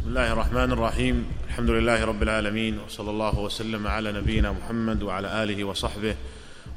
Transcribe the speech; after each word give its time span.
بسم 0.00 0.08
الله 0.08 0.32
الرحمن 0.32 0.72
الرحيم 0.72 1.26
الحمد 1.48 1.70
لله 1.70 2.04
رب 2.04 2.22
العالمين 2.22 2.78
وصلى 2.78 3.10
الله 3.10 3.38
وسلم 3.38 3.86
على 3.86 4.12
نبينا 4.12 4.52
محمد 4.52 5.02
وعلى 5.02 5.42
اله 5.42 5.64
وصحبه 5.64 6.16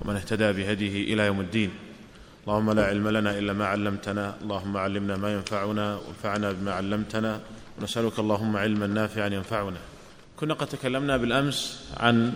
ومن 0.01 0.15
اهتدى 0.15 0.51
بهديه 0.53 1.13
إلى 1.13 1.25
يوم 1.25 1.39
الدين 1.39 1.71
اللهم 2.47 2.71
لا 2.71 2.85
علم 2.85 3.07
لنا 3.07 3.37
الا 3.37 3.53
ما 3.53 3.65
علمتنا 3.65 4.35
اللهم 4.41 4.77
علمنا 4.77 5.17
ما 5.17 5.33
ينفعنا 5.33 5.95
وانفعنا 5.95 6.51
بما 6.51 6.73
علمتنا 6.73 7.39
ونسالك 7.79 8.19
اللهم 8.19 8.57
علما 8.57 8.87
نافعا 8.87 9.27
ينفعنا 9.27 9.77
كنا 10.39 10.53
قد 10.53 10.67
تكلمنا 10.67 11.17
بالامس 11.17 11.87
عن 11.97 12.33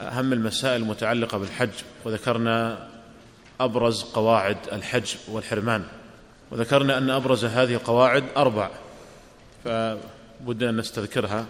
اهم 0.00 0.32
المسائل 0.32 0.82
المتعلقه 0.82 1.38
بالحج 1.38 1.74
وذكرنا 2.04 2.88
ابرز 3.60 4.02
قواعد 4.02 4.56
الحج 4.72 5.14
والحرمان 5.28 5.82
وذكرنا 6.50 6.98
ان 6.98 7.10
ابرز 7.10 7.44
هذه 7.44 7.74
القواعد 7.74 8.24
أربع 8.36 8.70
فبدنا 9.64 10.70
أن 10.70 10.76
نستذكرها. 10.76 11.46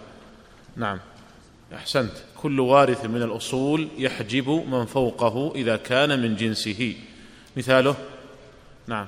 نعم. 0.75 0.99
أحسنت. 1.73 2.11
كل 2.37 2.59
وارث 2.59 3.05
من 3.05 3.21
الأصول 3.21 3.87
يحجب 3.97 4.49
من 4.49 4.85
فوقه 4.85 5.51
إذا 5.55 5.75
كان 5.75 6.21
من 6.21 6.35
جنسه. 6.35 6.95
مثاله؟ 7.57 7.95
نعم. 8.87 9.07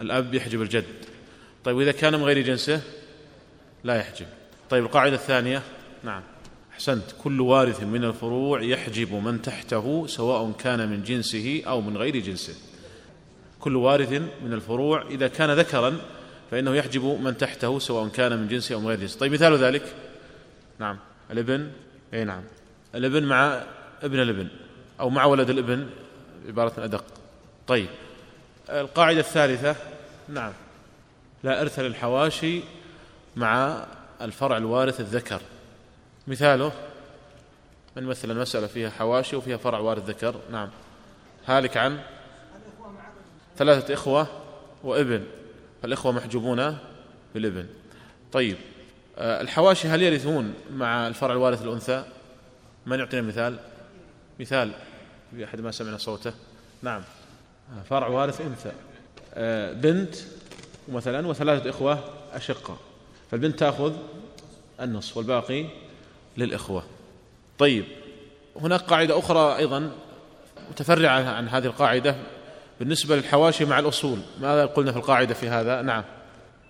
الأب 0.00 0.34
يحجب 0.34 0.62
الجد. 0.62 0.84
طيب 1.64 1.76
وإذا 1.76 1.92
كان 1.92 2.14
من 2.14 2.22
غير 2.22 2.40
جنسه؟ 2.40 2.80
لا 3.84 3.96
يحجب. 3.96 4.26
طيب 4.70 4.84
القاعدة 4.84 5.14
الثانية؟ 5.14 5.62
نعم. 6.04 6.22
أحسنت. 6.72 7.04
كل 7.24 7.40
وارث 7.40 7.82
من 7.82 8.04
الفروع 8.04 8.62
يحجب 8.62 9.14
من 9.14 9.42
تحته 9.42 10.06
سواء 10.06 10.52
كان 10.52 10.88
من 10.88 11.02
جنسه 11.02 11.62
أو 11.66 11.80
من 11.80 11.96
غير 11.96 12.16
جنسه. 12.16 12.54
كل 13.60 13.76
وارث 13.76 14.12
من 14.44 14.52
الفروع 14.52 15.02
إذا 15.10 15.28
كان 15.28 15.50
ذكرا 15.50 15.98
فإنه 16.50 16.74
يحجب 16.74 17.04
من 17.04 17.36
تحته 17.36 17.78
سواء 17.78 18.08
كان 18.08 18.38
من 18.38 18.48
جنسه 18.48 18.74
أو 18.74 18.80
من 18.80 18.86
غير 18.86 19.00
جنسه 19.00 19.18
طيب 19.18 19.32
مثال 19.32 19.56
ذلك. 19.58 19.82
نعم. 20.78 20.98
الابن 21.30 21.70
أي 22.14 22.24
نعم. 22.24 22.42
الابن 22.94 23.22
مع 23.22 23.62
ابن 24.02 24.20
الابن 24.20 24.48
أو 25.00 25.10
مع 25.10 25.24
ولد 25.24 25.50
الابن 25.50 25.90
عبارة 26.48 26.84
أدق. 26.84 27.04
طيب. 27.66 27.88
القاعدة 28.70 29.20
الثالثة 29.20 29.76
نعم. 30.28 30.52
لا 31.44 31.60
إرث 31.60 31.78
للحواشي 31.78 32.60
مع 33.36 33.84
الفرع 34.22 34.56
الوارث 34.56 35.00
الذكر. 35.00 35.40
مثاله 36.26 36.72
من 37.96 38.02
مثل 38.02 38.30
المسألة 38.30 38.66
فيها 38.66 38.90
حواشي 38.90 39.36
وفيها 39.36 39.56
فرع 39.56 39.78
وارث 39.78 40.08
ذكر. 40.08 40.34
نعم. 40.52 40.68
هالك 41.46 41.76
عن 41.76 42.00
ثلاثة 43.56 43.94
إخوة 43.94 44.26
وابن. 44.84 45.24
فالإخوة 45.84 46.12
محجوبون 46.12 46.78
بالابن 47.34 47.66
طيب 48.32 48.56
آه، 49.18 49.40
الحواشي 49.40 49.88
هل 49.88 50.02
يرثون 50.02 50.54
مع 50.72 51.06
الفرع 51.06 51.32
الوارث 51.32 51.62
الأنثى؟ 51.62 52.04
من 52.86 52.98
يعطينا 52.98 53.22
مثال؟ 53.22 53.56
مثال. 54.40 54.72
في 55.30 55.44
أحد 55.44 55.60
ما 55.60 55.70
سمعنا 55.70 55.98
صوته. 55.98 56.32
نعم. 56.82 57.02
آه، 57.78 57.82
فرع 57.82 58.06
وارث 58.06 58.40
أنثى. 58.40 58.72
آه، 59.34 59.72
بنت 59.72 60.14
مثلا 60.88 61.26
وثلاثة 61.26 61.70
إخوة 61.70 62.04
أشقة. 62.32 62.76
فالبنت 63.30 63.58
تأخذ 63.58 63.92
النصف 64.80 65.16
والباقي 65.16 65.66
للإخوة. 66.36 66.84
طيب 67.58 67.84
هناك 68.60 68.80
قاعدة 68.80 69.18
أخرى 69.18 69.56
أيضا 69.56 69.92
متفرعة 70.70 71.30
عن 71.30 71.48
هذه 71.48 71.66
القاعدة. 71.66 72.16
بالنسبة 72.80 73.16
للحواشي 73.16 73.64
مع 73.64 73.78
الأصول. 73.78 74.18
ماذا 74.40 74.66
قلنا 74.66 74.92
في 74.92 74.98
القاعدة 74.98 75.34
في 75.34 75.48
هذا؟ 75.48 75.82
نعم. 75.82 76.04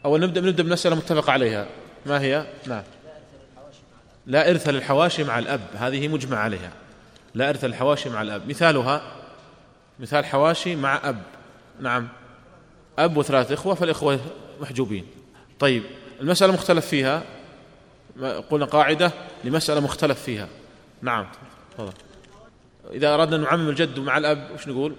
أول 0.05 0.20
نبدأ 0.20 0.41
نبدأ 0.41 0.62
بمسألة 0.62 0.96
متفق 0.96 1.30
عليها. 1.30 1.66
ما 2.06 2.20
هي؟ 2.20 2.46
نعم. 2.66 2.83
لا 4.27 4.50
إرث 4.50 4.69
للحواشي 4.69 5.24
مع 5.24 5.38
الأب. 5.38 5.61
هذه 5.74 6.08
مجمع 6.08 6.38
عليها. 6.38 6.72
لا 7.34 7.48
إرث 7.48 7.64
للحواشي 7.64 8.08
مع 8.08 8.22
الأب. 8.22 8.48
مثالها 8.48 9.02
مثال 10.01 10.24
حواشي 10.24 10.77
مع 10.77 11.01
أب. 11.08 11.23
نعم. 11.80 12.08
أب 12.98 13.17
وثلاث 13.17 13.52
إخوة 13.52 13.74
فالإخوة 13.74 14.20
محجوبين. 14.61 15.06
طيب 15.58 15.83
المسألة 16.20 16.52
مختلف 16.52 16.86
فيها. 16.86 17.23
قلنا 18.50 18.64
قاعدة 18.64 19.12
لمسألة 19.45 19.80
مختلف 19.80 20.23
فيها. 20.23 20.48
نعم. 21.02 21.27
تفضل. 21.74 21.92
إذا 22.92 23.14
أردنا 23.14 23.36
أن 23.36 23.42
نعمم 23.42 23.68
الجد 23.68 23.98
مع 23.98 24.18
الأب 24.18 24.50
وش 24.55 24.68
نقول؟ 24.68 24.95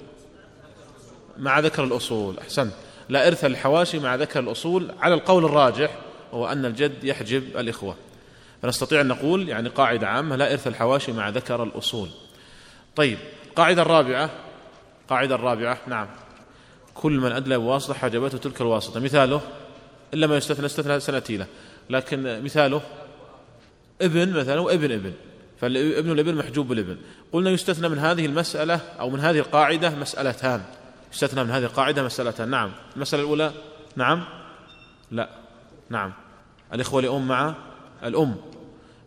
مع 1.37 1.59
ذكر 1.59 1.83
الأصول. 1.83 2.39
أحسنت. 2.39 2.73
لا 3.09 3.27
إرث 3.27 3.45
الحواشي 3.45 3.99
مع 3.99 4.15
ذكر 4.15 4.39
الأصول 4.39 4.91
على 4.99 5.13
القول 5.13 5.45
الراجح 5.45 5.97
وهو 6.31 6.47
أن 6.47 6.65
الجد 6.65 7.03
يحجب 7.03 7.43
الإخوة. 7.57 7.95
فنستطيع 8.61 9.01
أن 9.01 9.07
نقول 9.07 9.49
يعني 9.49 9.69
قاعدة 9.69 10.07
عامة 10.07 10.35
لا 10.35 10.51
إرث 10.51 10.67
الحواشي 10.67 11.11
مع 11.11 11.29
ذكر 11.29 11.63
الأصول. 11.63 12.09
طيب 12.95 13.17
القاعدة 13.49 13.81
الرابعة. 13.81 14.29
القاعدة 15.03 15.35
الرابعة 15.35 15.77
نعم. 15.87 16.07
كل 16.93 17.11
من 17.11 17.31
أدلى 17.31 17.57
بواسطة 17.57 17.93
حجبته 17.93 18.37
تلك 18.37 18.61
الواسطة. 18.61 18.99
مثاله 18.99 19.41
إلا 20.13 20.27
ما 20.27 20.37
يستثنى 20.37 20.65
استثنى 20.65 20.99
سنتي 20.99 21.37
له 21.37 21.45
لكن 21.89 22.43
مثاله 22.43 22.81
ابن 24.01 24.33
مثلا 24.33 24.59
وابن 24.59 24.91
ابن. 24.91 25.13
فابن 25.61 26.11
الابن 26.11 26.35
محجوب 26.35 26.67
بالابن. 26.67 26.97
قلنا 27.33 27.49
يستثنى 27.49 27.89
من 27.89 27.97
هذه 27.97 28.25
المسألة 28.25 28.79
أو 28.99 29.09
من 29.09 29.19
هذه 29.19 29.39
القاعدة 29.39 29.89
مسألتان. 29.89 30.61
استثنى 31.15 31.43
من 31.43 31.51
هذه 31.51 31.63
القاعدة 31.63 32.03
مسألتان 32.03 32.49
نعم. 32.49 32.71
المسألة 32.95 33.23
الأولى؟ 33.23 33.51
نعم. 33.95 34.25
لا. 35.11 35.29
نعم. 35.89 36.13
الإخوة 36.73 37.01
لأم 37.01 37.27
مع 37.27 37.55
الأم. 38.03 38.35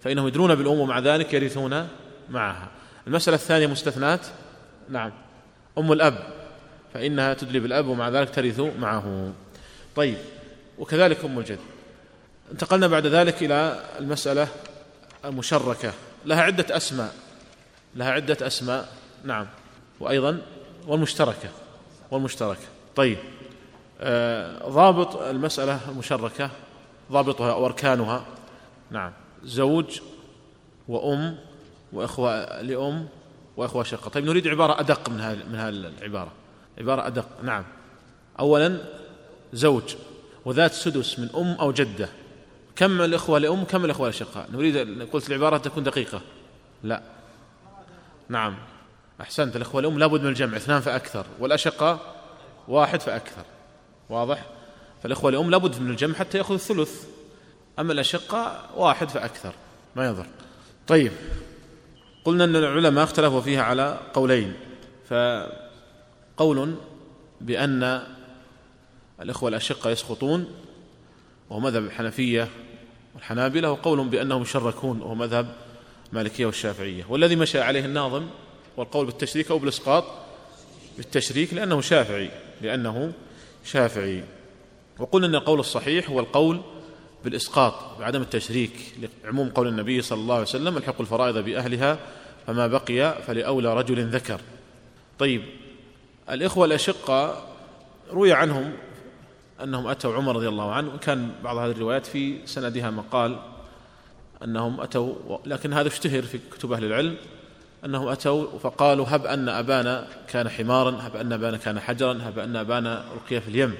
فإنهم 0.02 0.28
يدرون 0.28 0.54
بالأم 0.54 0.78
ومع 0.78 0.98
ذلك 0.98 1.34
يرثون 1.34 1.88
معها. 2.30 2.68
المسألة 3.06 3.34
الثانية 3.34 3.66
مستثنات 3.66 4.26
نعم. 4.88 5.12
أم 5.78 5.92
الأب. 5.92 6.18
فإنها 6.94 7.34
تدلي 7.34 7.60
بالأب 7.60 7.86
ومع 7.86 8.08
ذلك 8.08 8.34
ترث 8.34 8.60
معه. 8.60 9.32
طيب. 9.96 10.18
وكذلك 10.78 11.24
أم 11.24 11.38
الجد. 11.38 11.58
انتقلنا 12.52 12.86
بعد 12.86 13.06
ذلك 13.06 13.42
إلى 13.42 13.84
المسألة 13.98 14.48
المشركة. 15.24 15.92
لها 16.26 16.42
عدة 16.42 16.76
أسماء. 16.76 17.14
لها 17.96 18.10
عدة 18.10 18.46
أسماء. 18.46 18.88
نعم. 19.24 19.46
وأيضا 20.00 20.40
والمشتركة. 20.86 21.48
والمشتركة. 22.10 22.66
طيب 22.96 23.18
آه 24.00 24.68
ضابط 24.68 25.16
المسألة 25.16 25.80
المشركة 25.88 26.50
ضابطها 27.12 27.52
أو 27.52 27.66
أركانها 27.66 28.24
نعم. 28.90 29.12
زوج 29.44 30.00
وأم 30.88 31.36
وإخوة 31.92 32.62
لأم 32.62 33.08
وإخوة 33.56 33.82
شقة. 33.82 34.08
طيب 34.08 34.24
نريد 34.24 34.48
عبارة 34.48 34.80
أدق 34.80 35.08
من 35.08 35.20
هذه 35.20 35.38
من 35.50 35.54
هذه 35.54 35.68
العبارة. 35.68 36.32
عبارة 36.78 37.06
أدق. 37.06 37.26
نعم. 37.42 37.64
أولا 38.40 38.78
زوج 39.52 39.94
وذات 40.44 40.72
سدس 40.72 41.18
من 41.18 41.28
أم 41.36 41.52
أو 41.60 41.72
جدة. 41.72 42.08
كم 42.76 43.00
الإخوة 43.00 43.38
لأم 43.38 43.64
كم 43.64 43.84
الإخوة 43.84 44.08
لشقة؟ 44.08 44.46
نريد 44.52 45.02
قلت 45.12 45.30
العبارة 45.30 45.58
تكون 45.58 45.84
دقيقة. 45.84 46.20
لا. 46.82 47.02
نعم. 48.28 48.54
أحسنت 49.20 49.56
الإخوة 49.56 49.80
الأم 49.80 49.98
لابد 49.98 50.20
من 50.20 50.28
الجمع 50.28 50.56
اثنان 50.56 50.80
فأكثر 50.80 51.26
والأشقة 51.38 52.00
واحد 52.68 53.00
فأكثر 53.00 53.42
واضح؟ 54.10 54.44
فالإخوة 55.02 55.30
الأم 55.30 55.50
لابد 55.50 55.80
من 55.80 55.90
الجمع 55.90 56.14
حتى 56.14 56.38
يأخذ 56.38 56.54
الثلث 56.54 57.04
أما 57.78 57.92
الأشقة 57.92 58.62
واحد 58.76 59.08
فأكثر 59.08 59.52
ما 59.96 60.06
يضر. 60.06 60.26
طيب 60.86 61.12
قلنا 62.24 62.44
أن 62.44 62.56
العلماء 62.56 63.04
اختلفوا 63.04 63.40
فيها 63.40 63.62
على 63.62 63.98
قولين 64.14 64.54
فقول 65.08 66.74
بأن 67.40 68.02
الإخوة 69.22 69.48
الأشقة 69.48 69.90
يسقطون 69.90 70.54
وهو 71.50 71.60
مذهب 71.60 71.84
الحنفية 71.84 72.48
والحنابلة 73.14 73.70
وقول 73.70 74.08
بأنهم 74.08 74.42
يشركون 74.42 75.00
وهو 75.00 75.14
مذهب 75.14 75.54
مالكية 76.12 76.46
والشافعية 76.46 77.04
والذي 77.08 77.36
مشى 77.36 77.60
عليه 77.60 77.84
الناظم 77.84 78.26
والقول 78.78 79.06
بالتشريك 79.06 79.50
أو 79.50 79.58
بالإسقاط 79.58 80.04
بالتشريك 80.96 81.54
لأنه 81.54 81.80
شافعي 81.80 82.30
لأنه 82.60 83.12
شافعي. 83.64 84.24
وقلنا 84.98 85.26
أن 85.26 85.34
القول 85.34 85.60
الصحيح 85.60 86.10
هو 86.10 86.20
القول 86.20 86.60
بالإسقاط 87.24 87.98
بعدم 87.98 88.22
التشريك 88.22 88.72
لعموم 89.24 89.48
قول 89.48 89.68
النبي 89.68 90.02
صلى 90.02 90.18
الله 90.18 90.34
عليه 90.34 90.44
وسلم 90.44 90.76
الحق 90.76 91.00
الفرائض 91.00 91.38
بأهلها 91.38 91.98
فما 92.46 92.66
بقي 92.66 93.22
فلأولى 93.22 93.74
رجل 93.74 94.06
ذكر. 94.06 94.40
طيب 95.18 95.42
الإخوة 96.30 96.64
الأشقة 96.64 97.46
روي 98.10 98.32
عنهم 98.32 98.72
أنهم 99.62 99.86
أتوا 99.86 100.14
عمر 100.14 100.36
رضي 100.36 100.48
الله 100.48 100.72
عنه 100.72 100.96
كان 100.96 101.30
بعض 101.44 101.56
هذه 101.56 101.70
الروايات 101.70 102.06
في 102.06 102.46
سندها 102.46 102.90
مقال 102.90 103.38
أنهم 104.44 104.80
أتوا 104.80 105.14
لكن 105.46 105.72
هذا 105.72 105.88
اشتهر 105.88 106.22
في 106.22 106.38
كتب 106.52 106.72
أهل 106.72 106.84
العلم. 106.84 107.16
أنهم 107.84 108.08
أتوا 108.08 108.58
فقالوا 108.58 109.06
هب 109.08 109.26
أن 109.26 109.48
أبانا 109.48 110.06
كان 110.28 110.48
حمارا 110.48 110.90
هب 111.00 111.16
أن 111.16 111.32
أبانا 111.32 111.56
كان 111.56 111.80
حجرا 111.80 112.18
هب 112.22 112.38
أن 112.38 112.56
أبانا 112.56 113.04
ألقي 113.14 113.40
في 113.40 113.48
اليم. 113.48 113.74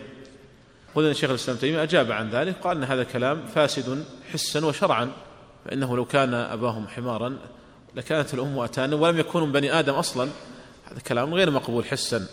نقول 0.91 1.05
ان 1.05 1.11
الشيخ 1.11 1.31
الإسلام 1.31 1.56
تيمية 1.56 1.83
أجاب 1.83 2.12
عن 2.12 2.31
ذلك 2.31 2.56
قال 2.56 2.77
إن 2.77 2.85
هذا 2.85 3.05
كلام 3.05 3.47
فاسد 3.47 4.05
حسا 4.33 4.67
وشرعا 4.67 5.11
فإنه 5.65 5.97
لو 5.97 6.05
كان 6.05 6.35
أباهم 6.35 6.89
حمارا 6.89 7.39
لكانت 7.95 8.35
الأم 8.35 8.59
أتانا 8.59 8.97
ولم 8.97 9.19
يكونوا 9.19 9.47
بني 9.47 9.79
آدم 9.79 9.95
أصلا. 9.95 10.29
هذا 10.85 11.00
كلام 11.00 11.35
غير 11.35 11.50
مقبول 11.50 11.85
حسا. 11.85 12.27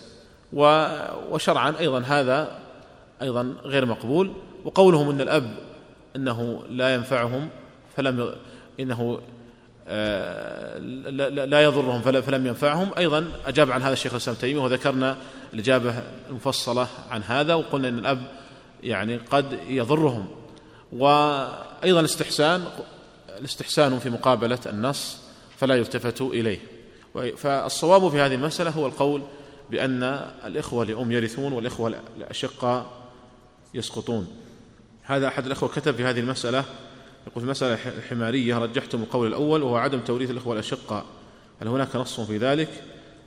وشرعا 1.31 1.73
أيضا 1.79 1.99
هذا 1.99 2.59
أيضا 3.21 3.55
غير 3.63 3.85
مقبول. 3.85 4.33
وقولهم 4.65 5.09
إن 5.09 5.21
الأب 5.21 5.57
إنه 6.15 6.63
لا 6.69 6.93
ينفعهم 6.93 7.49
فلم 7.95 8.19
آه، 8.19 9.19
لا 9.85 11.63
يضرهم 11.63 12.01
فلم 12.01 12.47
ينفعهم. 12.47 12.91
أيضا 12.97 13.31
أجاب 13.45 13.71
عن 13.71 13.81
هذا 13.81 13.93
الشيخ 13.93 14.11
الإسلام 14.11 14.37
تيمية 14.37 14.61
وذكرنا 14.61 15.17
الإجابة 15.53 16.03
المفصلة 16.29 16.87
عن 17.09 17.23
هذا 17.23 17.53
وقلنا 17.53 17.87
إن 17.87 17.99
الأب 17.99 18.21
يعني 18.83 19.17
قد 19.17 19.59
يضرهم. 19.67 20.27
وأيضا 20.93 21.99
الاستحسان 21.99 22.63
الاستحسان 23.39 23.99
في 23.99 24.09
مقابلة 24.09 24.59
النص 24.65 25.17
فلا 25.57 25.75
يلتفت 25.75 26.21
إليه. 26.21 26.59
فالصواب 27.37 28.09
في 28.09 28.19
هذه 28.19 28.35
المسألة 28.35 28.71
هو 28.71 28.85
القول 28.87 29.21
بأن 29.69 30.03
الإخوة 30.45 30.85
لأم 30.85 31.11
يرثون 31.11 31.53
والإخوة 31.53 31.93
الاشقاء 32.17 32.85
يسقطون. 33.73 34.27
هذا 35.03 35.27
أحد 35.27 35.45
الأخوة 35.45 35.69
كتب 35.69 35.95
في 35.95 36.03
هذه 36.03 36.19
المسألة 36.19 36.63
يقول 37.27 37.41
في 37.41 37.45
المساله 37.45 37.97
الحماريه 37.97 38.57
رجحتم 38.57 39.01
القول 39.01 39.27
الأول 39.27 39.63
وهو 39.63 39.75
عدم 39.75 39.99
توريث 39.99 40.31
الإخوة 40.31 40.53
الأشقاء؟ 40.53 41.05
هل 41.61 41.67
هناك 41.67 41.95
نص 41.95 42.19
في 42.19 42.37
ذلك؟ 42.37 42.83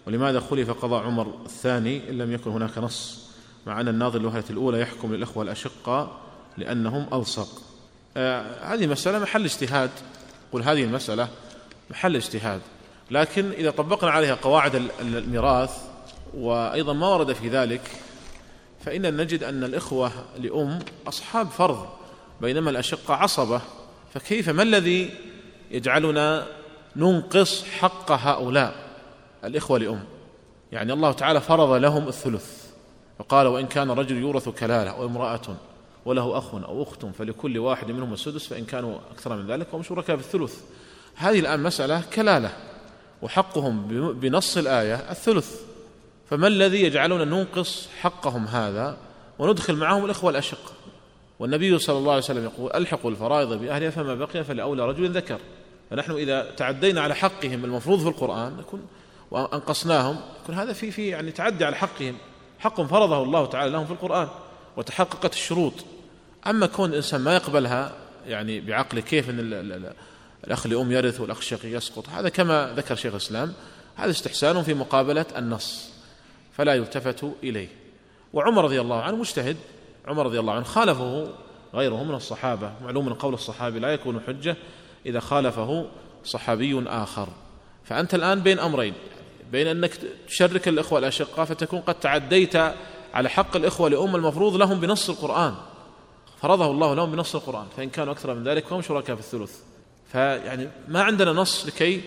ولماذا 0.06 0.40
خلف 0.40 0.70
قضاء 0.70 1.02
عمر 1.02 1.34
الثاني 1.44 2.10
إن 2.10 2.18
لم 2.18 2.32
يكن 2.32 2.50
هناك 2.50 2.78
نص؟ 2.78 3.28
مع 3.66 3.80
أن 3.80 3.88
الناظر 3.88 4.20
الوهله 4.20 4.44
الأولى 4.50 4.80
يحكم 4.80 5.14
للإخوة 5.14 5.42
الأشقاء 5.42 6.16
لأنهم 6.56 7.06
ألصق. 7.12 7.62
آه 8.16 8.74
هذه 8.74 8.86
مسألة 8.86 9.18
محل 9.18 9.44
اجتهاد. 9.44 9.90
قل 10.52 10.62
هذه 10.62 10.84
المسألة 10.84 11.28
محل 11.90 12.16
اجتهاد. 12.16 12.60
لكن 13.10 13.50
إذا 13.50 13.70
طبقنا 13.70 14.10
عليها 14.10 14.34
قواعد 14.34 14.90
الميراث 15.00 15.70
وأيضا 16.34 16.92
ما 16.92 17.08
ورد 17.08 17.32
في 17.32 17.48
ذلك 17.48 17.90
فإن 18.84 19.16
نجد 19.16 19.42
أن 19.42 19.64
الإخوة 19.64 20.12
لأم 20.38 20.78
أصحاب 21.06 21.48
فرض 21.48 21.88
بينما 22.40 22.70
الأشقة 22.70 23.14
عصبة. 23.14 23.60
فكيف 24.14 24.48
ما 24.48 24.62
الذي 24.62 25.10
يجعلنا 25.70 26.46
ننقص 26.96 27.64
حق 27.64 28.12
هؤلاء 28.12 28.74
الإخوة 29.44 29.78
لأم؟ 29.78 30.04
يعني 30.72 30.92
الله 30.92 31.12
تعالى 31.12 31.40
فرض 31.40 31.72
لهم 31.72 32.08
الثلث 32.08 32.68
فقال 33.18 33.46
وإن 33.46 33.66
كان 33.66 33.90
رجل 33.90 34.16
يورث 34.16 34.48
كلالة 34.48 34.90
أو 34.90 35.06
امرأة 35.06 35.56
وله 36.04 36.38
أخ 36.38 36.54
أو 36.54 36.82
أخت 36.82 37.06
فلكل 37.06 37.58
واحد 37.58 37.90
منهم 37.90 38.12
السدس 38.12 38.46
فإن 38.46 38.64
كانوا 38.64 38.98
أكثر 39.12 39.36
من 39.36 39.46
ذلك 39.46 39.66
هم 39.72 39.82
شركاء 39.82 40.16
في 40.16 40.22
الثلث. 40.22 40.60
هذه 41.14 41.40
الآن 41.40 41.62
مسألة 41.62 42.02
كلالة 42.14 42.52
وحقهم 43.22 43.88
بنص 44.12 44.56
الآية 44.56 44.94
الثلث. 44.94 45.60
فما 46.30 46.46
الذي 46.46 46.82
يجعلنا 46.82 47.24
ننقص 47.24 47.88
حقهم 48.00 48.44
هذا 48.44 48.96
وندخل 49.38 49.76
معهم 49.76 50.04
الإخوة 50.04 50.30
الأشقة 50.30 50.77
والنبي 51.38 51.78
صلى 51.78 51.98
الله 51.98 52.12
عليه 52.12 52.22
وسلم 52.22 52.44
يقول 52.44 52.72
ألحقوا 52.72 53.10
الفرائض 53.10 53.52
بأهلها 53.52 53.90
فما 53.90 54.14
بقي 54.14 54.44
فلأولى 54.44 54.86
رجل 54.86 55.10
ذكر. 55.10 55.38
فنحن 55.90 56.12
إذا 56.12 56.50
تعدينا 56.56 57.00
على 57.00 57.14
حقهم 57.14 57.64
المفروض 57.64 58.00
في 58.00 58.08
القرآن 58.08 58.56
نكون 58.56 58.86
وأنقصناهم 59.30 60.20
يكون 60.42 60.54
هذا 60.54 60.72
في 60.72 60.90
في 60.90 61.08
يعني 61.08 61.32
تعدي 61.32 61.64
على 61.64 61.76
حقهم. 61.76 62.16
حق 62.58 62.82
فرضه 62.82 63.22
الله 63.22 63.46
تعالى 63.46 63.72
لهم 63.72 63.84
في 63.84 63.90
القرآن 63.90 64.28
وتحققت 64.76 65.32
الشروط. 65.32 65.74
أما 66.46 66.66
كون 66.66 66.90
الإنسان 66.90 67.20
ما 67.20 67.34
يقبلها 67.34 67.92
يعني 68.26 68.60
بعقله 68.60 69.00
كيف 69.00 69.30
أن 69.30 69.40
الأخ 70.44 70.66
لأم 70.66 70.92
يرث 70.92 71.20
والأخ 71.20 71.38
الشقيق 71.38 71.76
يسقط 71.76 72.08
هذا 72.08 72.28
كما 72.28 72.72
ذكر 72.76 72.94
شيخ 72.94 73.12
الإسلام 73.12 73.52
هذا 73.96 74.10
استحسان 74.10 74.62
في 74.62 74.74
مقابلة 74.74 75.26
النص 75.36 75.90
فلا 76.56 76.74
يلتفت 76.74 77.32
إليه. 77.42 77.68
وعمر 78.32 78.64
رضي 78.64 78.80
الله 78.80 79.02
عنه 79.02 79.16
مجتهد 79.16 79.56
عمر 80.08 80.26
رضي 80.26 80.40
الله 80.40 80.52
عنه 80.52 80.64
خالفه 80.64 81.28
غيره 81.74 82.04
من 82.04 82.14
الصحابة 82.14 82.72
معلوم 82.84 83.06
من 83.06 83.14
قول 83.14 83.34
الصحابي 83.34 83.78
لا 83.78 83.88
يكون 83.88 84.20
حجة 84.26 84.56
إذا 85.06 85.20
خالفه 85.20 85.86
صحابي 86.24 86.84
آخر. 86.86 87.28
فأنت 87.84 88.14
الآن 88.14 88.40
بين 88.40 88.58
أمرين 88.58 88.94
بين 89.52 89.66
أنك 89.66 89.92
تشرك 90.28 90.68
الإخوة 90.68 90.98
الأشقاء 90.98 91.44
فتكون 91.44 91.80
قد 91.80 91.94
تعديت 91.94 92.56
على 93.14 93.28
حق 93.28 93.56
الإخوة 93.56 93.88
لأم 93.88 94.16
المفروض 94.16 94.56
لهم 94.56 94.80
بنص 94.80 95.10
القرآن. 95.10 95.54
فرضه 96.42 96.70
الله 96.70 96.94
لهم 96.94 97.12
بنص 97.12 97.34
القرآن 97.34 97.66
فإن 97.76 97.90
كانوا 97.90 98.12
أكثر 98.12 98.34
من 98.34 98.44
ذلك 98.44 98.66
فهم 98.66 98.82
شركاء 98.82 99.16
في 99.16 99.22
الثلث. 99.22 99.58
فيعني 100.12 100.68
ما 100.88 101.02
عندنا 101.02 101.32
نص 101.32 101.66
لكي 101.66 102.00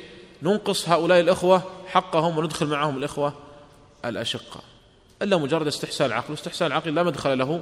ننقص 0.43 0.89
هؤلاء 0.89 1.19
الإخوة 1.19 1.63
حقهم 1.87 2.37
وندخل 2.37 2.67
معهم 2.67 2.97
الإخوة 2.97 3.33
الأشقة 4.05 4.61
إلا 5.21 5.37
مجرد 5.37 5.67
استحسان 5.67 6.07
العقل 6.07 6.31
واستحسان 6.31 6.67
العقل 6.67 6.95
لا 6.95 7.03
مدخل 7.03 7.37
له 7.37 7.61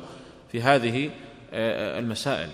في 0.52 0.62
هذه 0.62 1.10
آه، 1.54 2.00
المسائل. 2.00 2.50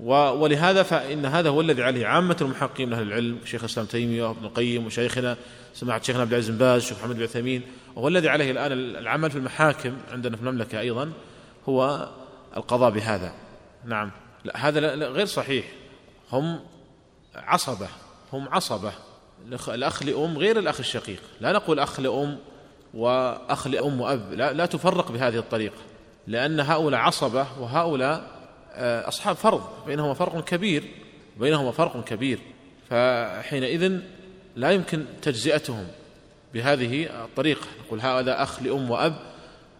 ولهذا 0.00 0.82
فإن 0.82 1.26
هذا 1.26 1.48
هو 1.48 1.60
الذي 1.60 1.82
عليه 1.82 2.06
عامة 2.06 2.36
المحققين 2.40 2.88
من 2.88 2.94
أهل 2.94 3.02
العلم 3.02 3.38
شيخ 3.44 3.60
الإسلام 3.60 3.86
تيمية 3.86 4.28
وابن 4.28 4.44
القيم 4.44 4.86
وشيخنا 4.86 5.36
سماحة 5.74 6.02
شيخنا 6.02 6.22
عبد 6.22 6.32
العزيز 6.32 6.56
باز 6.56 6.82
الشيخ 6.82 6.98
محمد 6.98 7.16
بن 7.16 7.22
عثيمين. 7.22 7.62
وهو 7.96 8.08
الذي 8.08 8.28
عليه 8.28 8.50
الآن 8.50 8.72
العمل 8.72 9.30
في 9.30 9.36
المحاكم 9.36 9.96
عندنا 10.12 10.36
في 10.36 10.42
المملكة 10.42 10.80
أيضا 10.80 11.12
هو 11.68 12.08
القضاء 12.56 12.90
بهذا. 12.90 13.32
نعم. 13.84 14.10
لا 14.44 14.68
هذا 14.68 14.94
غير 14.94 15.26
صحيح. 15.26 15.64
هم 16.32 16.60
عصبة 17.34 17.88
هم 18.32 18.48
عصبة. 18.48 18.92
الأخ 19.68 20.02
لأم 20.02 20.38
غير 20.38 20.58
الأخ 20.58 20.80
الشقيق. 20.80 21.20
لا 21.40 21.52
نقول 21.52 21.78
أخ 21.78 22.00
لأم 22.00 22.38
وأخ 22.94 23.66
لأم 23.66 24.00
وأب 24.00 24.32
لا, 24.32 24.52
لا 24.52 24.66
تفرق 24.66 25.12
بهذه 25.12 25.38
الطريقة. 25.38 25.76
لأن 26.26 26.60
هؤلاء 26.60 27.00
عصبة 27.00 27.46
وهؤلاء 27.60 28.34
آه، 28.72 29.08
أصحاب 29.08 29.36
فرض 29.36 29.62
بينهما 29.86 30.14
فرق 30.14 30.44
كبير 30.44 30.84
بينهما 31.36 31.70
فرق 31.70 32.04
كبير. 32.04 32.38
فحينئذ 32.90 33.98
لا 34.56 34.70
يمكن 34.70 35.04
تجزئتهم 35.22 35.86
بهذه 36.54 37.24
الطريقة. 37.24 37.66
نقول 37.86 38.00
هذا 38.00 38.42
أخ 38.42 38.62
لأم 38.62 38.90
وأب. 38.90 39.16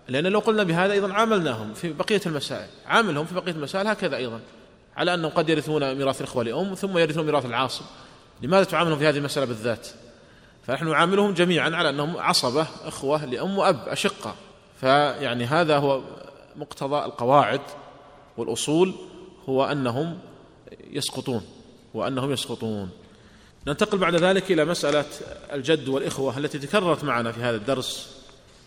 لأن 0.09 0.27
لو 0.27 0.39
قلنا 0.39 0.63
بهذا 0.63 0.93
أيضا 0.93 1.13
عاملناهم 1.13 1.75
في 1.75 1.93
بقية 1.93 2.21
المسائل. 2.27 2.69
عاملهم 2.87 3.27
في 3.27 3.35
بقية 3.35 3.53
المسائل 3.53 3.87
هكذا 3.87 4.17
أيضا. 4.17 4.41
على 4.97 5.15
أنهم 5.15 5.31
قد 5.31 5.49
يرثون 5.49 5.95
ميراث 5.95 6.21
الإخوة 6.21 6.45
لأم 6.45 6.75
ثم 6.75 6.99
يرثون 6.99 7.27
ميراث 7.27 7.47
العاصب 7.47 7.85
لماذا 8.43 8.65
تعاملهم 8.65 8.99
في 8.99 9.09
هذه 9.09 9.19
المسألة 9.19 9.47
بالذات؟ 9.47 9.89
فنحن 10.67 10.89
نعاملهم 10.89 11.35
جميعا 11.35 11.71
على 11.71 11.89
أنهم 11.91 12.17
عصبة 12.17 12.67
إخوة 12.85 13.25
لأم 13.25 13.59
وأب 13.59 13.89
أشقة. 13.89 14.35
فيعني 14.81 15.45
هذا 15.45 15.77
هو 15.77 16.01
مقتضى 16.57 17.05
القواعد 17.05 17.61
والأصول 18.37 18.95
هو 19.49 19.65
أنهم 19.65 20.19
يسقطون 20.91 21.43
وانهم 21.95 22.33
يسقطون. 22.33 22.91
ننتقل 23.67 23.99
بعد 23.99 24.15
ذلك 24.15 24.53
إلى 24.53 24.65
مسألة 24.65 25.05
الجد 25.53 25.89
والإخوة 25.89 26.39
التي 26.39 26.59
تكررت 26.59 27.05
معنا 27.05 27.33
في 27.33 27.41
هذا 27.41 27.57
الدرس 27.57 28.15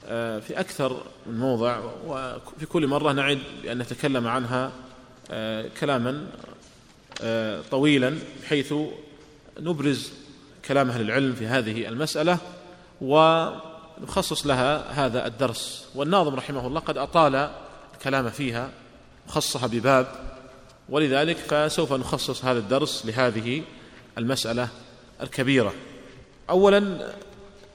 آه، 0.06 0.39
في 0.39 0.60
أكثر 0.60 0.98
من 1.25 1.38
موضع 1.38 1.79
وفي 2.08 2.65
كل 2.65 2.88
مرة 2.88 3.12
نعد 3.12 3.39
بأن 3.63 3.77
نتكلم 3.77 4.27
عنها 4.27 4.72
آه، 5.32 5.70
كلاما 5.79 6.27
آه، 7.22 7.62
طويلا 7.72 8.17
بحيث 8.44 8.74
نبرز 9.60 10.12
كلام 10.65 10.89
أهل 10.89 11.01
العلم 11.01 11.34
في 11.34 11.48
هذه 11.48 11.88
المسألة 11.88 12.38
ونخصص 13.01 14.48
لها 14.48 15.06
هذا 15.06 15.27
الدرس. 15.27 15.88
والناظم 15.96 16.36
رحمه 16.36 16.67
الله 16.67 16.79
قد 16.79 16.98
أطال 16.98 17.50
الكلام 17.98 18.30
فيها 18.30 18.72
وخصها 19.27 19.68
بباب. 19.68 20.08
ولذلك 20.89 21.38
فسوف 21.38 21.94
نخصص 21.94 22.46
هذا 22.46 22.60
الدرس 22.60 23.06
لهذه 23.06 23.63
المسألة 24.18 24.70
الكبيرة. 25.22 25.74
أولا 26.50 27.12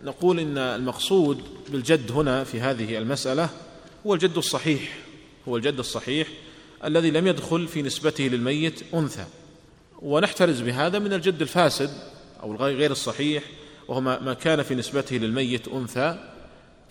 نقول 0.03 0.41
إن 0.41 0.59
المقصود 0.59 1.43
بالجد 1.69 2.13
هنا 2.13 2.45
في 2.45 2.61
هذه 2.61 2.99
المسألة 2.99 3.49
هو 4.07 4.15
الجد 4.15 4.37
الصحيح. 4.37 4.97
هو 5.49 5.57
الجد 5.57 5.79
الصحيح 5.79 6.29
الذي 6.85 7.11
لم 7.11 7.27
يدخل 7.27 7.69
في 7.69 7.83
نسبته 7.83 8.25
للميت 8.25 8.95
أنثى. 8.95 9.25
ونحترز 10.03 10.61
بهذا 10.61 10.99
من 10.99 11.13
الجد 11.13 11.43
الفاسد 11.43 11.91
أو 12.43 12.57
غير 12.57 12.91
الصحيح 12.91 13.43
وهو 13.89 14.01
ما 14.01 14.35
كان 14.35 14.63
في 14.63 14.75
نسبته 14.75 15.17
للميت 15.17 15.69
أنثى. 15.69 16.32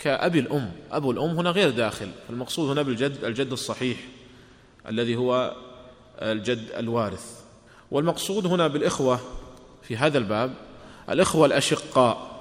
كأبي 0.01 0.39
الأم. 0.39 0.71
أبو 0.91 1.11
الأم 1.11 1.29
هنا 1.29 1.49
غير 1.49 1.69
داخل 1.69 2.11
فالمقصود 2.27 2.69
هنا 2.69 2.81
بالجد 2.81 3.23
الجد 3.23 3.51
الصحيح 3.51 3.97
الذي 4.87 5.15
هو 5.15 5.55
الجد 6.21 6.69
الوارث. 6.77 7.41
والمقصود 7.91 8.45
هنا 8.45 8.67
بالإخوة 8.67 9.19
في 9.83 9.97
هذا 9.97 10.17
الباب 10.17 10.53
الإخوة 11.09 11.45
الأشقاء. 11.45 12.31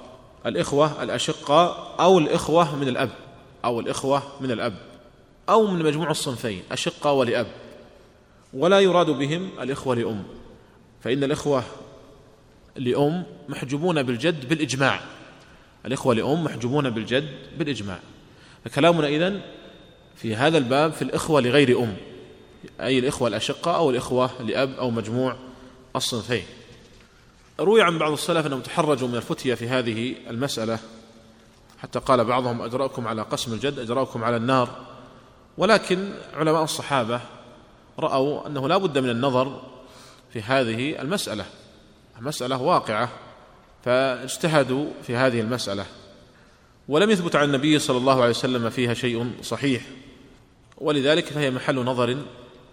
الإخوة 0.45 1.03
الأشقاء 1.03 1.95
أو 1.99 2.19
الإخوة 2.19 2.75
من 2.75 2.87
الأب 2.87 3.09
أو 3.65 3.79
الإخوة 3.79 4.23
من 4.41 4.51
الأب 4.51 4.73
أو 5.49 5.67
من 5.67 5.83
مجموع 5.83 6.11
الصنفين 6.11 6.63
أشقة 6.71 7.11
ولأب. 7.11 7.47
ولا 8.53 8.79
يراد 8.79 9.09
بهم 9.09 9.49
الإخوة 9.61 9.95
لأم. 9.95 10.23
فإن 11.01 11.23
الإخوة 11.23 11.63
لأم 12.75 13.23
محجوبون 13.49 14.03
بالجد 14.03 14.49
بالإجماع. 14.49 15.01
الإخوة 15.85 16.15
لأم 16.15 16.43
محجوبون 16.43 16.89
بالجد 16.89 17.29
بالإجماع. 17.57 17.99
فكلامنا 18.65 19.07
إذن 19.07 19.41
في 20.15 20.35
هذا 20.35 20.57
الباب 20.57 20.91
في 20.93 21.01
الإخوة 21.01 21.41
لغير 21.41 21.79
أم 21.79 21.95
أي 22.81 22.99
الإخوة 22.99 23.27
الأشقة 23.27 23.75
أو 23.75 23.89
الإخوة 23.89 24.29
لأب 24.41 24.73
أو 24.73 24.91
مجموع 24.91 25.35
الصنفين. 25.95 26.43
روي 27.59 27.81
عن 27.81 27.97
بعض 27.97 28.11
السلف 28.11 28.45
أنهم 28.45 28.61
تحرجوا 28.61 29.07
من 29.07 29.15
الفتية 29.15 29.53
في 29.53 29.67
هذه 29.67 30.15
المسألة 30.29 30.79
حتى 31.79 31.99
قال 31.99 32.25
بعضهم 32.25 32.61
أجرأكم 32.61 33.07
على 33.07 33.21
قسم 33.21 33.53
الجد 33.53 33.79
أجرأكم 33.79 34.23
على 34.23 34.35
النار. 34.37 34.69
ولكن 35.57 36.13
علماء 36.33 36.63
الصحابة 36.63 37.21
رأوا 37.99 38.47
أنه 38.47 38.67
لا 38.67 38.77
بد 38.77 38.97
من 38.97 39.09
النظر 39.09 39.61
في 40.33 40.41
هذه 40.41 41.01
المسألة. 41.01 41.45
مسألة 42.19 42.61
واقعة. 42.61 43.09
فاجتهدوا 43.85 44.85
في 45.03 45.15
هذه 45.15 45.41
المسألة 45.41 45.85
ولم 46.87 47.09
يثبت 47.09 47.35
عن 47.35 47.43
النبي 47.43 47.79
صلى 47.79 47.97
الله 47.97 48.21
عليه 48.21 48.29
وسلم 48.29 48.69
فيها 48.69 48.93
شيء 48.93 49.31
صحيح 49.41 49.81
ولذلك 50.77 51.25
فهي 51.25 51.51
محل 51.51 51.75
نظر 51.75 52.17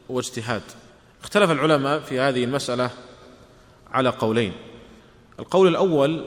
واجتهاد. 0.08 0.62
اختلف 1.22 1.50
العلماء 1.50 2.00
في 2.00 2.20
هذه 2.20 2.44
المسألة 2.44 2.90
على 3.90 4.08
قولين. 4.08 4.52
القول 5.38 5.68
الأول 5.68 6.24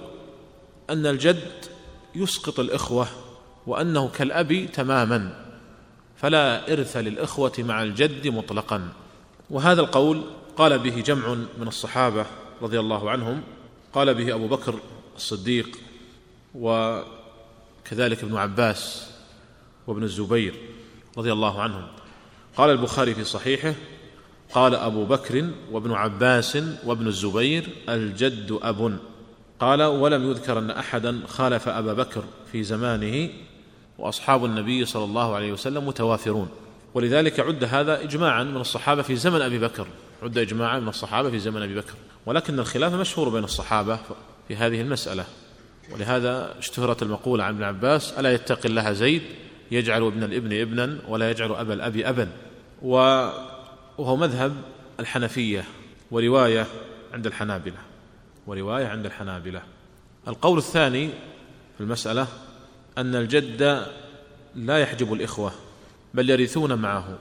أن 0.90 1.06
الجد 1.06 1.66
يسقط 2.16 2.60
الإخوة 2.60 3.08
وأنه 3.68 4.10
كالأب 4.10 4.70
تماما 4.74 5.46
فلا 6.18 6.74
إرث 6.74 6.98
للإخوة 6.98 7.54
مع 7.60 7.84
الجد 7.84 8.28
مطلقا. 8.28 8.90
وهذا 9.50 9.82
القول 9.82 10.22
قال 10.58 10.80
به 10.80 11.02
جمع 11.02 11.34
من 11.34 11.68
الصحابة 11.68 12.26
رضي 12.62 12.80
الله 12.80 13.10
عنهم 13.10 13.42
قال 13.94 14.14
به 14.14 14.36
أبو 14.36 14.48
بكر 14.48 14.80
الصديق 15.16 15.78
وكذلك 16.56 18.24
ابن 18.24 18.38
عباس 18.38 19.12
وابن 19.88 20.04
الزبير 20.04 20.56
رضي 21.18 21.32
الله 21.32 21.62
عنهم. 21.62 21.88
قال 22.58 22.70
البخاري 22.70 23.14
في 23.14 23.24
صحيحه 23.24 23.74
قال 24.54 24.76
أبو 24.76 25.06
بكر 25.06 25.50
وابن 25.72 25.92
عباس 25.92 26.58
وابن 26.86 27.08
الزبير 27.08 27.70
الجد 27.90 28.60
أب. 28.62 28.98
قال 29.60 29.84
ولم 29.84 30.32
يذكر 30.32 30.60
أن 30.60 30.72
أحدا 30.72 31.22
خالف 31.28 31.70
أبا 31.70 31.94
بكر 31.94 32.24
في 32.52 32.64
زمانه 32.64 33.30
وأصحاب 33.98 34.46
النبي 34.46 34.86
صلى 34.86 35.04
الله 35.04 35.36
عليه 35.36 35.52
وسلم 35.52 35.88
متوافرون. 35.88 36.50
ولذلك 36.94 37.40
عد 37.40 37.64
هذا 37.64 38.04
إجماعا 38.04 38.44
من 38.44 38.62
الصحابة 38.62 39.02
في 39.02 39.16
زمن 39.16 39.42
أبي 39.42 39.60
بكر. 39.60 39.88
عد 40.22 40.38
إجماعا 40.38 40.80
من 40.80 40.88
الصحابة 40.88 41.30
في 41.30 41.40
زمن 41.40 41.62
أبي 41.62 41.76
بكر. 41.76 41.94
ولكن 42.26 42.60
الخلاف 42.60 42.94
مشهور 42.94 43.30
بين 43.30 43.44
الصحابة 43.44 44.00
في 44.48 44.56
هذه 44.56 44.82
المسألة. 44.82 45.26
ولهذا 45.92 46.56
اشتهرت 46.60 47.04
المقولة 47.04 47.44
عن 47.44 47.54
ابن 47.54 47.64
عباس 47.64 48.14
ألا 48.14 48.34
يتقي 48.34 48.70
الله 48.70 48.92
زيد 48.92 49.22
يجعل 49.72 50.04
ابن 50.04 50.24
الابن 50.24 50.62
ابنا 50.62 50.98
ولا 51.08 51.32
يجعل 51.32 51.52
أبا 51.52 51.74
الأب 51.74 51.98
أبا. 51.98 52.30
وهو 52.82 54.16
مذهب 54.16 54.56
الحنفية 55.00 55.64
ورواية 56.12 56.68
عند 57.14 57.28
الحنابلة. 57.28 57.78
ورواية 58.48 58.88
عند 58.88 59.06
الحنابلة. 59.06 59.62
القول 60.28 60.58
الثاني 60.58 61.10
في 61.78 61.82
المسألة 61.84 62.28
أن 62.98 63.16
الجد 63.16 63.86
لا 64.56 64.78
يحجب 64.78 65.14
الإخوة 65.14 65.52
بل 66.14 66.30
يرثون 66.30 66.74
معه. 66.74 67.18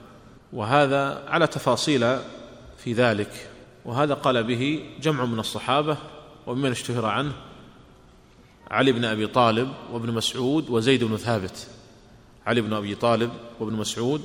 وهذا 0.53 1.23
على 1.27 1.47
تفاصيل 1.47 2.17
في 2.83 2.93
ذلك 2.93 3.49
وهذا 3.85 4.13
قال 4.13 4.43
به 4.43 4.83
جمع 5.01 5.25
من 5.25 5.39
الصحابة 5.39 5.97
وممن 6.47 6.71
اشتهر 6.71 7.05
عنه 7.05 7.31
علي 8.71 8.91
بن 8.91 9.05
أبي 9.05 9.27
طالب 9.27 9.73
وابن 9.91 10.13
مسعود 10.13 10.69
وزيد 10.69 11.03
بن 11.03 11.17
ثابت. 11.17 11.67
علي 12.45 12.61
بن 12.61 12.73
أبي 12.73 12.95
طالب 12.95 13.31
وابن 13.59 13.73
مسعود 13.73 14.21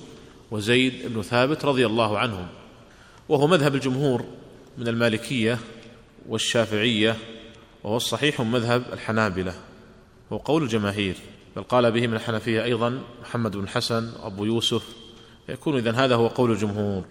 وزيد 0.51 1.13
بن 1.15 1.23
ثابت 1.23 1.65
رضي 1.65 1.87
الله 1.87 2.19
عنهم. 2.19 2.47
وهو 3.29 3.47
مذهب 3.47 3.75
الجمهور 3.75 4.25
من 4.79 4.89
المالكية 4.89 5.59
والشافعية 6.29 7.17
وهو 7.85 7.97
الصحيح 7.97 8.41
مذهب 8.41 8.83
الحنابلة. 8.93 9.55
هو 10.33 10.37
قول 10.37 10.63
الجماهير 10.63 11.17
بل 11.57 11.63
قال 11.63 11.93
به 11.93 12.07
من 12.07 12.15
الحنفية 12.15 12.65
أيضا 12.65 13.03
محمد 13.23 13.57
بن 13.57 13.69
حسن 13.69 14.13
وأبو 14.23 14.45
يوسف. 14.45 14.97
فيكون 15.47 15.77
إذن 15.77 15.95
هذا 15.95 16.15
هو 16.15 16.27
قول 16.27 16.51
الجمهور. 16.51 17.05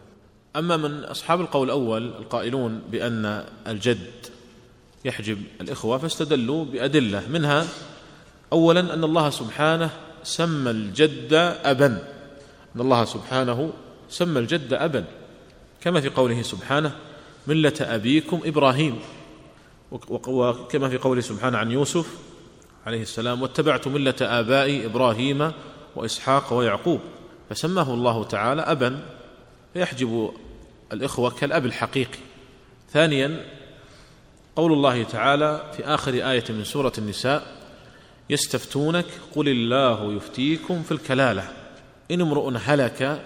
أما 0.55 0.77
من 0.77 1.03
أصحاب 1.03 1.41
القول 1.41 1.67
الأول 1.67 2.07
القائلون 2.07 2.81
بأن 2.91 3.45
الجد 3.67 4.11
يحجب 5.05 5.43
الإخوة 5.61 5.97
فاستدلوا 5.97 6.65
بأدلة. 6.65 7.27
منها 7.29 7.67
أولا 8.53 8.93
أن 8.93 9.03
الله 9.03 9.29
سبحانه 9.29 9.89
سمى 10.23 10.71
الجد 10.71 11.33
أبا. 11.63 11.87
أن 12.75 12.81
الله 12.81 13.05
سبحانه 13.05 13.73
سمى 14.09 14.39
الجد 14.39 14.73
أبا. 14.73 15.05
كما 15.81 16.01
في 16.01 16.09
قوله 16.09 16.41
سبحانه 16.41 16.95
ملة 17.47 17.73
أبيكم 17.81 18.39
إبراهيم. 18.45 18.99
وكما 19.91 20.89
في 20.89 20.97
قوله 20.97 21.21
سبحانه 21.21 21.57
عن 21.57 21.71
يوسف 21.71 22.07
عليه 22.85 23.01
السلام 23.01 23.41
واتبعت 23.41 23.87
ملة 23.87 24.15
آبائي 24.21 24.85
إبراهيم 24.85 25.51
وإسحاق 25.95 26.53
ويعقوب. 26.53 26.99
فسماه 27.49 27.93
الله 27.93 28.23
تعالى 28.23 28.61
أبا 28.61 28.99
فيحجب 29.73 30.31
الإخوة 30.95 31.29
كالأب 31.29 31.65
الحقيقي. 31.65 32.19
ثانيا 32.93 33.45
قول 34.55 34.73
الله 34.73 35.03
تعالى 35.03 35.71
في 35.77 35.85
آخر 35.85 36.13
آية 36.13 36.43
من 36.49 36.63
سورة 36.63 36.93
النساء 36.97 37.55
يستفتونك 38.29 39.05
قل 39.35 39.49
الله 39.49 40.13
يفتيكم 40.13 40.83
في 40.83 40.91
الكلالة. 40.91 41.51
إن 42.11 42.21
امرؤ 42.21 42.53
هلك 42.65 43.25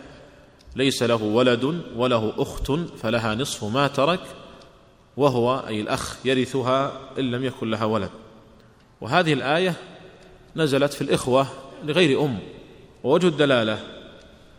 ليس 0.76 1.04
له 1.04 1.24
ولد 1.24 1.82
وله 1.96 2.34
أخت 2.38 2.72
فلها 2.72 3.36
نصف 3.36 3.64
ما 3.64 3.88
ترك 3.88 4.22
وهو 5.18 5.64
أي 5.68 5.82
الأخ 5.82 6.26
يرثها 6.26 6.92
إن 7.20 7.32
لم 7.32 7.46
يكن 7.46 7.70
لها 7.70 7.86
ولد. 7.86 8.10
وهذه 9.02 9.34
الآية 9.34 9.74
نزلت 10.56 10.94
في 10.94 11.02
الإخوة 11.02 11.48
لغير 11.84 12.22
أم. 12.22 12.40
ووجه 13.04 13.28
الدلالة 13.28 13.80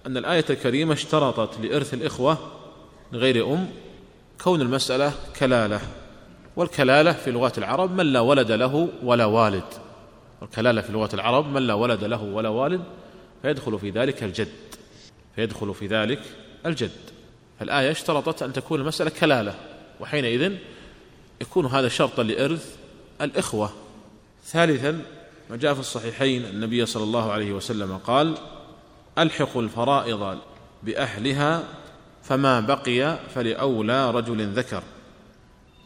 أن 0.07 0.17
الآية 0.17 0.45
الكريمة 0.51 0.93
اشترطت 0.95 1.61
لإرث 1.61 1.95
الإخوة 1.95 2.39
لغير 3.13 3.53
أم 3.53 3.69
كون 4.45 4.61
المسألة 4.61 5.13
كلالة. 5.39 5.81
والكلالة 6.57 7.13
في 7.13 7.31
لغات 7.31 7.59
العرب 7.59 7.93
من 7.93 8.07
لا 8.07 8.21
ولد 8.21 8.53
له 8.53 8.89
ولا 9.03 9.25
والد. 9.25 9.65
والكلالة 10.41 10.81
في 10.81 10.93
لغة 10.93 11.15
العرب 11.15 11.47
من 11.47 11.67
لا 11.67 11.75
ولد 11.75 12.05
له 12.05 12.23
ولا 12.23 12.49
والد 12.49 12.83
فيدخل 13.43 13.79
في 13.79 13.91
ذلك 13.91 14.23
الجد. 14.23 14.49
فيدخل 15.37 15.75
في 15.75 15.87
ذلك 15.87 16.23
الجد. 16.67 16.91
فالآية 17.61 17.91
اشترطت 17.91 18.43
أن 18.43 18.53
تكون 18.53 18.81
المسألة 18.81 19.11
كلالة. 19.11 19.55
وحينئذ 20.01 20.53
يكون 21.41 21.67
هذا 21.67 21.89
شرطا 21.89 22.23
لإرث 22.23 22.77
الإخوة. 23.21 23.71
ثالثا 24.45 25.03
ما 25.51 25.57
جاء 25.57 25.75
في 25.75 25.81
الصحيحين 25.81 26.45
النبي 26.45 26.87
صلى 26.87 27.03
الله 27.03 27.33
عليه 27.33 27.53
وسلم 27.53 27.97
قال 27.97 28.35
ألحقوا 29.19 29.63
الفرائض 29.63 30.39
بأهلها 30.83 31.65
فما 32.31 32.61
بقي 32.61 33.19
فلأولى 33.35 34.11
رجل 34.11 34.47
ذكر. 34.47 34.83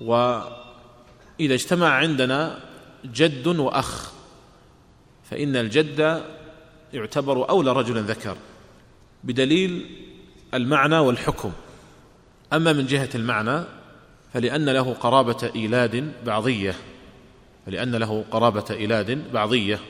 وإذا 0.00 1.54
اجتمع 1.54 1.88
عندنا 1.88 2.60
جد 3.04 3.46
وأخ 3.46 4.12
فإن 5.30 5.56
الجد 5.56 6.22
يعتبر 6.92 7.50
أولى 7.50 7.72
رجل 7.72 8.02
ذكر 8.02 8.36
بدليل 9.24 9.86
المعنى 10.54 10.98
والحكم. 10.98 11.52
أما 12.52 12.72
من 12.72 12.86
جهة 12.86 13.08
المعنى 13.14 13.64
فلأن 14.32 14.68
له 14.68 14.94
قرابة 14.94 15.50
إيلاد 15.54 16.12
بعضية 16.26 16.74
فلأن 17.66 17.96
له 17.96 18.24
قرابة 18.30 18.64
إيلاد 18.70 19.32
بعضية. 19.32 19.80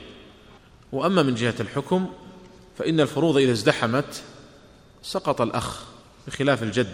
وأما 0.91 1.23
من 1.23 1.35
جهة 1.35 1.55
الحكم 1.59 2.09
فإن 2.77 2.99
الفروض 2.99 3.37
إذا 3.37 3.51
ازدحمت 3.51 4.23
سقط 5.01 5.41
الأخ. 5.41 5.94
بخلاف 6.27 6.63
الجد 6.63 6.93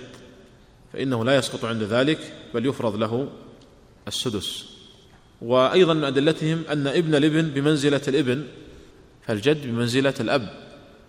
فإنه 0.94 1.26
لا 1.26 1.36
يسقط 1.36 1.66
عند 1.66 1.84
ذلك 1.84 2.34
بل 2.54 2.66
يفرض 2.66 2.96
له 2.96 3.28
السدس. 4.08 4.72
وأيضا 5.42 5.94
من 5.94 6.04
أدلتهم 6.04 6.64
أن 6.72 6.88
ابن 6.88 7.16
الابن 7.16 7.50
بمنزلة 7.50 8.02
الابن 8.08 8.44
فالجد 9.28 9.68
بمنزلة 9.68 10.14
الأب 10.20 10.50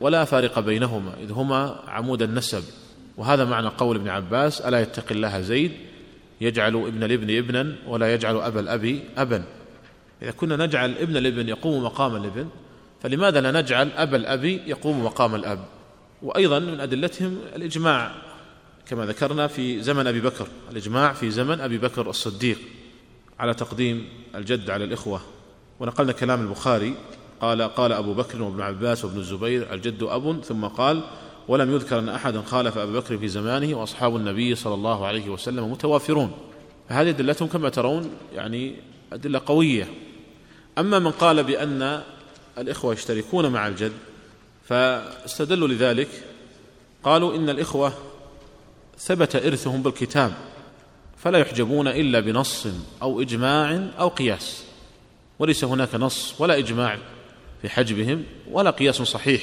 ولا 0.01 0.25
فارق 0.25 0.59
بينهما 0.59 1.15
إذ 1.21 1.33
هما 1.33 1.83
عمود 1.87 2.23
النسب. 2.23 2.63
وهذا 3.17 3.45
معنى 3.45 3.69
قول 3.69 3.97
ابن 3.97 4.09
عباس 4.09 4.61
ألا 4.61 4.81
يتقي 4.81 5.15
الله 5.15 5.41
زيد 5.41 5.73
يجعل 6.41 6.77
ابن 6.77 7.03
الابن 7.03 7.37
ابنا 7.37 7.77
ولا 7.87 8.15
يجعل 8.15 8.37
أبا 8.37 8.61
الأب 8.61 9.01
أبا. 9.17 9.45
إذا 10.23 10.31
كنا 10.31 10.67
نجعل 10.67 10.95
ابن 10.99 11.17
الابن 11.17 11.49
يقوم 11.49 11.85
مقام 11.85 12.17
الابن 12.17 12.49
فلماذا 13.03 13.41
لا 13.41 13.61
نجعل 13.61 13.91
أبا 13.97 14.17
الأب 14.17 14.45
يقوم 14.45 15.05
مقام 15.05 15.35
الأب؟ 15.35 15.65
وأيضا 16.23 16.59
من 16.59 16.81
أدلتهم 16.81 17.39
الإجماع 17.57 18.15
كما 18.87 19.07
ذكرنا 19.07 19.47
في 19.47 19.83
زمن 19.83 20.07
أبي 20.07 20.21
بكر 20.21 20.47
الإجماع 20.71 21.13
في 21.13 21.31
زمن 21.31 21.61
أبي 21.61 21.79
بكر 21.79 22.11
الصديق 22.11 22.59
على 23.39 23.55
تقديم 23.55 24.09
الجد 24.35 24.71
على 24.71 24.85
الإخوة. 24.85 25.21
ونقلنا 25.81 26.13
كلام 26.13 26.41
البخاري 26.41 26.95
قال 27.41 27.63
قال 27.63 27.93
أبو 27.93 28.15
بكر 28.15 28.43
وابن 28.43 28.61
عباس 28.61 29.05
وابن 29.05 29.19
الزبير 29.19 29.75
الجد 29.75 30.03
أب 30.03 30.43
ثم 30.45 30.65
قال 30.65 31.03
ولم 31.49 31.75
يذكر 31.75 31.99
أن 31.99 32.09
أحدا 32.09 32.43
خالف 32.43 32.79
أبا 32.79 32.99
بكر 32.99 33.19
في 33.19 33.29
زمانه 33.29 33.79
وأصحاب 33.79 34.17
النبي 34.17 34.55
صلى 34.55 34.75
الله 34.75 35.07
عليه 35.07 35.31
وسلم 35.31 35.73
متوافرون. 35.73 36.33
فهذه 36.89 37.09
أدلتهم 37.09 37.49
كما 37.49 37.69
ترون 37.69 38.11
يعني 38.35 38.75
أدلة 39.13 39.41
قوية. 39.47 39.89
أما 40.79 40.99
من 40.99 41.11
قال 41.11 41.45
بأن 41.45 42.03
الإخوة 42.59 42.93
يشتركون 42.93 43.53
مع 43.53 43.69
الجد 43.69 43.93
فاستدلوا 44.65 45.69
لذلك. 45.69 46.09
قالوا 47.05 47.37
إن 47.37 47.51
الإخوة 47.51 47.93
ثبت 48.99 49.37
إرثهم 49.37 49.83
بالكتاب 49.83 50.33
فلا 51.17 51.39
يحجبون 51.39 51.89
إلا 51.89 52.21
بنص 52.21 52.67
أو 53.03 53.21
إجماع 53.21 53.89
أو 53.99 54.09
قياس. 54.09 54.65
وليس 55.39 55.65
هناك 55.65 55.95
نص 55.95 56.41
ولا 56.41 56.59
إجماع 56.59 56.99
في 57.63 57.69
حجبهم 57.69 58.25
ولا 58.51 58.71
قياس 58.71 59.03
صحيح. 59.03 59.43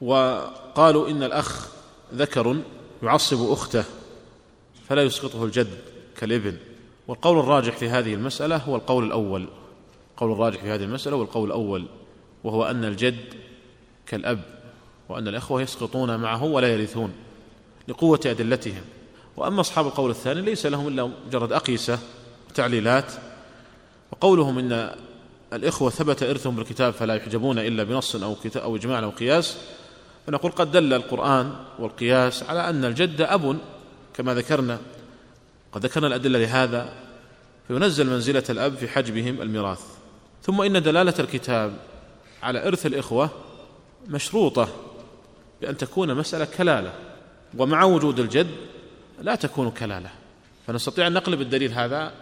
وقالوا 0.00 1.08
إن 1.08 1.22
الأخ 1.22 1.68
ذكر 2.14 2.56
يعصب 3.02 3.50
أخته 3.50 3.84
فلا 4.88 5.02
يسقطه 5.02 5.44
الجد 5.44 5.78
كالإبن. 6.16 6.56
والقول 7.08 7.38
الراجح 7.38 7.76
في 7.76 7.88
هذه 7.88 8.14
المسألة 8.14 8.56
هو 8.56 8.76
القول 8.76 9.04
الأول. 9.04 9.48
القول 10.10 10.32
الراجح 10.32 10.60
في 10.60 10.68
هذه 10.68 10.84
المسألة 10.84 11.16
هو 11.16 11.22
القول 11.22 11.46
الأول 11.46 11.86
وهو 12.44 12.64
أن 12.64 12.84
الجد 12.84 13.41
كالأب 14.12 14.40
وأن 15.08 15.28
الإخوة 15.28 15.62
يسقطون 15.62 16.16
معه 16.16 16.44
ولا 16.44 16.68
يرثون 16.68 17.12
لقوة 17.88 18.20
أدلتهم. 18.26 18.82
وأما 19.36 19.60
أصحاب 19.60 19.86
القول 19.86 20.10
الثاني 20.10 20.40
ليس 20.40 20.66
لهم 20.66 20.88
إلا 20.88 21.10
مجرد 21.26 21.52
أقيسة 21.52 21.98
وتعليلات 22.50 23.12
وقولهم 24.12 24.58
إن 24.58 24.94
الإخوة 25.52 25.90
ثبت 25.90 26.22
إرثهم 26.22 26.56
بالكتاب 26.56 26.92
فلا 26.92 27.14
يحجبون 27.14 27.58
إلا 27.58 27.82
بنص 27.82 28.16
أو 28.16 28.34
كتاب 28.34 28.62
أو 28.62 28.76
إجماع 28.76 28.98
أو 28.98 29.10
قياس. 29.10 29.56
فنقول 30.26 30.52
قد 30.52 30.72
دل 30.72 30.92
القرآن 30.92 31.52
والقياس 31.78 32.42
على 32.42 32.68
أن 32.68 32.84
الجد 32.84 33.20
أب 33.20 33.58
كما 34.14 34.34
ذكرنا. 34.34 34.78
قد 35.72 35.84
ذكرنا 35.84 36.06
الأدلة 36.06 36.38
لهذا. 36.38 36.92
فينزل 37.68 38.10
منزلة 38.10 38.44
الأب 38.50 38.74
في 38.74 38.88
حجبهم 38.88 39.42
الميراث. 39.42 39.82
ثم 40.42 40.62
إن 40.62 40.82
دلالة 40.82 41.14
الكتاب 41.18 41.72
على 42.42 42.68
إرث 42.68 42.86
الإخوة 42.86 43.30
مشروطة 44.08 44.68
بأن 45.60 45.76
تكون 45.76 46.14
مسألة 46.14 46.44
كلالة 46.44 46.92
ومع 47.58 47.84
وجود 47.84 48.20
الجد 48.20 48.50
لا 49.20 49.34
تكون 49.34 49.70
كلالة. 49.70 50.10
فنستطيع 50.66 51.06
أن 51.06 51.12
نقلب 51.12 51.40
الدليل 51.40 51.72
هذا 51.72 52.12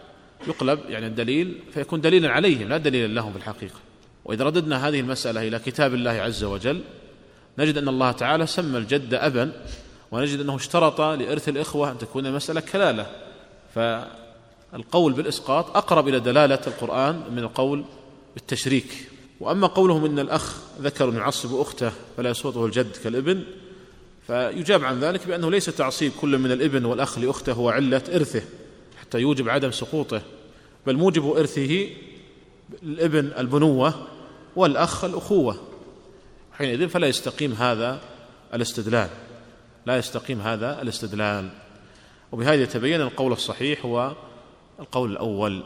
يقلب 0.46 0.80
يعني 0.88 1.06
الدليل 1.06 1.58
فيكون 1.75 2.00
دليلا 2.00 2.30
عليهم 2.30 2.68
لا 2.68 2.76
دليلا 2.76 3.14
لهم 3.14 3.32
في 3.32 3.38
الحقيقة. 3.38 3.78
وإذا 4.25 4.44
رددنا 4.44 4.88
هذه 4.88 5.00
المسألة 5.00 5.49
إلى 5.49 5.58
كتاب 5.58 5.94
الله 5.94 6.10
عز 6.10 6.44
وجل 6.44 6.80
نجد 7.58 7.78
أن 7.78 7.88
الله 7.88 8.12
تعالى 8.12 8.46
سمى 8.46 8.78
الجد 8.78 9.14
أبا 9.14 9.52
ونجد 10.12 10.40
أنه 10.40 10.56
اشترط 10.56 11.00
لإرث 11.00 11.49
الإخوة 11.49 11.90
أن 11.90 11.99
تكون 11.99 12.26
المسألة 12.26 12.60
كلالة. 12.60 13.06
فالقول 13.75 15.12
بالإسقاط 15.12 15.76
أقرب 15.76 16.08
إلى 16.08 16.20
دلالة 16.20 16.60
القرآن 16.66 17.22
من 17.30 17.38
القول 17.38 17.84
بالتشريك. 18.34 19.08
وأما 19.40 19.66
قولهم 19.66 20.04
إن 20.04 20.18
الأخ 20.18 20.56
ذكر 20.80 21.14
يعصب 21.14 21.61
أخته 21.61 21.92
فلا 22.16 22.30
يسقطه 22.30 22.66
الجد 22.66 22.97
كالإبن 23.04 23.44
فيجاب 24.26 24.85
عن 24.85 25.00
ذلك 25.00 25.26
بأنه 25.26 25.50
ليس 25.50 25.64
تعصيب 25.64 26.12
كل 26.20 26.38
من 26.38 26.52
الإبن 26.52 26.85
والأخ 26.85 27.18
لأخته 27.18 27.52
هو 27.52 27.68
علة 27.68 28.02
إرثه 28.14 28.42
حتى 29.00 29.18
يوجب 29.18 29.49
عدم 29.49 29.70
سقوطه 29.70 30.23
بل 30.87 30.97
موجب 30.97 31.30
إرثه 31.30 31.88
الإبن 32.83 33.33
البنوة 33.38 33.94
والأخ 34.57 35.05
الأخوة. 35.05 35.57
حينئذ 36.53 36.88
فلا 36.88 37.07
يستقيم 37.07 37.53
هذا 37.53 38.00
الاستدلال 38.55 39.09
لا 39.87 39.96
يستقيم 39.96 40.40
هذا 40.40 40.83
الاستدلال. 40.83 41.48
وبهذا 42.33 42.62
يتبين 42.62 43.00
القول 43.00 43.33
الصحيح 43.33 43.85
هو 43.85 44.12
القول 44.81 45.12
الأول. 45.12 45.62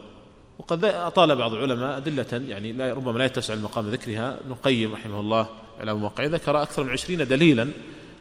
وقد 0.58 0.84
أطال 0.84 1.36
بعض 1.36 1.54
العلماء 1.54 1.96
أدلة 1.96 2.44
يعني 2.48 2.72
لا 2.72 2.94
ربما 2.94 3.18
لا 3.18 3.24
يتسع 3.24 3.54
المقام 3.54 3.90
ذكرها 3.90 4.40
ابن 4.40 4.50
القيم 4.50 4.92
رحمه 4.92 5.20
الله 5.20 5.46
على 5.80 5.94
مواقعه 5.94 6.26
ذكر 6.26 6.62
أكثر 6.62 6.84
من 6.84 6.90
عشرين 6.90 7.28
دليلا 7.28 7.68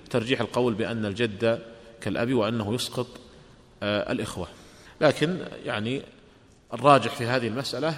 ترجيح 0.10 0.42
القول 0.42 0.74
بأن 0.74 1.06
الجد 1.06 1.60
كالأب 2.02 2.34
وأنه 2.34 2.74
يسقط 2.74 3.08
آه، 3.84 4.12
الإخوة. 4.12 4.48
لكن 5.02 5.38
يعني 5.66 6.02
الراجح 6.74 7.16
في 7.16 7.26
هذه 7.26 7.48
المسألة 7.48 7.96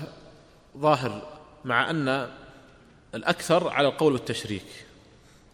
ظاهر 0.77 1.21
مع 1.65 1.89
أن 1.89 2.29
الأكثر 3.15 3.69
على 3.69 3.87
القول 3.87 4.13
بالتشريك 4.13 4.85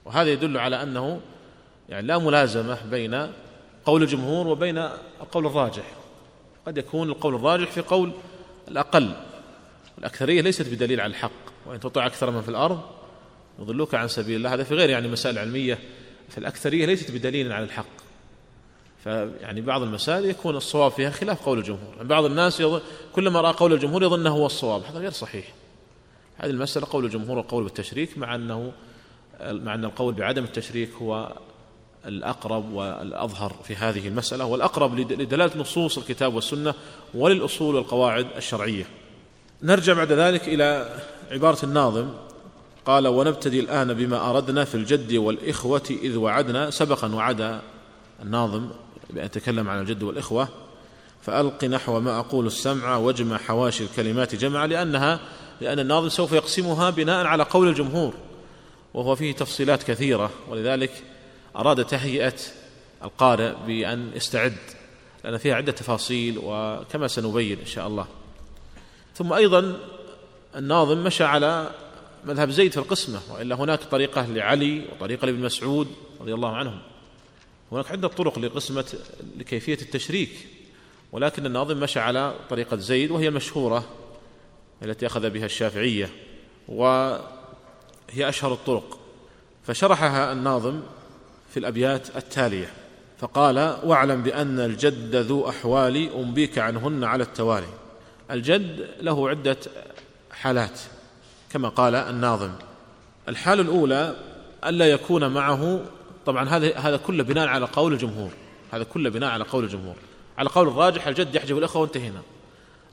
وهذا 0.06 0.30
يدل 0.30 0.58
على 0.58 0.84
أنه 0.84 1.22
يعني 1.89 2.08
لا 2.08 2.17
ملازمة 2.17 2.86
بين 2.86 3.32
قول 3.86 4.04
الجمهور 4.04 4.48
وبين 4.48 4.78
القول 5.22 5.46
الراجح. 5.46 5.84
قد 6.65 6.78
يكون 6.78 7.10
القول 7.10 7.36
الراجح 7.36 7.72
في 7.72 7.82
قول 7.82 8.12
الأقل. 8.72 9.14
الأكثرية 9.98 10.42
ليست 10.42 10.70
بدليل 10.70 11.02
على 11.02 11.10
الحق. 11.10 11.32
وإن 11.66 11.80
تطع 11.80 12.06
أكثر 12.06 12.32
من 12.32 12.42
في 12.42 12.50
الأرض 12.50 12.82
يضلوك 13.60 13.96
عن 13.96 14.08
سبيل 14.08 14.36
الله. 14.36 14.54
هذا 14.54 14.64
في 14.64 14.76
غير 14.76 14.90
يعني 14.90 15.08
مسائل 15.08 15.40
علمية. 15.40 15.80
فالأكثرية 16.30 16.86
ليست 16.86 17.12
بدليل 17.12 17.52
على 17.52 17.66
الحق. 17.66 18.02
فيعني 19.04 19.62
بعض 19.62 19.82
المسائل 19.82 20.26
يكون 20.26 20.56
الصواب 20.56 20.92
فيها 20.92 21.10
خلاف 21.10 21.46
قول 21.46 21.58
الجمهور. 21.58 21.96
يعني 21.96 22.08
بعض 22.08 22.26
الناس 22.26 22.60
يظن 22.60 22.82
كلما 23.16 23.42
رأى 23.42 23.54
قول 23.54 23.74
الجمهور 23.74 24.04
يظن 24.04 24.28
هو 24.28 24.46
الصواب. 24.46 24.84
هذا 24.84 25.00
غير 25.00 25.12
صحيح. 25.12 25.46
هذه 26.38 26.50
المسألة 26.50 26.88
قول 26.90 27.06
الجمهور 27.06 27.38
والقول 27.38 27.64
بالتشريك 27.64 28.18
مع 28.18 28.36
أنه 28.36 28.72
مع 29.42 29.74
أن 29.74 29.86
القول 29.86 30.14
بعدم 30.14 30.44
التشريك 30.44 30.90
هو 31.02 31.38
الأقرب 32.06 32.74
والأظهر 32.74 33.56
في 33.64 33.76
هذه 33.76 34.08
المسألة 34.08 34.46
والأقرب 34.46 35.00
لدلالة 35.00 35.52
نصوص 35.58 35.98
الكتاب 35.98 36.34
والسنة 36.34 36.74
وللأصول 37.14 37.76
والقواعد 37.76 38.28
الشرعية. 38.38 38.86
نرجع 39.64 39.94
بعد 39.94 40.12
ذلك 40.12 40.48
إلى 40.48 40.96
عبارة 41.32 41.66
الناظم. 41.66 42.10
قال 42.86 43.08
ونبتدي 43.08 43.60
الآن 43.60 43.94
بما 43.94 44.30
أردنا 44.30 44.66
في 44.66 44.76
الجد 44.76 45.14
والإخوة 45.14 45.84
إذ 45.90 46.18
وعدنا. 46.18 46.70
سبقا 46.70 47.16
وعد 47.16 47.60
الناظم 48.24 48.70
بأن 49.10 49.26
يتكلم 49.26 49.70
عن 49.70 49.80
الجد 49.82 50.04
والإخوة. 50.04 50.48
فألق 51.22 51.64
نحو 51.64 52.00
ما 52.00 52.20
أقول 52.20 52.48
السمع 52.48 52.96
واجمع 52.96 53.38
حواشي 53.38 53.84
الكلمات 53.84 54.36
جمعا 54.36 54.68
لأنها 54.68 55.20
لأن 55.62 55.80
الناظم 55.80 56.10
سوف 56.10 56.32
يقسمها 56.32 56.90
بناء 56.90 57.26
على 57.26 57.44
قول 57.44 57.68
الجمهور 57.68 58.14
وهو 58.94 59.16
فيه 59.16 59.32
تفصيلات 59.32 59.84
كثيرة. 59.84 60.30
ولذلك 60.50 61.04
أراد 61.56 61.86
تهيئة 61.86 62.34
القارئ 63.04 63.54
بأن 63.68 64.12
يستعد 64.16 64.58
لأن 65.24 65.38
فيها 65.38 65.56
عدة 65.56 65.72
تفاصيل 65.72 66.40
وكما 66.44 67.08
سنبين 67.08 67.60
إن 67.60 67.66
شاء 67.66 67.88
الله. 67.88 68.08
ثم 69.16 69.34
أيضا 69.34 69.80
الناظم 70.56 71.04
مشى 71.04 71.24
على 71.24 71.72
مذهب 72.26 72.50
زيد 72.50 72.72
في 72.72 72.78
القسمة 72.78 73.20
وإلا 73.32 73.56
هناك 73.56 73.84
طريقة 73.84 74.26
لعلي 74.26 74.86
وطريقة 74.92 75.26
لابن 75.26 75.40
مسعود 75.40 75.88
رضي 76.22 76.34
الله 76.34 76.56
عنهم. 76.56 76.80
هناك 77.72 77.92
عدة 77.92 78.08
طرق 78.08 78.40
لقسمة 78.40 78.94
لكيفية 79.38 79.78
التشريك 79.82 80.48
ولكن 81.12 81.46
الناظم 81.46 81.78
مشى 81.78 82.00
على 82.00 82.36
طريقة 82.50 82.78
زيد 82.78 83.12
وهي 83.12 83.28
المشهورة 83.28 83.86
التي 84.84 85.06
أخذ 85.06 85.30
بها 85.30 85.46
الشافعية 85.46 86.10
وهي 86.68 87.20
أشهر 88.20 88.54
الطرق. 88.54 89.00
فشرحها 89.64 90.32
الناظم 90.32 90.82
في 91.52 91.58
الأبيات 91.58 92.16
التالية 92.16 92.70
فقال 93.20 93.78
واعلم 93.84 94.24
بأن 94.24 94.60
الجد 94.60 95.16
ذو 95.16 95.50
أحوال 95.50 96.14
أنبيك 96.16 96.58
عنهن 96.58 97.04
على 97.04 97.24
التوالي. 97.24 97.68
الجد 98.32 98.88
له 99.02 99.30
عدة 99.30 99.58
حالات 100.32 100.80
كما 101.50 101.70
قال 101.70 101.96
الناظم. 101.96 102.52
الحالة 103.30 103.62
الأولى 103.62 104.16
ألا 104.66 104.86
يكون 104.86 105.28
معه 105.28 105.86
طبعا 106.26 106.50
هذا 106.50 106.78
هذا 106.78 106.98
كله 106.98 107.24
بناء 107.24 107.48
على 107.48 107.66
قول 107.66 107.94
الجمهور 107.94 108.32
هذا 108.72 108.84
كله 108.84 109.10
بناء 109.10 109.30
على 109.30 109.44
قول 109.44 109.64
الجمهور. 109.64 109.96
على 110.38 110.50
قول 110.50 110.68
الراجح 110.68 111.08
الجد 111.08 111.36
يحجب 111.36 111.58
الأخوة 111.58 111.82
وانتهينا 111.82 112.22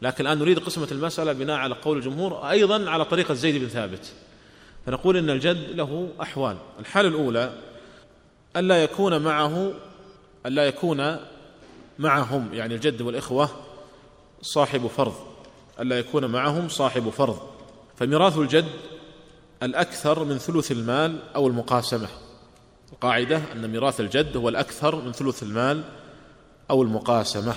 لكن 0.03 0.27
الآن 0.27 0.39
نريد 0.39 0.59
قسمة 0.59 0.89
المسألة 0.93 1.33
بناء 1.33 1.57
على 1.57 1.75
قول 1.75 1.97
الجمهور 1.97 2.51
أيضا 2.51 2.91
على 2.91 3.05
طريقة 3.05 3.35
زيد 3.35 3.57
بن 3.63 3.69
ثابت. 3.69 4.13
فنقول 4.87 5.17
إن 5.17 5.31
الجد 5.31 5.71
له 5.71 6.09
أحوال. 6.23 6.57
الحالة 6.81 7.09
الأولى 7.09 7.53
ألا 8.59 8.83
يكون 8.83 9.23
معه 9.23 9.73
ألا 10.47 10.67
يكون 10.67 11.17
معهم 11.99 12.55
يعني 12.55 12.75
الجد 12.75 13.03
والإخوة 13.03 13.51
صاحب 14.43 14.87
فرض. 14.87 15.15
ألا 15.81 15.99
يكون 15.99 16.25
معهم 16.25 16.69
صاحب 16.69 17.09
فرض. 17.11 17.39
فميراث 17.97 18.39
الجد 18.39 18.69
الأكثر 19.63 20.25
من 20.25 20.39
ثلث 20.39 20.73
المال 20.73 21.19
أو 21.37 21.47
المقاسمة. 21.47 22.09
القاعدة 22.93 23.43
أن 23.53 23.71
ميراث 23.71 24.01
الجد 24.01 24.37
هو 24.37 24.49
الأكثر 24.49 24.97
من 24.97 25.13
ثلث 25.13 25.43
المال 25.43 25.85
أو 26.71 26.83
المقاسمة. 26.83 27.55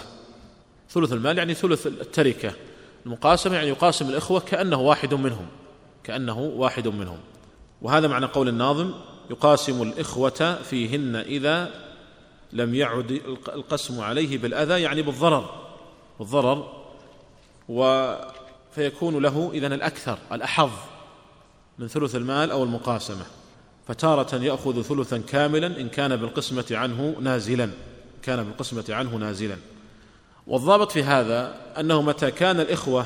ثلث 0.89 1.13
المال 1.13 1.37
يعني 1.37 1.53
ثلث 1.53 1.87
التركة. 1.87 2.51
المقاسمة 3.05 3.55
يعني 3.55 3.67
يقاسم 3.67 4.09
الإخوة 4.09 4.39
كأنه 4.39 4.81
واحد 4.81 5.13
منهم 5.13 5.47
كأنه 6.03 6.39
واحد 6.39 6.87
منهم. 6.87 7.17
وهذا 7.81 8.07
معنى 8.07 8.25
قول 8.25 8.47
الناظم 8.47 8.93
يقاسم 9.29 9.81
الإخوة 9.81 10.59
فيهن 10.69 11.15
إذا 11.15 11.71
لم 12.53 12.75
يعد 12.75 13.11
القسم 13.47 14.01
عليه 14.01 14.37
بالأذى 14.37 14.81
يعني 14.81 15.01
بالضرر 15.01 15.49
بالضرر 16.19 16.81
و 17.69 18.13
فيكون 18.75 19.21
له 19.21 19.51
إذن 19.53 19.73
الأكثر 19.73 20.17
الأحظ 20.31 20.69
من 21.79 21.87
ثلث 21.87 22.15
المال 22.15 22.51
أو 22.51 22.63
المقاسمة. 22.63 23.25
فتارة 23.87 24.35
يأخذ 24.35 24.81
ثلثا 24.81 25.17
كاملا 25.17 25.67
إن 25.67 25.89
كان 25.89 26.15
بالقسمة 26.15 26.65
عنه 26.71 27.15
نازلا 27.21 27.69
كان 28.23 28.43
بالقسمة 28.43 28.85
عنه 28.89 29.15
نازلا. 29.15 29.57
والضابط 30.47 30.91
في 30.91 31.03
هذا 31.03 31.55
أنه 31.79 32.01
متى 32.01 32.31
كان 32.31 32.59
الإخوة 32.59 33.05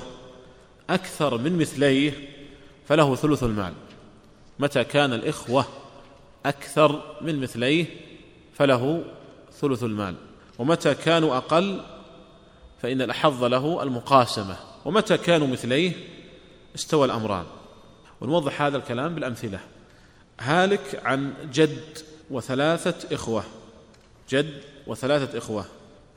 أكثر 0.89 1.37
من 1.37 1.57
مثليه 1.57 2.29
فله 2.87 3.15
ثلث 3.15 3.43
المال. 3.43 3.73
متى 4.59 4.83
كان 4.83 5.13
الإخوة 5.13 5.65
أكثر 6.45 7.17
من 7.21 7.41
مثليه 7.41 7.85
فله 8.53 9.03
ثلث 9.61 9.83
المال. 9.83 10.15
ومتى 10.59 10.95
كانوا 10.95 11.37
أقل 11.37 11.81
فإن 12.81 13.01
الأحظ 13.01 13.43
له 13.43 13.83
المقاسمة. 13.83 14.57
ومتى 14.85 15.17
كانوا 15.17 15.47
مثليه 15.47 15.93
استوى 16.75 17.05
الأمران. 17.05 17.45
ونوضح 18.21 18.61
هذا 18.61 18.77
الكلام 18.77 19.15
بالأمثلة. 19.15 19.59
هالك 20.39 21.01
عن 21.03 21.33
جد 21.53 21.97
وثلاثة 22.31 23.15
إخوة. 23.15 23.43
جد 24.29 24.61
وثلاثة 24.87 25.37
إخوة. 25.37 25.65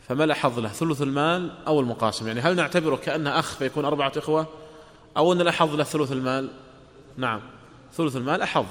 فما 0.09 0.25
الأحظ 0.25 0.59
له؟ 0.59 0.69
ثلث 0.69 1.03
المال 1.03 1.51
أو 1.67 1.81
المقاسم 1.81 2.27
يعني 2.27 2.41
هل 2.41 2.57
نعتبره 2.57 2.97
كأنه 2.97 3.39
أخ 3.39 3.57
فيكون 3.57 3.85
أربعة 3.85 4.13
إخوة؟ 4.17 4.47
أو 5.17 5.33
أن 5.33 5.41
الأحظ 5.41 5.75
له 5.75 5.85
ثلث 5.85 6.13
المال؟ 6.13 6.51
نعم. 7.17 7.41
ثلث 7.93 8.17
المال 8.17 8.43
أحظ. 8.43 8.65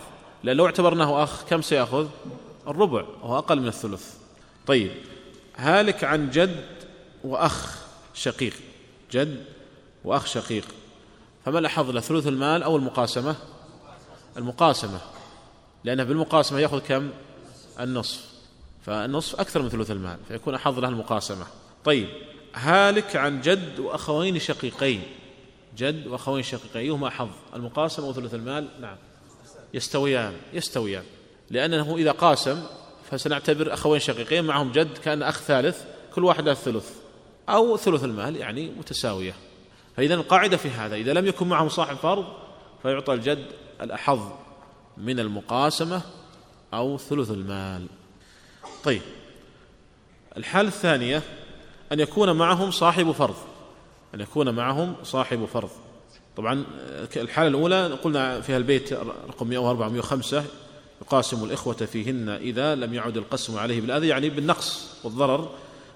لأن 0.47 0.57
لو 0.57 0.65
اعتبرناه 0.65 1.23
أخ 1.23 1.43
كم 1.43 1.61
سيأخذ؟ 1.61 2.07
الربع 2.67 3.05
وهو 3.21 3.37
أقل 3.37 3.59
من 3.59 3.67
الثلث. 3.67 4.13
طيب 4.67 4.91
هالك 5.55 6.03
عن 6.03 6.29
جد 6.29 6.65
وأخ 7.23 7.77
شقيق. 8.13 8.53
جد 9.11 9.45
وأخ 10.03 10.25
شقيق. 10.25 10.65
فما 11.45 11.59
الأحظ 11.59 11.89
له 11.89 12.01
ثلث 12.01 12.27
المال 12.27 12.63
أو 12.63 12.77
المقاسمة؟ 12.77 13.35
المقاسمة. 14.37 14.99
لأنه 15.83 16.03
بالمقاسمة 16.03 16.59
يأخذ 16.59 16.79
كم؟ 16.79 17.09
النصف. 17.79 18.25
فالنصف 18.85 19.39
أكثر 19.39 19.61
من 19.61 19.69
ثلث 19.69 19.91
المال 19.91 20.17
فيكون 20.27 20.55
أحظ 20.55 20.79
له 20.79 20.87
المقاسمة. 20.87 21.45
طيب 21.85 22.09
هالك 22.55 23.15
عن 23.15 23.41
جد 23.41 23.79
وأخوين 23.79 24.39
شقيقين. 24.39 25.03
جد 25.77 26.07
وأخوين 26.07 26.43
شقيقين 26.43 26.81
أيهما 26.81 27.07
أحظ؟ 27.07 27.29
المقاسمة 27.55 28.05
أو 28.05 28.13
ثلث 28.13 28.33
المال؟ 28.33 28.67
نعم. 28.81 28.97
يستويان 29.73 30.33
يستويان. 30.53 31.03
لأنه 31.49 31.95
إذا 31.95 32.11
قاسم 32.11 32.63
فسنعتبر 33.11 33.73
أخوين 33.73 33.99
شقيقين 33.99 34.43
معهم 34.43 34.71
جد 34.71 34.97
كان 34.97 35.23
أخ 35.23 35.41
ثالث 35.41 35.83
كل 36.15 36.23
واحد 36.23 36.45
له 36.45 36.51
الثلث 36.51 36.91
أو 37.49 37.77
ثلث 37.77 38.03
المال 38.03 38.35
يعني 38.35 38.69
متساوية. 38.69 39.33
فإذا 39.97 40.13
القاعدة 40.13 40.57
في 40.57 40.69
هذا 40.69 40.95
إذا 40.95 41.13
لم 41.13 41.25
يكن 41.25 41.47
معهم 41.47 41.69
صاحب 41.69 41.95
فرض 41.95 42.25
فيعطى 42.81 43.13
الجد 43.13 43.45
الأحظ 43.81 44.19
من 44.97 45.19
المقاسمة 45.19 46.01
أو 46.73 46.97
ثلث 46.97 47.31
المال. 47.31 47.87
طيب. 48.83 49.01
الحالة 50.37 50.67
الثانية 50.67 51.21
أن 51.91 51.99
يكون 51.99 52.31
معهم 52.31 52.71
صاحب 52.71 53.11
فرض. 53.11 53.35
أن 54.15 54.21
يكون 54.21 54.55
معهم 54.55 54.95
صاحب 55.03 55.45
فرض. 55.45 55.69
طبعا 56.37 56.63
الحالة 57.15 57.47
الأولى 57.47 57.87
قلنا 57.87 58.41
فيها 58.41 58.57
البيت 58.57 58.93
رقم 59.27 59.47
104 59.47 59.89
105 59.89 60.43
يقاسم 61.01 61.43
الإخوة 61.43 61.73
فيهن 61.73 62.29
إذا 62.29 62.75
لم 62.75 62.93
يعد 62.93 63.17
القسم 63.17 63.57
عليه 63.57 63.81
بالأذى 63.81 64.07
يعني 64.07 64.29
بالنقص 64.29 64.89
والضرر 65.03 65.49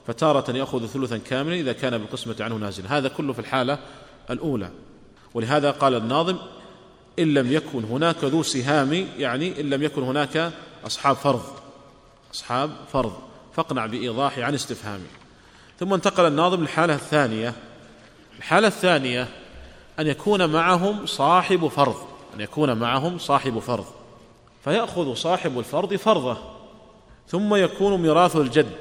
فتارة 0.08 0.58
يأخذ 0.58 0.88
ثلثا 0.88 1.18
كاملا 1.18 1.56
إذا 1.56 1.74
كان 1.74 1.98
بالقسمة 1.98 2.36
عنه 2.40 2.56
نازل 2.56 2.88
هذا 2.88 3.08
كله 3.08 3.34
في 3.34 3.40
الحالة 3.40 3.80
الأولى. 4.30 4.72
ولهذا 5.34 5.72
قال 5.72 5.96
الناظم 5.96 6.38
إن 7.20 7.34
لم 7.34 7.52
يكن 7.52 7.84
هناك 7.84 8.24
ذو 8.24 8.44
سهام 8.44 9.08
يعني 9.18 9.62
إن 9.62 9.70
لم 9.70 9.84
يكن 9.84 10.04
هناك 10.04 10.52
أصحاب 10.86 11.16
فرض 11.16 11.44
أصحاب 12.34 12.72
فرض 12.94 13.14
فاقنع 13.56 13.86
بإيضاح 13.86 14.40
عن 14.40 14.54
استفهامه. 14.54 15.08
ثم 15.80 15.94
انتقل 15.94 16.28
الناظم 16.28 16.62
للحالة 16.62 16.94
الثانية. 16.96 17.54
الحالة 18.38 18.68
الثانية 18.68 19.28
أن 20.02 20.08
يكون 20.08 20.50
معهم 20.50 21.06
صاحب 21.06 21.68
فرض 21.68 21.96
أن 22.36 22.42
يكون 22.42 22.74
معهم 22.74 23.18
صاحب 23.18 23.60
فرض. 23.60 23.86
فيأخذ 24.64 25.14
صاحب 25.14 25.60
الفرض 25.60 25.96
فرضه 25.96 26.38
ثم 27.28 27.56
يكون 27.56 28.02
ميراث 28.02 28.36
الجد 28.36 28.72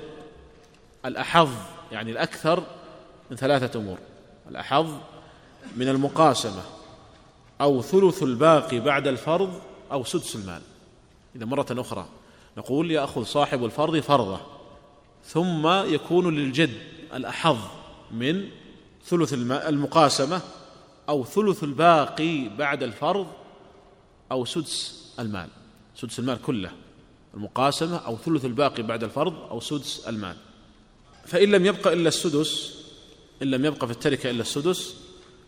الأحظ 1.04 1.48
يعني 1.92 2.10
الأكثر 2.10 2.62
من 3.30 3.36
ثلاثة 3.36 3.80
أمور. 3.80 3.98
الأحظ 4.50 4.86
من 5.76 5.88
المقاسمة 5.88 6.62
أو 7.60 7.82
ثلث 7.82 8.22
الباقي 8.22 8.80
بعد 8.80 9.06
الفرض 9.06 9.60
أو 9.92 10.04
سدس 10.04 10.36
المال. 10.36 10.62
إذا 11.36 11.44
مرة 11.44 11.66
أخرى 11.70 12.06
نقول 12.56 12.90
يأخذ 12.90 13.24
صاحب 13.24 13.64
الفرض 13.64 14.00
فرضه 14.00 14.40
ثم 15.24 15.66
يكون 15.66 16.36
للجد 16.36 16.70
الأحظ 17.14 17.58
من 18.10 18.48
ثلث 19.06 19.32
المقاسمة 19.50 20.40
أو 21.10 21.24
ثلث 21.24 21.64
الباقي 21.64 22.48
بعد 22.48 22.82
الفرض 22.82 23.26
أو 24.32 24.44
سدس 24.44 25.04
المال 25.18 25.48
سدس 25.96 26.18
المال 26.18 26.42
كله 26.42 26.70
المقاسمة 27.34 27.96
أو 27.96 28.16
ثلث 28.16 28.44
الباقي 28.44 28.82
بعد 28.82 29.04
الفرض 29.04 29.34
أو 29.50 29.60
سدس 29.60 30.08
المال. 30.08 30.36
فإن 31.26 31.50
لم 31.50 31.66
يبق 31.66 31.88
إلا 31.88 32.08
السدس 32.08 32.74
إن 33.42 33.50
لم 33.50 33.64
يبق 33.64 33.84
في 33.84 33.90
التركة 33.90 34.30
إلا 34.30 34.40
السدس 34.40 34.94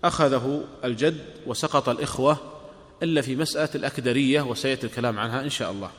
أخذه 0.05 0.65
الجد 0.85 1.25
وسقط 1.47 1.89
الإخوة 1.89 2.37
إلا 3.03 3.21
في 3.21 3.37
مسألة 3.37 3.71
الأكدرية 3.75 4.43
وسيأتي 4.43 4.87
الكلام 4.87 5.19
عنها 5.19 5.43
إن 5.45 5.51
شاء 5.51 5.71
الله. 5.71 5.91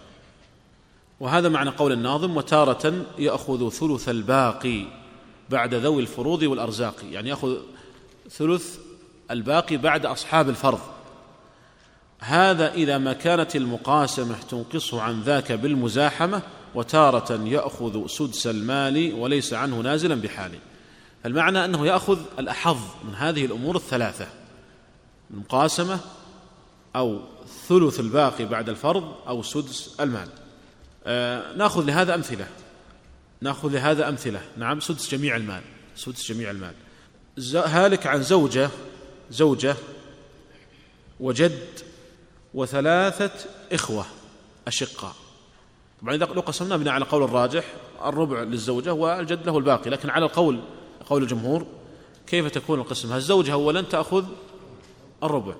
وهذا 1.19 1.49
معنى 1.49 1.69
قول 1.69 1.91
الناظم 1.91 2.37
وتارة 2.37 3.05
يأخذ 3.17 3.69
ثلث 3.69 4.09
الباقي 4.09 4.85
بعد 5.49 5.73
ذوي 5.73 6.01
الفروض 6.01 6.43
والأرزاق 6.43 6.95
يعني 7.11 7.29
يأخذ 7.29 7.57
ثلث 8.29 8.79
الباقي 9.31 9.77
بعد 9.77 10.05
أصحاب 10.05 10.49
الفرض. 10.49 10.79
هذا 12.19 12.73
إذا 12.73 12.97
ما 12.97 13.13
كانت 13.13 13.55
المقاسمة 13.55 14.35
تنقص 14.49 14.93
عن 14.93 15.21
ذاك 15.21 15.51
بالمزاحمة 15.51 16.41
وتارة 16.75 17.33
يأخذ 17.43 18.07
سدس 18.07 18.47
المال 18.47 19.13
وليس 19.13 19.53
عنه 19.53 19.81
نازلا 19.81 20.15
بحاله. 20.15 20.59
فالمعنى 21.23 21.65
أنه 21.65 21.87
يأخذ 21.87 22.19
الأحظ 22.39 22.77
من 23.03 23.15
هذه 23.15 23.45
الأمور 23.45 23.75
الثلاثة 23.75 24.27
المقاسمة 25.31 25.99
أو 26.95 27.21
ثلث 27.67 27.99
الباقي 27.99 28.45
بعد 28.45 28.69
الفرض 28.69 29.13
أو 29.27 29.43
سدس 29.43 29.95
المال. 29.99 30.27
آه 31.05 31.55
نأخذ 31.55 31.85
لهذا 31.85 32.15
أمثلة. 32.15 32.47
نأخذ 33.41 33.71
لهذا 33.71 34.09
أمثلة. 34.09 34.41
نعم 34.57 34.79
سدس 34.79 35.11
جميع 35.11 35.35
المال. 35.35 35.61
سدس 35.95 36.31
جميع 36.31 36.51
المال. 36.51 36.73
هالك 37.55 38.07
عن 38.07 38.23
زوجة 38.23 38.69
زوجة 39.33 39.75
وجد 41.19 41.79
وثلاثة 42.53 43.31
إخوة 43.71 44.05
أشقاء. 44.67 45.15
طبعا 46.01 46.15
إذا 46.15 46.25
لو 46.25 46.41
قسمنا 46.41 46.77
بناء 46.77 46.93
على 46.93 47.05
قول 47.05 47.23
الراجح 47.23 47.65
الربع 48.05 48.41
للزوجة 48.43 48.93
والجد 48.93 49.45
له 49.45 49.57
الباقي 49.57 49.89
لكن 49.89 50.09
على 50.09 50.25
القول 50.25 50.59
قول 51.09 51.23
الجمهور 51.23 51.65
كيف 52.27 52.47
تكون 52.47 52.79
القسمة 52.79 53.15
الزوجة 53.15 53.53
أولا 53.53 53.81
تأخذ 53.81 54.25
الربع؟ 55.23 55.53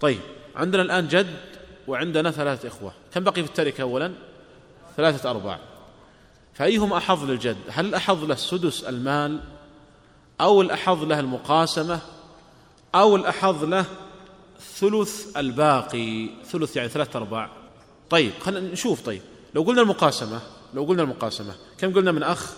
طيب 0.00 0.20
عندنا 0.56 0.82
الآن 0.82 1.08
جد 1.08 1.36
وعندنا 1.88 2.30
ثلاثة 2.30 2.68
إخوة. 2.68 2.92
كم 3.14 3.24
بقي 3.24 3.42
في 3.42 3.48
التركة 3.48 3.82
أولا؟ 3.82 4.12
ثلاثة 4.96 5.30
أرباع. 5.30 5.60
فأيهم 6.54 6.92
أحظ 6.92 7.24
للجد؟ 7.24 7.56
هل 7.68 7.86
الأحظ 7.86 8.24
له 8.24 8.34
سدس 8.34 8.84
المال 8.84 9.40
أو 10.40 10.62
الأحظ 10.62 11.04
له 11.04 11.20
المقاسمة؟ 11.20 12.00
أو 12.94 13.16
الأحظ 13.16 13.64
له 13.64 13.84
ثلث 14.74 15.36
الباقي 15.36 16.28
ثلث 16.44 16.76
يعني 16.76 16.88
ثلاثة 16.88 17.18
أرباع. 17.18 17.50
طيب 18.10 18.32
خلينا 18.40 18.72
نشوف 18.72 19.00
طيب. 19.00 19.22
لو 19.54 19.62
قلنا 19.62 19.82
المقاسمة 19.82 20.40
لو 20.74 20.84
قلنا 20.84 21.02
المقاسمة 21.02 21.54
كم 21.78 21.94
قلنا 21.94 22.12
من 22.12 22.22
أخ؟ 22.22 22.52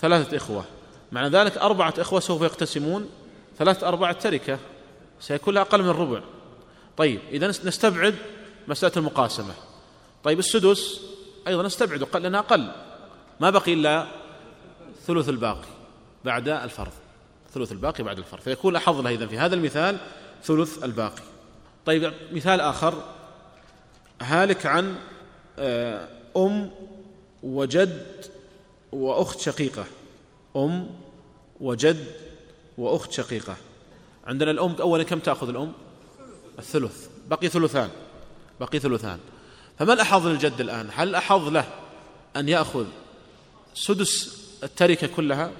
ثلاثة 0.00 0.36
إخوة. 0.36 0.64
معنى 1.12 1.28
ذلك 1.28 1.58
أربعة 1.58 1.94
إخوة 1.98 2.20
سوف 2.20 2.42
يقتسمون 2.42 3.10
ثلاثة 3.58 3.88
أرباع 3.88 4.10
التركة. 4.10 4.58
سيكون 5.20 5.56
أقل 5.56 5.82
من 5.82 5.88
الربع 5.88 6.20
طيب 6.96 7.20
إذا 7.30 7.48
نستبعد 7.48 8.14
مسألة 8.68 8.92
المقاسمة. 8.96 9.54
طيب 10.24 10.38
السدس 10.38 11.00
أيضا 11.48 11.62
نستبعد 11.62 12.08
لأنها 12.14 12.40
أقل. 12.40 12.70
ما 13.40 13.50
بقي 13.50 13.72
إلا 13.72 14.06
ثلث 15.06 15.28
الباقي 15.28 15.68
بعد 16.24 16.48
الفرض. 16.48 16.92
ثلث 17.54 17.72
الباقي 17.72 18.04
بعد 18.04 18.18
الفرض. 18.18 18.40
فيكون 18.40 18.76
أحظ 18.76 19.00
له 19.00 19.10
إذن. 19.10 19.28
في 19.28 19.38
هذا 19.38 19.54
المثال 19.54 19.98
ثلث 20.44 20.84
الباقي. 20.84 21.22
طيب 21.86 22.12
مثال 22.32 22.60
آخر. 22.60 22.94
هالك 24.22 24.66
عن 24.66 24.96
آه، 25.58 26.08
أم 26.36 26.70
وجد 27.42 28.06
وأخت 28.92 29.40
شقيقة. 29.40 29.84
أم 30.56 30.90
وجد 31.60 32.04
وأخت 32.78 33.12
شقيقة. 33.12 33.56
عندنا 34.26 34.50
الأم 34.50 34.74
أولا 34.80 35.02
كم 35.02 35.18
تأخذ 35.18 35.48
الأم؟ 35.48 35.72
الثلث. 36.58 37.08
بقي 37.28 37.48
ثلثان. 37.48 37.90
بقي 38.60 38.78
ثلثان. 38.78 39.18
فما 39.78 39.92
الأحظ 39.92 40.26
للجد 40.26 40.60
الآن؟ 40.60 40.88
هل 40.94 41.08
الأحظ 41.08 41.48
له 41.48 41.64
أن 42.36 42.48
يأخذ 42.48 42.86
سدس 43.74 44.44
التركة 44.62 45.06
كلها؟ 45.06 45.50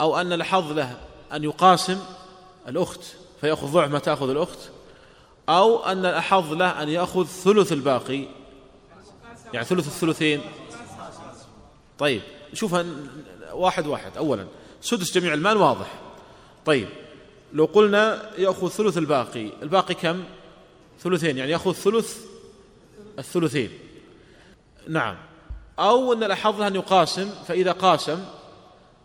أو 0.00 0.20
أن 0.20 0.32
الأحظ 0.32 0.72
له 0.72 0.98
أن 1.32 1.44
يقاسم 1.44 2.00
الأخت 2.68 3.00
فيأخذ 3.40 3.66
ضعف 3.66 3.90
ما 3.90 3.98
تأخذ 3.98 4.30
الأخت 4.30 4.58
أو 5.48 5.84
أن 5.84 6.06
الأحظ 6.06 6.52
له 6.52 6.82
أن 6.82 6.88
يأخذ 6.88 7.26
ثلث 7.26 7.72
الباقي. 7.72 8.24
يعني 9.52 9.66
ثلث 9.66 9.86
الثلثين. 9.86 10.40
طيب 11.98 12.22
شوف 12.54 12.76
واحد 13.52 13.86
واحد. 13.86 14.16
أولا 14.16 14.46
سدس 14.80 15.14
جميع 15.14 15.34
المال 15.34 15.56
واضح. 15.56 15.94
طيب 16.66 16.88
لو 17.52 17.64
قلنا 17.64 18.30
يأخذ 18.38 18.68
ثلث 18.68 18.98
الباقي 18.98 19.50
الباقي 19.62 19.94
كم؟ 19.94 20.24
ثلثين 21.00 21.38
يعني 21.38 21.50
يأخذ 21.52 21.72
ثلث 21.72 22.18
الثلثين. 23.18 23.70
نعم. 24.88 25.16
أو 25.78 26.12
أن 26.12 26.24
الأحظ 26.24 26.62
أن 26.62 26.74
يقاسم 26.74 27.30
فإذا 27.48 27.72
قاسم 27.72 28.24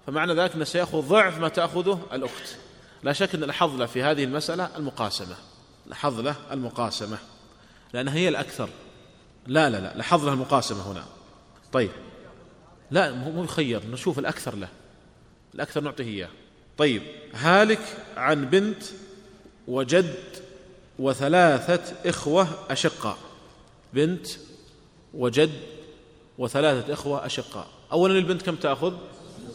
فمعنى 0.07 0.33
ذلك 0.33 0.55
أنه 0.55 0.63
سيأخذ 0.63 1.01
ضعف 1.01 1.39
ما 1.39 1.49
تأخذه 1.49 2.01
الأخت. 2.13 2.55
لا 3.03 3.13
شك 3.13 3.35
أن 3.35 3.43
الأحظ 3.43 3.75
له 3.75 3.85
في 3.85 4.03
هذه 4.03 4.23
المسألة 4.23 4.77
المقاسمة. 4.77 5.35
الأحظ 5.87 6.19
له 6.19 6.35
المقاسمة. 6.51 7.17
لأنها 7.93 8.13
هي 8.13 8.29
الأكثر. 8.29 8.69
لا 9.47 9.69
لا 9.69 9.77
لا 9.77 9.95
الأحظ 9.95 10.25
له 10.25 10.33
المقاسمة 10.33 10.91
هنا. 10.91 11.03
طيب. 11.71 11.91
لا 12.91 13.11
مو 13.11 13.43
يخير. 13.43 13.81
نشوف 13.91 14.19
الأكثر 14.19 14.55
له. 14.55 14.67
الأكثر 15.55 15.81
نعطيه 15.81 16.03
إياه. 16.03 16.29
طيب. 16.77 17.01
هالك 17.33 17.81
عن 18.17 18.45
بنت 18.45 18.83
وجد 19.67 20.15
وثلاثة 20.99 22.09
إخوة 22.09 22.47
أشقاء. 22.69 23.17
بنت 23.93 24.27
وجد 25.13 25.51
وثلاثة 26.37 26.93
إخوة 26.93 27.25
أشقاء. 27.25 27.67
أولا 27.91 28.17
البنت 28.17 28.41
كم 28.41 28.55
تأخذ؟ 28.55 28.93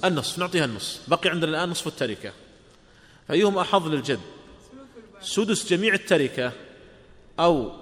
النصف 0.04 0.38
نعطيها 0.38 0.64
النصف 0.64 1.10
بقي 1.10 1.30
عندنا 1.30 1.50
الآن 1.50 1.68
نصف 1.68 1.86
التركة. 1.86 2.32
فأيهم 3.28 3.58
أحظ 3.58 3.86
للجد؟ 3.88 4.20
سدس 5.22 5.66
جميع 5.70 5.94
التركة 5.94 6.52
أو 7.40 7.72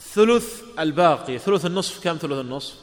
ثلث 0.00 0.62
الباقي. 0.78 1.38
ثلث 1.38 1.66
النصف 1.66 2.04
كم؟ 2.04 2.16
ثلث 2.16 2.32
النصف. 2.32 2.74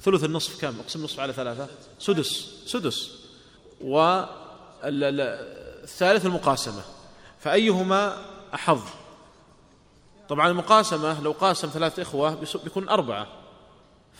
ثلث 0.00 0.24
النصف 0.24 0.60
كم؟ 0.60 0.80
أقسم 0.80 0.98
النصف 0.98 1.20
على 1.20 1.32
ثلاثة. 1.32 1.68
سدس. 1.98 2.48
سدس. 2.66 3.10
والثالث 3.80 4.26
المقاسمة. 6.26 6.82
فأيهما 7.40 8.16
أحظ؟ 8.54 8.80
طبعا 10.28 10.48
المقاسمة 10.48 11.22
لو 11.22 11.32
قاسم 11.32 11.68
ثلاثة 11.68 12.02
إخوة 12.02 12.34
بيكون 12.64 12.88
أربعة. 12.88 13.26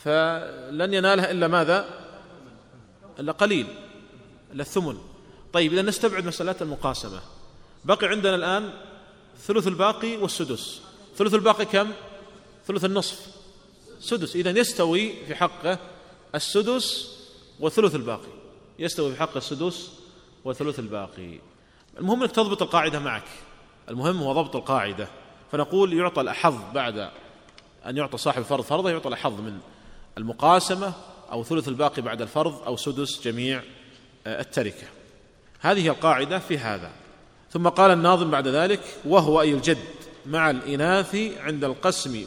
فلن 0.03 0.93
ينالها 0.93 1.31
إلا 1.31 1.47
ماذا؟ 1.47 2.06
إلا 3.19 3.31
قليل 3.31 3.67
إلا 4.53 4.61
الثمن. 4.61 4.97
طيب 5.53 5.73
إذا 5.73 5.81
نستبعد 5.81 6.25
مسألة 6.25 6.55
المقاسمة. 6.61 7.19
بقي 7.85 8.07
عندنا 8.07 8.35
الآن 8.35 8.73
ثلث 9.39 9.67
الباقي 9.67 10.17
والسدس. 10.17 10.81
ثلث 11.15 11.33
الباقي 11.33 11.65
كم؟ 11.65 11.91
ثلث 12.67 12.85
النصف. 12.85 13.27
سدس. 13.99 14.35
إذا 14.35 14.49
يستوي 14.59 15.25
في 15.25 15.35
حقه 15.35 15.79
السدس 16.35 17.17
وثلث 17.59 17.95
الباقي. 17.95 18.31
يستوي 18.79 19.11
في 19.13 19.19
حقه 19.19 19.37
السدس 19.37 19.91
وثلث 20.45 20.79
الباقي. 20.79 21.39
المهم 21.99 22.23
إنك 22.23 22.31
تضبط 22.31 22.61
القاعدة 22.61 22.99
معك. 22.99 23.27
المهم 23.89 24.17
هو 24.17 24.33
ضبط 24.33 24.55
القاعدة. 24.55 25.07
فنقول 25.51 25.93
يعطى 25.93 26.21
الأحظ 26.21 26.55
بعد 26.73 27.11
أن 27.85 27.97
يعطى 27.97 28.17
صاحب 28.17 28.39
الفرض 28.39 28.63
فرضه 28.63 28.89
يعطى 28.89 29.07
الأحظ 29.07 29.41
من 29.41 29.59
المقاسمة 30.17 30.93
أو 31.31 31.43
ثلث 31.43 31.67
الباقي 31.67 32.01
بعد 32.01 32.21
الفرض 32.21 32.63
أو 32.65 32.77
سدس 32.77 33.21
جميع 33.23 33.61
آه، 34.27 34.41
التركة. 34.41 34.87
هذه 35.59 35.83
هي 35.85 35.89
القاعدة 35.89 36.39
في 36.39 36.57
هذا. 36.57 36.91
ثم 37.51 37.67
قال 37.67 37.91
الناظم 37.91 38.31
بعد 38.31 38.47
ذلك 38.47 38.79
وهو 39.05 39.41
أي 39.41 39.53
الجد 39.53 39.77
مع 40.25 40.49
الإناث 40.49 41.15
عند 41.39 41.63
القسم 41.63 42.25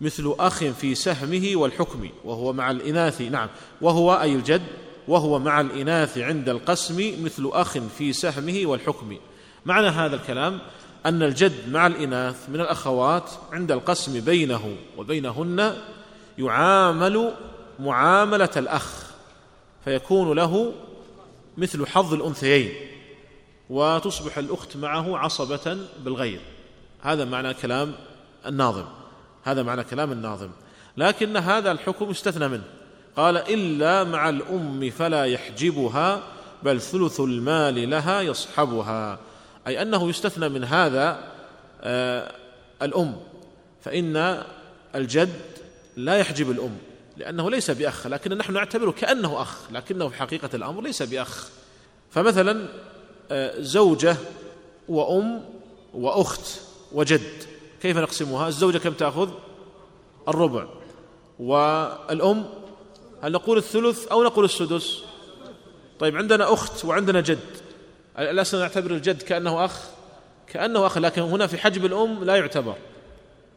مثل 0.00 0.34
أخ 0.38 0.64
في 0.64 0.94
سهمه 0.94 1.50
والحكم. 1.54 2.08
وهو 2.24 2.52
مع 2.52 2.70
الإناث 2.70 3.20
نعم. 3.20 3.48
وهو 3.80 4.14
أي 4.14 4.34
الجد 4.34 4.62
وهو 5.08 5.38
مع 5.38 5.60
الإناث 5.60 6.18
عند 6.18 6.48
القسم 6.48 7.24
مثل 7.24 7.50
أخ 7.52 7.78
في 7.78 8.12
سهمه 8.12 8.60
والحكم. 8.64 9.16
معنى 9.66 9.86
هذا 9.86 10.16
الكلام 10.16 10.58
أن 11.06 11.22
الجد 11.22 11.68
مع 11.68 11.86
الإناث 11.86 12.48
من 12.48 12.60
الأخوات 12.60 13.30
عند 13.52 13.72
القسم 13.72 14.20
بينه 14.20 14.76
وبينهن 14.98 15.76
يعامل 16.38 17.32
معاملة 17.78 18.50
الأخ 18.56 19.06
فيكون 19.84 20.36
له 20.36 20.72
مثل 21.56 21.86
حظ 21.86 22.14
الأنثيين 22.14 22.72
وتصبح 23.70 24.38
الأخت 24.38 24.76
معه 24.76 25.18
عصبة 25.18 25.78
بالغير. 26.04 26.40
هذا 27.00 27.24
معنى 27.24 27.54
كلام 27.54 27.94
الناظم 28.46 28.84
هذا 29.44 29.62
معنى 29.62 29.84
كلام 29.84 30.12
الناظم. 30.12 30.50
لكن 30.96 31.36
هذا 31.36 31.72
الحكم 31.72 32.10
استثنى 32.10 32.48
منه. 32.48 32.64
قال 33.16 33.36
إلا 33.36 34.04
مع 34.04 34.28
الأم 34.28 34.90
فلا 34.90 35.24
يحجبها 35.24 36.22
بل 36.62 36.80
ثلث 36.80 37.20
المال 37.20 37.90
لها 37.90 38.20
يصحبها. 38.20 39.18
أي 39.66 39.82
أنه 39.82 40.08
يستثنى 40.08 40.48
من 40.48 40.64
هذا 40.64 41.32
آه 41.80 42.32
الأم 42.82 43.16
فإن 43.80 44.42
الجد 44.94 45.40
لا 45.96 46.16
يحجب 46.16 46.50
الأم. 46.50 46.78
لأنه 47.16 47.50
ليس 47.50 47.70
بأخ 47.70 48.06
لكن 48.06 48.38
نحن 48.38 48.52
نعتبره 48.52 48.90
كأنه 48.90 49.42
أخ 49.42 49.70
لكنه 49.70 50.08
في 50.08 50.16
حقيقة 50.16 50.50
الأمر 50.54 50.82
ليس 50.82 51.02
بأخ. 51.02 51.48
فمثلا 52.10 52.68
آه 53.30 53.60
زوجة 53.60 54.16
وأم 54.88 55.44
وأخت 55.94 56.60
وجد 56.92 57.22
كيف 57.82 57.96
نقسمها؟ 57.96 58.48
الزوجة 58.48 58.78
كم 58.78 58.92
تأخذ؟ 58.92 59.30
الربع. 60.28 60.66
والأم؟ 61.38 62.44
هل 63.22 63.32
نقول 63.32 63.58
الثلث 63.58 64.06
أو 64.06 64.24
نقول 64.24 64.44
السدس؟ 64.44 65.02
طيب 65.98 66.16
عندنا 66.16 66.52
أخت 66.52 66.84
وعندنا 66.84 67.20
جد. 67.20 67.38
الأصل 68.18 68.58
نعتبر 68.58 68.90
الجد 68.90 69.22
كأنه 69.22 69.64
أخ؟ 69.64 69.80
كأنه 70.46 70.86
أخ 70.86 70.98
لكن 70.98 71.22
هنا 71.22 71.46
في 71.46 71.58
حجب 71.58 71.84
الأم 71.84 72.24
لا 72.24 72.36
يعتبر. 72.36 72.74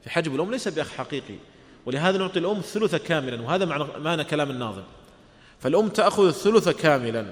في 0.03 0.09
حجب 0.09 0.35
الأم 0.35 0.51
ليس 0.51 0.67
بأخ 0.67 0.89
حقيقي. 0.89 1.35
ولهذا 1.85 2.17
نعطي 2.17 2.39
الأم 2.39 2.57
الثلث 2.57 2.95
كاملا 2.95 3.41
وهذا 3.41 3.65
معنى, 3.65 3.85
معنى 3.99 4.23
كلام 4.23 4.51
الناظم. 4.51 4.83
فالأم 5.59 5.89
تأخذ 5.89 6.27
الثلث 6.27 6.69
كاملا. 6.69 7.25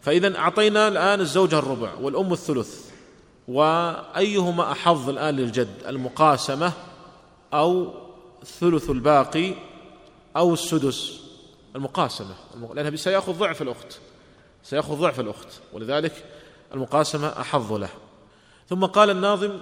فإذا 0.00 0.38
أعطينا 0.38 0.88
الآن 0.88 1.20
الزوجة 1.20 1.58
الربع 1.58 1.94
والأم 1.94 2.32
الثلث. 2.32 2.90
وأيهما 3.48 4.72
أحظ 4.72 5.08
الآن 5.08 5.36
للجد؟ 5.36 5.68
المقاسمة 5.86 6.72
أو 7.54 7.94
ثلث 8.44 8.90
الباقي 8.90 9.54
أو 10.36 10.52
السدس؟ 10.52 11.20
المقاسمة. 11.76 12.34
لأنها 12.74 12.96
سيأخذ 12.96 13.32
ضعف 13.32 13.62
الأخت. 13.62 13.98
سيأخذ 14.62 14.94
ضعف 14.94 15.20
الأخت. 15.20 15.48
ولذلك 15.72 16.24
المقاسمة 16.74 17.28
أحظ 17.28 17.72
له. 17.72 17.90
ثم 18.68 18.84
قال 18.84 19.10
الناظم 19.10 19.58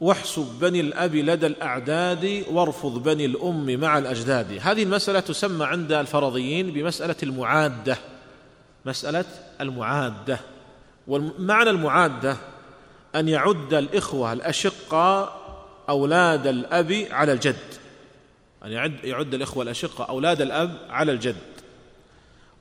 واحسب 0.00 0.46
بني 0.60 0.80
الأب 0.80 1.14
لدى 1.14 1.46
الأعداد 1.46 2.44
وارفض 2.50 3.02
بني 3.02 3.24
الأم 3.24 3.80
مع 3.80 3.98
الأجداد. 3.98 4.58
هذه 4.62 4.82
المسألة 4.82 5.20
تسمى 5.20 5.64
عند 5.64 5.92
الفرضيين 5.92 6.70
بمسألة 6.70 7.16
المعادة. 7.22 7.98
مسألة 8.84 9.24
المعادة. 9.60 10.38
ومعنى 11.08 11.70
المعادة 11.70 12.36
أن 13.14 13.28
يعد 13.28 13.74
الإخوة 13.74 14.32
الأشقاء 14.32 15.46
أولاد 15.88 16.46
الأب 16.46 17.06
على 17.10 17.32
الجد. 17.32 17.56
أن 18.64 18.72
يعد, 18.72 19.04
يعد 19.04 19.34
الإخوة 19.34 19.62
الأشقة 19.62 20.04
أولاد 20.04 20.40
الأب 20.40 20.78
على 20.90 21.12
الجد. 21.12 21.36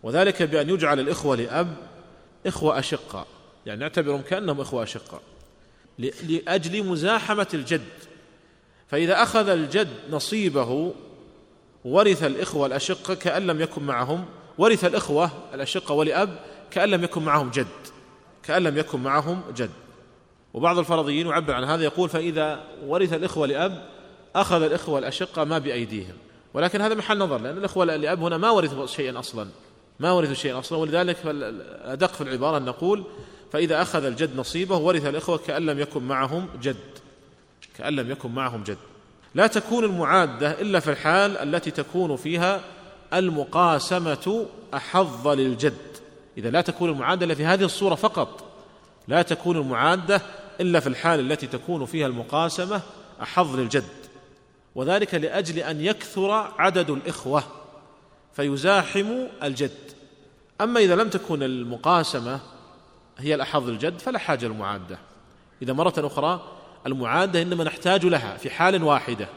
وذلك 0.03 0.43
بأن 0.43 0.69
يجعل 0.69 0.99
الإخوة 0.99 1.35
لأب 1.35 1.75
إخوة 2.47 2.79
أشقة. 2.79 3.25
يعني 3.65 3.79
نعتبرهم 3.79 4.21
كأنهم 4.21 4.61
إخوة 4.61 4.83
أشقة. 4.83 5.21
لأجل 5.99 6.83
مزاحمة 6.83 7.47
الجد. 7.53 7.81
فإذا 8.87 9.23
أخذ 9.23 9.49
الجد 9.49 9.89
نصيبه 10.09 10.93
ورث 11.85 12.23
الإخوة 12.23 12.67
الأشقة 12.67 13.13
كأن 13.13 13.47
لم 13.47 13.61
يكن 13.61 13.83
معهم 13.83 14.25
ورث 14.57 14.85
الإخوة 14.85 15.31
الأشقة 15.53 15.93
ولأب 15.93 16.39
كأن 16.71 16.89
لم 16.89 17.03
يكن 17.03 17.21
معهم 17.21 17.49
جد 17.49 17.67
كأن 18.43 18.63
لم 18.63 18.77
يكن 18.77 18.99
معهم 18.99 19.41
جد. 19.55 19.69
وبعض 20.53 20.77
الفرضيين 20.77 21.27
يعبر 21.27 21.53
عن 21.53 21.63
هذا 21.63 21.83
يقول 21.83 22.09
فإذا 22.09 22.63
ورث 22.85 23.13
الإخوة 23.13 23.47
لأب 23.47 23.85
أخذ 24.35 24.61
الإخوة 24.61 24.99
الأشقة 24.99 25.43
ما 25.43 25.57
بأيديهم. 25.57 26.13
ولكن 26.53 26.81
هذا 26.81 26.95
محل 26.95 27.17
نظر 27.17 27.37
لأن 27.37 27.57
الإخوة 27.57 27.85
لأب 27.85 28.23
هنا 28.23 28.37
ما 28.37 28.49
ورثوا 28.49 28.85
شيئا 28.85 29.19
أصلا 29.19 29.47
ما 29.99 30.11
ورثوا 30.11 30.33
شيئا 30.33 30.59
أصلا. 30.59 30.77
ولذلك 30.77 31.17
الأدق 31.25 32.13
في 32.13 32.21
العبارة 32.21 32.57
أن 32.57 32.65
نقول 32.65 33.03
فإذا 33.55 33.81
أخذ 33.81 34.05
الجد 34.05 34.35
نصيبه 34.35 34.77
ورث 34.77 35.05
الإخوة 35.05 35.37
كأن 35.37 35.65
لم 35.65 35.79
يكن 35.79 36.03
معهم 36.03 36.47
جد. 36.61 36.75
كأن 37.77 37.95
لم 37.95 38.11
يكن 38.11 38.31
معهم 38.31 38.63
جد. 38.63 38.77
لا 39.35 39.47
تكون 39.47 39.83
المعادة 39.83 40.61
إلا 40.61 40.79
في 40.79 40.91
الحال 40.91 41.37
التي 41.37 41.71
تكون 41.71 42.15
فيها 42.15 42.61
المقاسمة 43.13 44.45
أحظ 44.73 45.27
للجد. 45.27 45.77
إذا 46.37 46.49
لا 46.49 46.61
تكون 46.61 46.89
المعادة 46.89 47.25
إلا 47.25 47.35
في 47.35 47.45
هذه 47.45 47.63
الصورة 47.63 47.95
فقط. 47.95 48.43
لا 49.07 49.21
تكون 49.21 49.57
المعادة 49.57 50.21
إلا 50.61 50.79
في 50.79 50.87
الحال 50.87 51.31
التي 51.31 51.47
تكون 51.47 51.85
فيها 51.85 52.07
المقاسمة 52.07 52.81
أحظ 53.21 53.55
للجد. 53.55 53.83
وذلك 54.75 55.15
لأجل 55.15 55.59
أن 55.59 55.81
يكثر 55.81 56.31
عدد 56.57 56.89
الإخوة 56.89 57.43
فيزاحم 58.33 59.27
الجد. 59.43 59.91
أما 60.61 60.79
إذا 60.79 60.95
لم 60.95 61.09
تكن 61.09 61.43
المقاسمة 61.43 62.54
هي 63.17 63.35
الأحظ 63.35 63.69
للجد 63.69 63.99
فلا 63.99 64.19
حاجة 64.19 64.45
للمعادة. 64.45 64.97
إذا 65.61 65.73
مرة 65.73 65.93
أخرى 65.97 66.41
المعادة 66.87 67.41
إنما 67.41 67.63
نحتاج 67.63 68.05
لها 68.05 68.37
في 68.37 68.49
حال 68.49 68.83
واحدة 68.83 69.27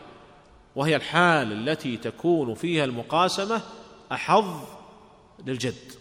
وهي 0.76 0.96
الحال 0.96 1.68
التي 1.68 1.96
تكون 1.96 2.54
فيها 2.54 2.84
المقاسمة 2.84 3.60
أحظ 4.12 4.64
للجد. 5.46 5.92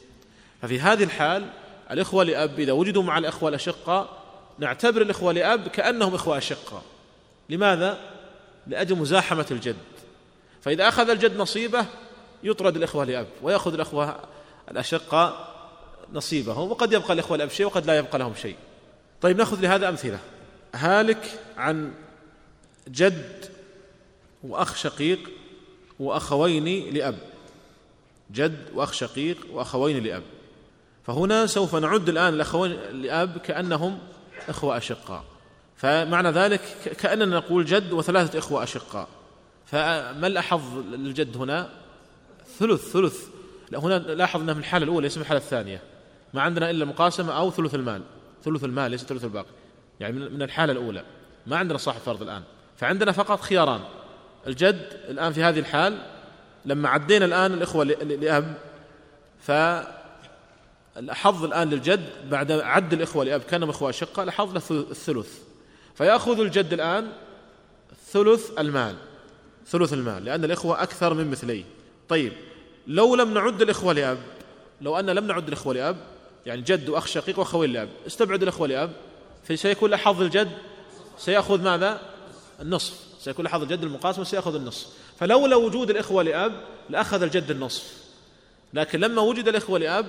ففي 0.61 0.79
هذه 0.79 1.03
الحال 1.03 1.49
الإخوة 1.91 2.23
لأب 2.23 2.59
إذا 2.59 2.71
وجدوا 2.71 3.03
مع 3.03 3.17
الإخوة 3.17 3.49
الأشقة 3.49 4.09
نعتبر 4.59 5.01
الإخوة 5.01 5.33
لأب 5.33 5.67
كأنهم 5.67 6.15
إخوة 6.15 6.37
أشقة. 6.37 6.81
لماذا؟ 7.49 7.97
لأجل 8.67 8.95
مزاحمة 8.95 9.45
الجد. 9.51 9.75
فإذا 10.61 10.87
أخذ 10.87 11.09
الجد 11.09 11.37
نصيبه 11.37 11.85
يطرد 12.43 12.75
الإخوة 12.75 13.05
لأب 13.05 13.27
ويأخذ 13.41 13.73
الإخوة 13.73 14.19
الأشقة 14.71 15.56
نصيبهم 16.13 16.71
وقد 16.71 16.93
يبقى 16.93 17.13
الإخوة 17.13 17.37
لأب 17.37 17.49
شيء 17.49 17.65
وقد 17.65 17.85
لا 17.85 17.97
يبقى 17.97 18.19
لهم 18.19 18.35
شيء. 18.35 18.55
طيب 19.21 19.37
نأخذ 19.37 19.61
لهذا 19.61 19.89
أمثلة. 19.89 20.19
هالك 20.75 21.39
عن 21.57 21.93
جد 22.87 23.45
وأخ 24.43 24.75
شقيق 24.75 25.19
وأخوين 25.99 26.93
لأب. 26.93 27.17
جد 28.31 28.69
وأخ 28.73 28.93
شقيق 28.93 29.37
وأخوين 29.51 30.03
لأب. 30.03 30.23
فهنا 31.07 31.45
سوف 31.45 31.75
نعد 31.75 32.09
الآن 32.09 32.33
الأخوين 32.33 32.71
لأب 32.71 33.37
كأنهم 33.37 33.99
إخوة 34.49 34.77
أشقاء. 34.77 35.23
فمعنى 35.77 36.29
ذلك 36.29 36.61
كأننا 36.99 37.37
نقول 37.37 37.65
جد 37.65 37.93
وثلاثة 37.93 38.39
إخوة 38.39 38.63
أشقاء. 38.63 39.07
فما 39.65 40.27
الأحظ 40.27 40.77
للجد 40.77 41.37
هنا؟ 41.37 41.69
ثلث 42.59 42.91
ثلث. 42.91 43.27
هنا 43.73 43.99
لاحظ 43.99 44.41
أنها 44.41 44.53
من 44.53 44.59
الحالة 44.59 44.83
الأولى 44.83 45.07
ليس 45.07 45.17
من 45.17 45.23
الحالة 45.23 45.39
الثانية. 45.39 45.81
ما 46.33 46.41
عندنا 46.41 46.69
إلا 46.69 46.85
مقاسمة 46.85 47.37
أو 47.37 47.51
ثلث 47.51 47.75
المال. 47.75 48.01
ثلث 48.43 48.63
المال 48.63 48.91
ليس 48.91 49.03
ثلث 49.03 49.23
الباقي. 49.23 49.49
يعني 49.99 50.29
من 50.29 50.41
الحالة 50.41 50.73
الأولى. 50.73 51.03
ما 51.47 51.57
عندنا 51.57 51.77
صاحب 51.77 51.99
فرض 51.99 52.21
الآن. 52.21 52.43
فعندنا 52.77 53.11
فقط 53.11 53.41
خياران. 53.41 53.81
الجد 54.47 54.89
الآن 55.09 55.33
في 55.33 55.43
هذه 55.43 55.59
الحال 55.59 55.97
لما 56.65 56.89
عدينا 56.89 57.25
الآن 57.25 57.53
الإخوة 57.53 57.83
لأب 57.83 58.57
فالحظ 59.41 61.43
الآن 61.43 61.69
للجد 61.69 62.09
بعد 62.29 62.51
عد 62.51 62.93
الإخوة 62.93 63.23
لأب 63.23 63.41
كانوا 63.41 63.69
إخوة 63.69 63.91
شقة 63.91 64.23
الحظ 64.23 64.53
له 64.53 64.85
الثلث. 64.91 65.39
فيأخذ 65.95 66.39
الجد 66.39 66.73
الآن 66.73 67.11
ثلث 68.11 68.59
المال. 68.59 68.95
ثلث 69.67 69.93
المال 69.93 70.25
لأن 70.25 70.43
الإخوة 70.43 70.83
أكثر 70.83 71.13
من 71.13 71.31
مثليه. 71.31 71.63
طيب 72.09 72.33
لو 72.87 73.15
لم 73.15 73.33
نعد 73.33 73.61
الإخوة 73.61 73.93
لأب 73.93 74.17
لو 74.81 74.99
أن 74.99 75.09
لم 75.09 75.27
نعد 75.27 75.47
الإخوة 75.47 75.73
لأب 75.73 75.97
يعني 76.47 76.61
جد 76.61 76.89
وأخ 76.89 77.05
شقيق 77.05 77.39
وأخوين 77.39 77.73
لأب 77.73 77.89
استبعد 78.07 78.43
الإخوة 78.43 78.67
لأب 78.67 78.91
فسيكون 79.43 79.89
له 79.89 79.97
حظ 79.97 80.21
الجد 80.21 80.51
سيأخذ 81.17 81.61
ماذا؟ 81.61 82.01
النصف. 82.61 82.93
سيكون 83.19 83.45
له 83.45 83.51
حظ 83.51 83.61
الجد 83.61 83.83
المقاسم 83.83 84.23
سيأخذ 84.23 84.55
النصف. 84.55 84.87
فلولا 85.19 85.55
وجود 85.55 85.89
الإخوة 85.89 86.23
لأب 86.23 86.61
لأخذ 86.89 87.21
الجد 87.21 87.51
النصف. 87.51 87.93
لكن 88.73 88.99
لما 88.99 89.21
وجد 89.21 89.47
الإخوة 89.47 89.79
لأب 89.79 90.05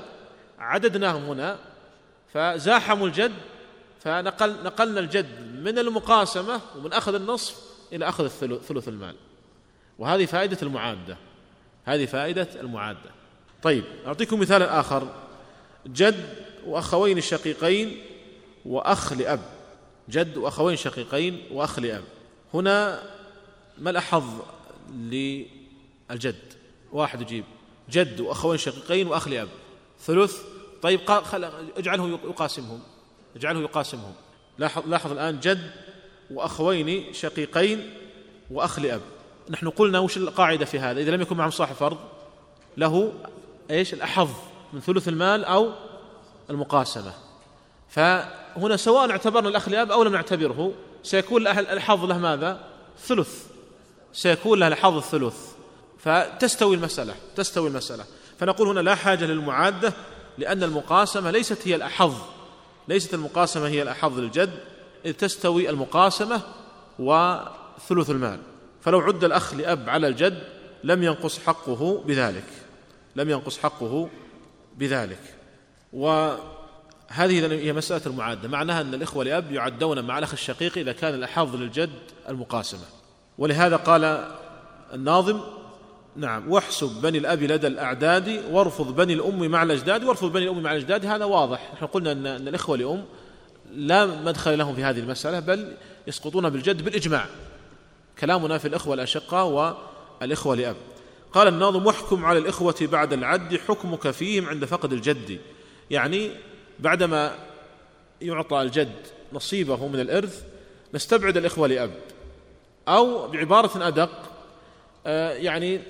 عددناهم 0.59 1.23
هنا 1.23 1.59
فزاحموا 2.35 3.07
الجد 3.07 3.35
فنقل 4.01 4.63
نقلنا 4.65 5.01
الجد 5.01 5.57
من 5.63 5.79
المقاسمة 5.79 6.61
ومن 6.77 6.93
أخذ 6.93 7.15
النصف 7.15 7.57
إلى 7.93 8.09
أخذ 8.09 8.29
ثلث 8.69 8.89
المال. 8.89 9.15
وهذه 9.99 10.27
فائدة 10.27 10.59
المعادة. 10.63 11.17
هذه 11.85 12.07
فائدة 12.07 12.49
المعادة. 12.61 13.11
طيب 13.63 13.85
أعطيكم 14.07 14.41
مثالا 14.41 14.81
آخر. 14.81 15.28
جد 15.93 16.35
وأخوين 16.67 17.19
الشقيقين 17.19 18.01
وأخ 18.67 19.13
لأب. 19.13 19.41
جد 20.11 20.37
وأخوين 20.37 20.77
شقيقين 20.77 21.43
وأخ 21.51 21.79
لأب. 21.79 22.05
هنا 22.55 23.03
ما 23.79 23.91
الأحظ 23.91 24.25
للجد؟ 24.95 26.35
واحد 26.93 27.21
يجيب. 27.21 27.45
جد 27.91 28.21
وأخوين 28.21 28.59
شقيقين 28.59 29.07
وأخ 29.07 29.29
لأب. 29.29 29.49
ثلث 30.01 30.43
طيب 30.83 31.01
اجعله 31.77 32.19
يقاسمهم. 32.25 32.81
اجعله 33.37 33.61
يقاسمهم. 33.61 34.13
لاحظ, 34.59 34.89
لاحظ 34.89 35.13
الآن 35.13 35.41
جد 35.41 35.71
وأخوين 36.31 37.13
شقيقين 37.13 37.91
وأخ 38.51 38.79
لأب. 38.79 39.01
نحن 39.51 39.71
قلنا 39.71 39.99
وش 39.99 40.17
القاعدة 40.17 40.65
في 40.65 40.79
هذا؟ 40.79 41.01
إذا 41.01 41.11
لم 41.11 41.21
يكن 41.21 41.37
معهم 41.37 41.51
صاحب 41.51 41.75
فرض 41.75 41.99
له 42.77 43.13
إيش؟ 43.71 43.95
الأحظ. 43.95 44.31
من 44.73 44.81
ثلث 44.81 45.09
المال 45.09 45.45
أو 45.45 45.73
المقاسمة. 46.51 47.13
فهنا 47.89 48.77
سواء 48.77 49.11
اعتبرنا 49.11 49.49
الأخ 49.49 49.69
لأب 49.69 49.93
أو 49.93 50.03
لم 50.03 50.13
نعتبره 50.13 50.73
سيكون 51.03 51.47
الحظ 51.47 52.05
له 52.05 52.19
ماذا؟ 52.19 52.61
ثلث. 52.99 53.47
سيكون 54.13 54.59
له 54.59 54.69
الحظ 54.69 54.97
الثلث. 54.97 55.37
فتستوي 55.99 56.77
المسألة 56.77 57.15
تستوي 57.37 57.69
المسألة. 57.69 58.05
فنقول 58.39 58.69
هنا 58.69 58.81
لا 58.81 58.95
حاجة 58.95 59.25
للمعادة 59.25 59.93
لأن 60.39 60.63
المقاسمة 60.63 61.31
ليست 61.31 61.69
هي 61.69 61.75
الأحظ. 61.75 62.15
ليست 62.89 63.15
المقاسمة 63.15 63.69
هي 63.69 63.83
الأحظ 63.83 64.19
للجد 64.19 64.51
إذ 65.07 65.13
تستوي 65.13 65.71
المقاسمة 65.71 66.41
وثلث 66.99 68.11
المال. 68.11 68.41
فلو 68.81 69.01
عد 69.01 69.25
الأخ 69.25 69.55
لأب 69.55 69.89
على 69.89 70.09
الجد 70.09 70.43
لم 70.85 71.03
ينقص 71.03 71.39
حقه 71.39 72.03
بذلك. 72.07 72.45
لم 73.17 73.31
ينقص 73.31 73.59
حقه 73.59 74.09
بذلك. 74.79 75.21
وهذه 75.93 77.53
هي 77.53 77.73
مسألة 77.73 78.03
المعادة. 78.07 78.49
معناها 78.49 78.81
أن 78.81 78.95
الإخوة 78.95 79.25
لأب 79.25 79.53
يعدون 79.53 80.05
مع 80.05 80.19
الأخ 80.19 80.33
الشقيق 80.33 80.79
إذا 80.79 80.93
كان 80.93 81.15
الأحظ 81.15 81.57
للجد 81.57 81.91
المقاسمة. 82.29 82.85
ولهذا 83.39 83.77
قال 83.77 84.35
الناظم 84.95 85.41
نعم 86.17 86.51
واحسب 86.51 87.01
بني 87.03 87.19
الأب 87.19 87.43
لدى 87.43 87.67
الأعداد 87.67 88.43
وارفض 88.51 88.97
بني 88.97 89.13
الأم 89.13 89.49
مع 89.51 89.63
الأجداد 89.63 90.05
وارفض 90.05 90.33
بني 90.33 90.45
الأم 90.45 90.63
مع 90.63 90.73
الأجداد. 90.73 91.07
هذا 91.07 91.25
واضح. 91.25 91.73
نحن 91.75 91.87
قلنا 91.87 92.13
أن, 92.13 92.27
الإخوة 92.27 92.77
لأم 92.77 93.05
لا 93.73 94.07
مدخل 94.07 94.59
لهم 94.59 94.75
في 94.75 94.85
هذه 94.85 94.99
المسألة 94.99 95.41
بل 95.41 95.77
يسقطون 96.07 96.51
بالجد 96.51 96.85
بالإجماع. 96.85 97.27
كلامنا 98.19 98.59
في 98.59 98.69
الإخوة 98.69 98.95
الأشقاء 98.95 99.77
والإخوة 100.21 100.57
لأب. 100.57 100.77
قال 101.33 101.49
الناظم 101.49 101.87
واحكم 101.87 102.25
على 102.25 102.39
الإخوة 102.39 102.75
بعد 102.81 103.13
العد 103.13 103.61
حكمك 103.69 104.11
فيهم 104.11 104.47
عند 104.47 104.65
فقد 104.65 104.93
الجد. 104.93 105.39
يعني 105.91 106.31
بعدما 106.79 107.35
يعطى 108.23 108.63
الجد 108.63 108.93
نصيبه 109.33 109.89
من 109.89 110.01
الإرث 110.01 110.43
نستبعد 110.95 111.37
الإخوة 111.37 111.69
لأب. 111.69 111.91
أو 112.89 113.29
بعبارة 113.29 113.89
أدق 113.89 114.11
آه، 115.07 115.33
يعني 115.33 115.81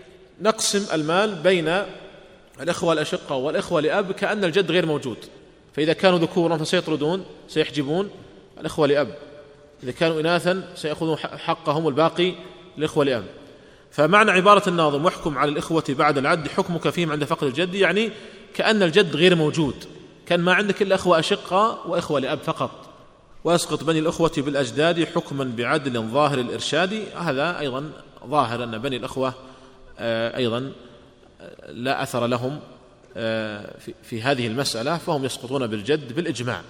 نقسم 0.41 0.95
المال 0.95 1.35
بين 1.35 1.83
الإخوة 2.61 2.93
الأشقة 2.93 3.35
والإخوة 3.37 3.81
لأب 3.81 4.13
كأن 4.13 4.45
الجد 4.45 4.71
غير 4.71 4.87
موجود. 4.87 5.19
فإذا 5.77 5.93
كانوا 5.93 6.19
ذكورا 6.19 6.57
فسيطردون 6.57 7.25
سيحجبون 7.49 8.11
الإخوة 8.61 8.87
لأب. 8.87 9.15
إذا 9.83 9.93
كانوا 9.93 10.21
إناثا 10.21 10.73
سيأخذون 10.75 11.17
حقهم 11.17 11.89
الباقي 11.89 12.35
للإخوة 12.77 13.05
لأب. 13.05 13.25
فمعنى 13.91 14.31
عبارة 14.31 14.69
الناظم 14.69 15.05
واحكم 15.05 15.39
على 15.39 15.51
الإخوة 15.51 15.85
بعد 15.89 16.19
العد 16.19 16.49
حكمك 16.49 16.89
فيهم 16.89 17.13
عند 17.13 17.25
فقد 17.25 17.47
الجد 17.47 17.75
يعني 17.75 18.11
كأن 18.55 18.83
الجد 18.83 19.17
غير 19.17 19.35
موجود. 19.35 19.75
كان 20.27 20.41
ما 20.41 20.55
عندك 20.55 20.83
إلا 20.83 20.95
أخوة 20.95 21.19
أشقة 21.19 21.89
وإخوة 21.89 22.21
لأب 22.21 22.39
فقط. 22.39 22.71
وأسقط 23.45 23.85
بني 23.85 23.99
الأخوة 23.99 24.33
بالأجداد 24.37 25.05
حكما 25.05 25.53
بعدل 25.57 26.03
ظاهر 26.03 26.39
الإرشاد. 26.39 27.03
هذا 27.17 27.59
أيضا 27.59 27.91
ظاهر 28.27 28.65
أن 28.65 28.79
بني 28.79 28.97
الأخوة 28.97 29.35
آه، 29.99 30.37
أيضا 30.37 30.73
آه، 31.41 31.71
لا 31.71 32.03
أثر 32.03 32.27
لهم 32.27 32.61
في 34.03 34.23
هذه 34.23 34.47
المسألة 34.47 34.99
فهم 34.99 35.25
يسقطون 35.25 35.67
بالجد 35.67 36.13
بالإجماع. 36.13 36.63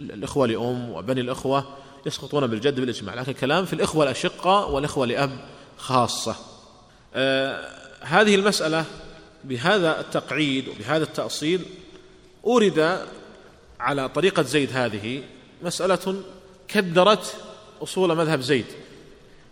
الإخوة 0.00 0.46
لأم 0.46 0.90
وبني 0.90 1.20
الإخوة 1.20 1.64
يسقطون 2.06 2.46
بالجد 2.46 2.80
بالإجماع. 2.80 3.14
لكن 3.14 3.32
كلام 3.32 3.64
في 3.64 3.72
الإخوة 3.72 4.04
الأشقة 4.04 4.66
والإخوة 4.66 5.06
لأب 5.06 5.30
خاصة. 5.78 6.49
هذه 8.00 8.34
المسألة 8.34 8.84
بهذا 9.44 10.00
التقعيد 10.00 10.68
وبهذا 10.68 11.04
التأصيل 11.04 11.60
أورد 12.44 13.06
على 13.80 14.08
طريقة 14.08 14.42
زيد 14.42 14.70
هذه 14.72 15.22
مسألة 15.62 16.22
كدرت 16.68 17.36
أصول 17.82 18.16
مذهب 18.16 18.40
زيد 18.40 18.66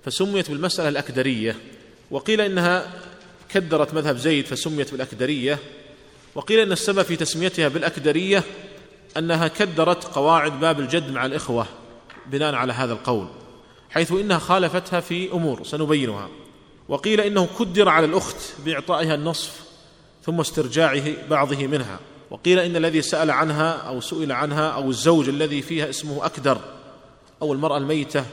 فسميت 0.04 0.50
بالمسألة 0.50 0.88
الأكدرية 0.88 1.56
وقيل 2.10 2.40
إنها 2.40 2.92
كدرت 3.48 3.94
مذهب 3.94 4.16
زيد 4.16 4.46
فسميت 4.46 4.92
بالأكدرية 4.92 5.58
وقيل 6.34 6.58
إن 6.58 6.72
السبب 6.72 7.02
في 7.02 7.16
تسميتها 7.16 7.68
بالأكدرية 7.68 8.42
أنها 9.16 9.48
كدرت 9.48 10.04
قواعد 10.04 10.60
باب 10.60 10.80
الجد 10.80 11.10
مع 11.10 11.26
الإخوة 11.26 11.66
بناء 12.26 12.54
على 12.54 12.72
هذا 12.72 12.92
القول 12.92 13.28
حيث 13.90 14.12
إنها 14.12 14.38
خالفتها 14.38 15.00
في 15.00 15.32
أمور 15.32 15.64
سنبينها. 15.64 16.28
وقيل 16.88 17.20
إنه 17.20 17.48
كدر 17.58 17.88
على 17.88 18.06
الأخت 18.06 18.36
بإعطائها 18.64 19.14
النصف 19.14 19.60
ثم 20.24 20.40
استرجاعه 20.40 21.28
بعضه 21.30 21.66
منها. 21.66 21.98
وقيل 22.30 22.58
إن 22.58 22.76
الذي 22.76 23.02
سأل 23.02 23.30
عنها 23.30 23.70
أو 23.72 24.00
سئل 24.00 24.32
عنها 24.32 24.68
أو 24.68 24.90
الزوج 24.90 25.28
الذي 25.28 25.62
فيها 25.62 25.90
اسمه 25.90 26.26
أكدر 26.26 26.58
أو 27.42 27.52
المرأة 27.52 27.76
الميتة 27.76 28.24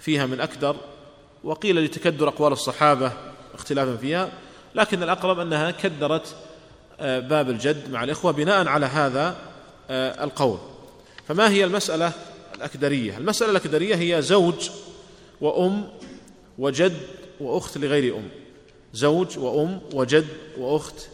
فيها 0.00 0.26
من 0.26 0.40
أكدر. 0.40 0.76
وقيل 1.44 1.84
لتكدر 1.84 2.28
أقوال 2.28 2.52
الصحابة 2.52 3.12
اختلافا 3.54 3.96
فيها. 3.96 4.32
لكن 4.74 5.02
الأقرب 5.02 5.38
أنها 5.38 5.70
كدرت 5.70 6.36
آه، 7.00 7.20
باب 7.20 7.50
الجد 7.50 7.90
مع 7.90 8.04
الإخوة 8.04 8.32
بناء 8.32 8.68
على 8.68 8.86
هذا 8.86 9.36
آه، 9.90 10.24
القول. 10.24 10.58
فما 11.28 11.50
هي 11.50 11.64
المسألة 11.64 12.12
الأكدرية؟ 12.54 13.18
المسألة 13.18 13.50
الأكدرية 13.50 13.94
هي 13.94 14.22
زوج 14.22 14.70
وأم 15.40 15.88
وجد 16.58 16.96
وأخت 17.42 17.78
لغير 17.78 18.16
أم. 18.16 18.28
زوج 18.94 19.38
وأم 19.38 19.80
وجد 19.92 20.26
وأخت 20.58 21.08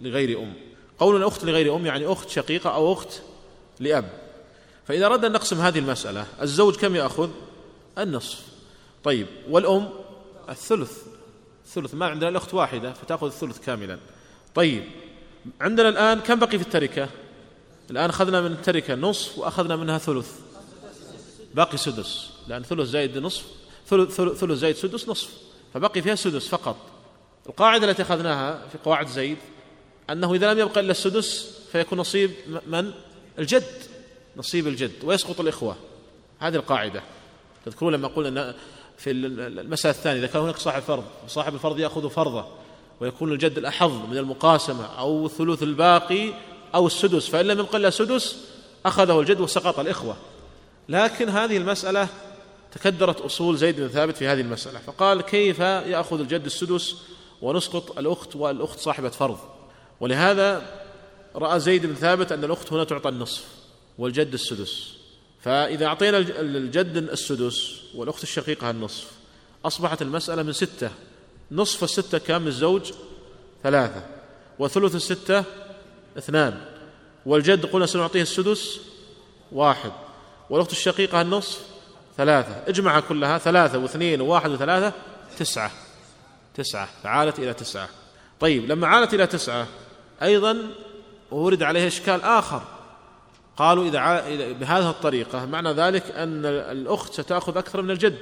لغير 0.00 0.38
أم. 0.38 0.52
قولنا 0.98 1.28
أخت 1.28 1.44
لغير 1.44 1.76
أم 1.76 1.86
يعني 1.86 2.06
أخت 2.06 2.28
شقيقة 2.28 2.70
أو 2.70 2.92
أخت 2.92 3.08
لأب. 3.80 4.24
فإذا 4.88 5.06
أردنا 5.06 5.26
أن 5.26 5.32
نقسم 5.32 5.60
هذه 5.60 5.78
المسألة 5.78 6.26
الزوج 6.42 6.76
كم 6.76 6.96
يأخذ؟ 6.96 7.30
النصف. 7.98 8.40
طيب 9.04 9.26
والأم؟ 9.50 9.88
الثلث. 10.48 11.02
الثلث 11.64 11.94
ما 11.94 12.06
عندنا 12.06 12.28
الأخت 12.28 12.54
واحدة 12.54 12.92
فتأخذ 12.92 13.26
الثلث 13.26 13.58
كاملا. 13.58 13.98
طيب 14.54 14.84
عندنا 15.60 15.88
الآن 15.88 16.20
كم 16.20 16.38
بقي 16.38 16.58
في 16.58 16.64
التركة؟ 16.64 17.08
الآن 17.90 18.10
أخذنا 18.10 18.40
من 18.40 18.52
التركة 18.52 18.94
نصف 18.94 19.38
وأخذنا 19.38 19.76
منها 19.76 19.98
ثلث. 19.98 20.32
باقي 21.54 21.76
سدس. 21.76 22.30
لأن 22.48 22.62
ثلث 22.62 22.88
زائد 22.88 23.18
نصف 23.18 23.44
ثلث, 23.86 24.20
ثلث 24.20 24.58
زائد 24.58 24.76
سدس 24.76 25.08
نصف. 25.08 25.30
فبقي 25.74 26.02
فيها 26.02 26.14
سدس 26.14 26.48
فقط. 26.48 26.76
القاعدة 27.48 27.90
التي 27.90 28.02
أخذناها 28.02 28.68
في 28.72 28.78
قواعد 28.84 29.06
زيد 29.06 29.38
أنه 30.10 30.34
إذا 30.34 30.52
لم 30.52 30.58
يبقى 30.58 30.80
إلا 30.80 30.90
السدس 30.90 31.58
فيكون 31.72 31.98
نصيب 31.98 32.30
من؟ 32.66 32.92
الجد. 33.38 33.82
نصيب 34.36 34.66
الجد 34.66 35.04
ويسقط 35.04 35.40
الإخوة. 35.40 35.76
هذه 36.40 36.54
القاعدة. 36.54 37.02
تذكرون 37.64 37.92
لما 37.92 38.08
قلنا 38.08 38.54
في 38.98 39.10
المسألة 39.10 39.94
الثانية 39.94 40.18
إذا 40.18 40.26
كان 40.26 40.42
هناك 40.42 40.56
صاحب 40.56 40.82
فرض 40.82 41.04
وصاحب 41.24 41.54
الفرض 41.54 41.78
يأخذ 41.78 42.10
فرضه 42.10 42.46
ويكون 43.00 43.32
الجد 43.32 43.58
الأحظ 43.58 43.92
من 44.10 44.16
المقاسمة 44.16 44.84
أو 44.84 45.26
الثلث 45.26 45.62
الباقي 45.62 46.32
أو 46.74 46.86
السدس 46.86 47.28
فإن 47.28 47.46
لم 47.46 47.58
يبقى 47.58 47.78
إلا 47.78 47.90
سدس 47.90 48.36
أخذه 48.86 49.20
الجد 49.20 49.40
وسقط 49.40 49.78
الإخوة. 49.78 50.16
لكن 50.88 51.28
هذه 51.28 51.56
المسألة 51.56 52.08
تكدرت 52.74 53.20
أصول 53.20 53.56
زيد 53.56 53.80
بن 53.80 53.88
ثابت 53.88 54.16
في 54.16 54.26
هذه 54.26 54.40
المسألة 54.40 54.78
فقال 54.78 55.20
كيف 55.20 55.58
يأخذ 55.58 56.20
الجد 56.20 56.44
السدس 56.44 56.96
ونسقط 57.42 57.98
الأخت 57.98 58.36
والأخت 58.36 58.78
صاحبة 58.78 59.08
فرض؟ 59.08 59.38
ولهذا 60.00 60.62
رأى 61.36 61.60
زيد 61.60 61.86
بن 61.86 61.94
ثابت 61.94 62.32
أن 62.32 62.44
الأخت 62.44 62.72
هنا 62.72 62.84
تعطى 62.84 63.08
النصف 63.08 63.44
والجد 63.98 64.32
السدس. 64.32 64.94
فإذا 65.40 65.86
أعطينا 65.86 66.18
الجد 66.18 66.96
السدس 66.96 67.80
والأخت 67.94 68.22
الشقيقة 68.22 68.70
النصف 68.70 69.10
أصبحت 69.64 70.02
المسألة 70.02 70.42
من 70.42 70.52
ستة. 70.52 70.90
نصف 71.50 71.84
الستة 71.84 72.18
كم؟ 72.18 72.46
الزوج 72.46 72.92
ثلاثة 73.62 74.06
وثلث 74.58 74.94
الستة 74.94 75.44
اثنان. 76.18 76.60
والجد 77.26 77.66
قلنا 77.66 77.86
سنعطيه 77.86 78.22
السدس 78.22 78.80
واحد 79.52 79.92
والأخت 80.50 80.72
الشقيقة 80.72 81.20
النصف 81.20 81.73
ثلاثة. 82.16 82.62
اجمعها 82.68 83.00
كلها 83.00 83.38
ثلاثة 83.38 83.78
واثنين 83.78 84.20
وواحد 84.20 84.50
وثلاثة 84.50 84.92
تسعة. 85.38 85.70
تسعة. 86.54 86.88
فعالت 87.02 87.38
إلى 87.38 87.54
تسعة. 87.54 87.88
طيب 88.40 88.72
لما 88.72 88.86
عالت 88.86 89.14
إلى 89.14 89.26
تسعة 89.26 89.66
أيضا 90.22 90.58
ورد 91.30 91.62
عليه 91.62 91.86
إشكال 91.86 92.22
آخر. 92.22 92.62
قالوا 93.56 93.84
إذا 93.84 93.98
بهذه 94.52 94.90
الطريقة 94.90 95.44
معنى 95.46 95.72
ذلك 95.72 96.10
أن 96.10 96.46
الأخت 96.46 97.12
ستأخذ 97.12 97.56
أكثر 97.56 97.82
من 97.82 97.90
الجد. 97.90 98.18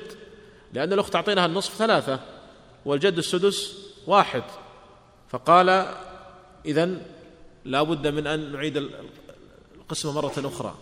لأن 0.72 0.92
الأخت 0.92 1.16
أعطيناها 1.16 1.46
النصف 1.46 1.74
ثلاثة 1.74 2.20
والجد 2.84 3.18
السدس 3.18 3.78
واحد. 4.06 4.42
فقال 5.30 5.94
إذا 6.66 6.90
لا 7.64 7.82
بد 7.82 8.06
من 8.06 8.26
أن 8.26 8.52
نعيد 8.52 8.90
القسمة 9.80 10.12
مرة 10.12 10.32
أخرى. 10.38 10.74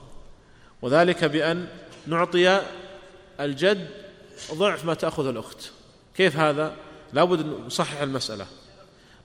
وذلك 0.83 1.25
بأن 1.25 1.69
نعطي 2.07 2.61
الجد 3.41 3.89
ضعف 4.55 4.85
ما 4.85 4.95
تأخذ 4.95 5.27
الأخت. 5.27 5.71
كيف 6.17 6.37
هذا؟ 6.37 6.77
لا 7.13 7.25
بد 7.25 7.41
أن 7.41 7.67
نصحح 7.67 8.01
المسألة. 8.01 8.47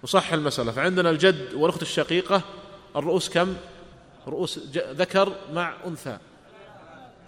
نصحح 0.03 0.34
المسألة. 0.34 0.72
فعندنا 0.72 1.09
الجد 1.09 1.53
والأخت 1.53 1.82
الشقيقة 1.82 2.41
الرؤوس 2.95 3.30
كم؟ 3.30 3.55
رؤوس 4.28 4.59
ذكر 4.76 5.36
مع 5.53 5.74
أنثى. 5.88 6.18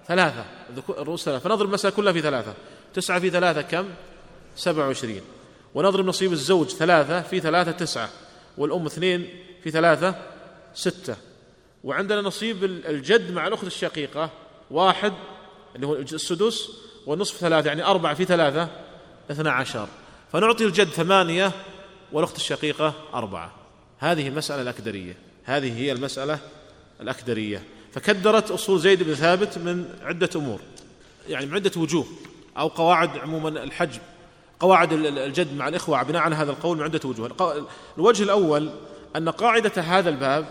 ثلاثة. 0.07 0.45
الرؤوس 0.89 1.23
ثلاثة. 1.23 1.49
فنضرب 1.49 1.67
المسألة 1.67 1.95
كلها 1.95 2.13
في 2.13 2.21
ثلاثة. 2.21 2.53
تسعة 2.93 3.19
في 3.19 3.29
ثلاثة 3.29 3.61
كم؟ 3.61 3.89
سبعة 4.55 4.87
وعشرين. 4.87 5.21
ونضرب 5.75 6.05
نصيب 6.05 6.31
الزوج 6.31 6.67
ثلاثة 6.67 7.21
في 7.21 7.39
ثلاثة 7.39 7.71
تسعة. 7.71 8.09
والأم 8.57 8.85
اثنين 8.85 9.29
في 9.63 9.71
ثلاثة 9.71 10.15
ستة. 10.73 11.15
وعندنا 11.83 12.21
نصيب 12.21 12.63
الجد 12.63 13.31
مع 13.31 13.47
الأخت 13.47 13.63
الشقيقة 13.63 14.29
واحد 14.71 15.13
اللي 15.77 15.87
هو 15.87 15.93
السدس 15.95 16.69
والنصف 17.05 17.37
ثلاثة 17.37 17.67
يعني 17.67 17.85
أربعة 17.85 18.13
في 18.13 18.25
ثلاثة 18.25 18.69
اثنى 19.31 19.49
عشر. 19.49 19.87
فنعطي 20.33 20.65
الجد 20.65 20.87
ثمانية 20.87 21.51
والأخت 22.11 22.35
الشقيقة 22.35 22.93
أربعة. 23.13 23.51
هذه 23.99 24.27
المسألة 24.27 24.61
الأكدرية. 24.61 25.17
هذه 25.43 25.79
هي 25.79 25.91
المسألة 25.91 26.39
الأكدرية. 27.01 27.63
فكدرت 27.93 28.51
أصول 28.51 28.79
زيد 28.79 29.03
بن 29.03 29.13
ثابت 29.13 29.57
من 29.57 29.85
عدة 30.01 30.29
أمور. 30.35 30.59
يعني 31.29 31.45
من 31.45 31.53
عدة 31.53 31.71
وجوه. 31.77 32.05
أو 32.57 32.67
قواعد 32.67 33.17
عموما 33.17 33.49
الحجب 33.49 34.01
قواعد 34.59 34.93
الجد 34.93 35.53
مع 35.55 35.67
الإخوة 35.67 36.03
بناء 36.03 36.21
على 36.21 36.35
هذا 36.35 36.51
القول 36.51 36.77
من 36.77 36.83
عدة 36.83 36.99
وجوه. 37.05 37.67
الوجه 37.97 38.23
الأول 38.23 38.69
أن 39.15 39.29
قاعدة 39.29 39.81
هذا 39.81 40.09
الباب 40.09 40.45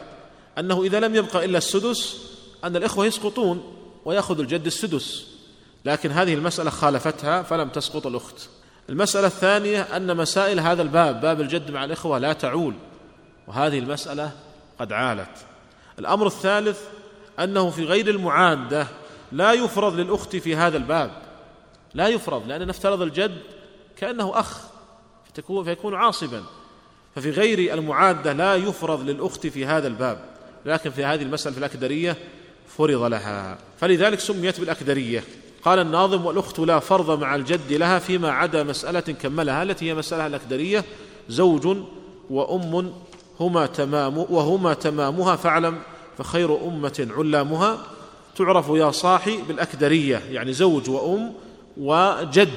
أنه 0.59 0.83
إذا 0.83 1.01
لم 1.01 1.14
يبقى 1.14 1.45
إلا 1.45 1.59
السدس 1.59 2.31
أن 2.64 2.77
الإخوة 2.77 3.07
يسقطون 3.07 3.76
ويأخذ 4.07 4.41
الجد 4.41 4.67
السدس. 4.67 5.27
لكن 5.85 6.11
هذه 6.11 6.35
المسألة 6.35 6.71
خالفتها 6.71 7.43
فلم 7.43 7.69
تسقط 7.69 8.07
الأخت. 8.07 8.49
المسألة 8.89 9.27
الثانية 9.27 9.83
أن 9.83 10.17
مسائل 10.17 10.61
هذا 10.61 10.83
الباب 10.83 11.21
باب 11.21 11.41
الجد 11.41 11.71
مع 11.71 11.85
الإخوة 11.85 12.19
لا 12.19 12.33
تعول. 12.33 12.75
وهذه 13.47 13.79
المسألة 13.79 14.31
قد 14.79 14.93
عالت. 14.93 15.31
الأمر 15.99 16.27
الثالث 16.27 16.81
أنه 17.39 17.71
في 17.71 17.85
غير 17.85 18.11
المعادة 18.11 18.87
لا 19.33 19.53
يفرض 19.53 19.95
للأخت 19.95 20.37
في 20.37 20.57
هذا 20.57 20.77
الباب. 20.77 21.11
لا 21.95 22.09
يفرض 22.09 22.49
لأن 22.49 22.67
نفترض 22.67 23.03
الجد 23.03 23.39
كأنه 23.97 24.41
أخ 24.41 24.61
فتكون 25.29 25.65
فيكون 25.65 25.95
عاصبا. 25.95 26.43
ففي 27.15 27.31
غير 27.31 27.75
المعادة 27.75 28.33
لا 28.33 28.55
يفرض 28.55 29.03
للأخت 29.03 29.47
في 29.47 29.67
هذا 29.67 29.89
الباب. 29.89 30.25
لكن 30.67 30.91
في 30.91 31.05
هذه 31.05 31.23
المسألة 31.23 31.53
في 31.53 31.59
الأكدرية 31.59 32.17
فرض 32.69 33.03
لها. 33.03 33.59
فلذلك 33.81 34.21
سميت 34.21 34.61
بالأكدرية. 34.61 35.25
قال 35.64 35.79
الناظم 35.79 36.27
والأخت 36.27 36.59
لا 36.59 36.79
فرض 36.79 37.21
مع 37.21 37.35
الجد 37.35 37.73
لها 37.73 37.99
فيما 37.99 38.31
عدا 38.31 38.62
مسألة 38.62 39.01
كملها 39.01 39.62
التي 39.62 39.91
هي 39.91 39.95
مسألة 39.95 40.27
الأكدرية. 40.27 40.85
زوج 41.29 41.77
وأم 42.31 42.93
هما 43.41 43.67
تمام 43.67 44.19
وهما 44.19 44.75
تمامها 44.75 45.37
فاعلم 45.37 45.79
فخير 46.19 46.67
أمة 46.69 47.09
علامها. 47.17 47.79
تعرف 48.37 48.69
يا 48.69 48.91
صاحي 48.91 49.39
بالأكدرية 49.49 50.23
يعني 50.31 50.53
زوج 50.53 50.91
وأم 50.91 51.33
وجد 51.77 52.51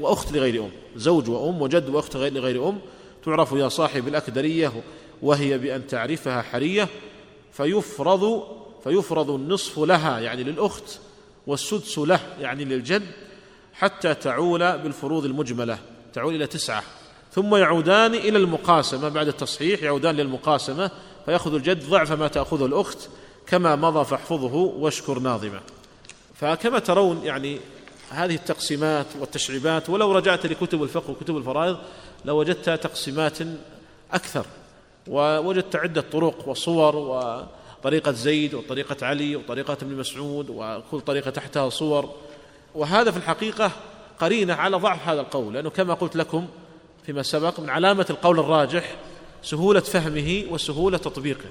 وأخت 0.00 0.32
لغير 0.32 0.64
أم. 0.64 0.70
زوج 0.96 1.28
وأم 1.28 1.62
وجد 1.62 1.88
وأخت 1.88 2.16
لغير 2.16 2.68
أم. 2.68 2.78
تعرف 3.24 3.52
يا 3.52 3.68
صاحب 3.68 4.08
الأكدرية 4.08 4.72
وهي 5.22 5.58
بأن 5.58 5.86
تعرفها 5.86 6.42
حرية. 6.42 6.88
فيفرض 7.52 8.42
فيفرض 8.84 9.30
النصف 9.30 9.78
لها 9.78 10.20
يعني 10.20 10.44
للأخت 10.44 10.98
والسدس 11.46 11.98
له 11.98 12.20
يعني 12.40 12.64
للجد 12.64 13.02
حتى 13.74 14.14
تعول 14.14 14.78
بالفروض 14.78 15.24
المجملة 15.24 15.78
تعول 16.12 16.34
إلى 16.34 16.46
تسعة. 16.46 16.82
ثم 17.32 17.54
يعودان 17.56 18.14
إلى 18.14 18.38
المقاسمة 18.38 19.08
بعد 19.08 19.28
التصحيح 19.28 19.82
يعودان 19.82 20.16
للمقاسمة 20.16 20.90
فيأخذ 21.26 21.54
الجد 21.54 21.90
ضعف 21.90 22.12
ما 22.12 22.28
تأخذه 22.28 22.66
الأخت 22.66 22.98
كما 23.46 23.76
مضى 23.76 24.04
فاحفظه 24.04 24.54
واشكر 24.54 25.18
ناظمة. 25.18 25.60
فكما 26.34 26.78
ترون 26.78 27.20
يعني 27.24 27.60
هذه 28.10 28.34
التقسيمات 28.34 29.06
والتشعيبات 29.20 29.90
ولو 29.90 30.12
رجعت 30.12 30.46
لكتب 30.46 30.82
الفقه 30.82 31.10
وكتب 31.10 31.36
الفرائض 31.36 31.78
لوجدت 32.24 32.70
تقسيمات 32.70 33.38
أكثر 34.12 34.46
ووجدت 35.08 35.76
عدة 35.76 36.00
طرق 36.00 36.48
وصور 36.48 36.96
وطريقة 37.84 38.12
زيد 38.12 38.54
وطريقة 38.54 39.06
علي 39.06 39.36
وطريقة 39.36 39.76
ابن 39.82 39.96
مسعود 39.96 40.46
وكل 40.50 41.00
طريقة 41.00 41.30
تحتها 41.30 41.68
صور. 41.68 42.14
وهذا 42.74 43.10
في 43.10 43.16
الحقيقة 43.16 43.72
قرينة 44.18 44.54
على 44.54 44.76
ضعف 44.76 45.08
هذا 45.08 45.20
القول 45.20 45.54
لأنه 45.54 45.70
كما 45.70 45.94
قلت 45.94 46.16
لكم 46.16 46.46
فيما 47.06 47.22
سبق 47.22 47.60
من 47.60 47.70
علامة 47.70 48.06
القول 48.10 48.38
الراجح 48.38 48.96
سهولة 49.42 49.80
فهمه 49.80 50.44
وسهولة 50.50 50.98
تطبيقه 50.98 51.48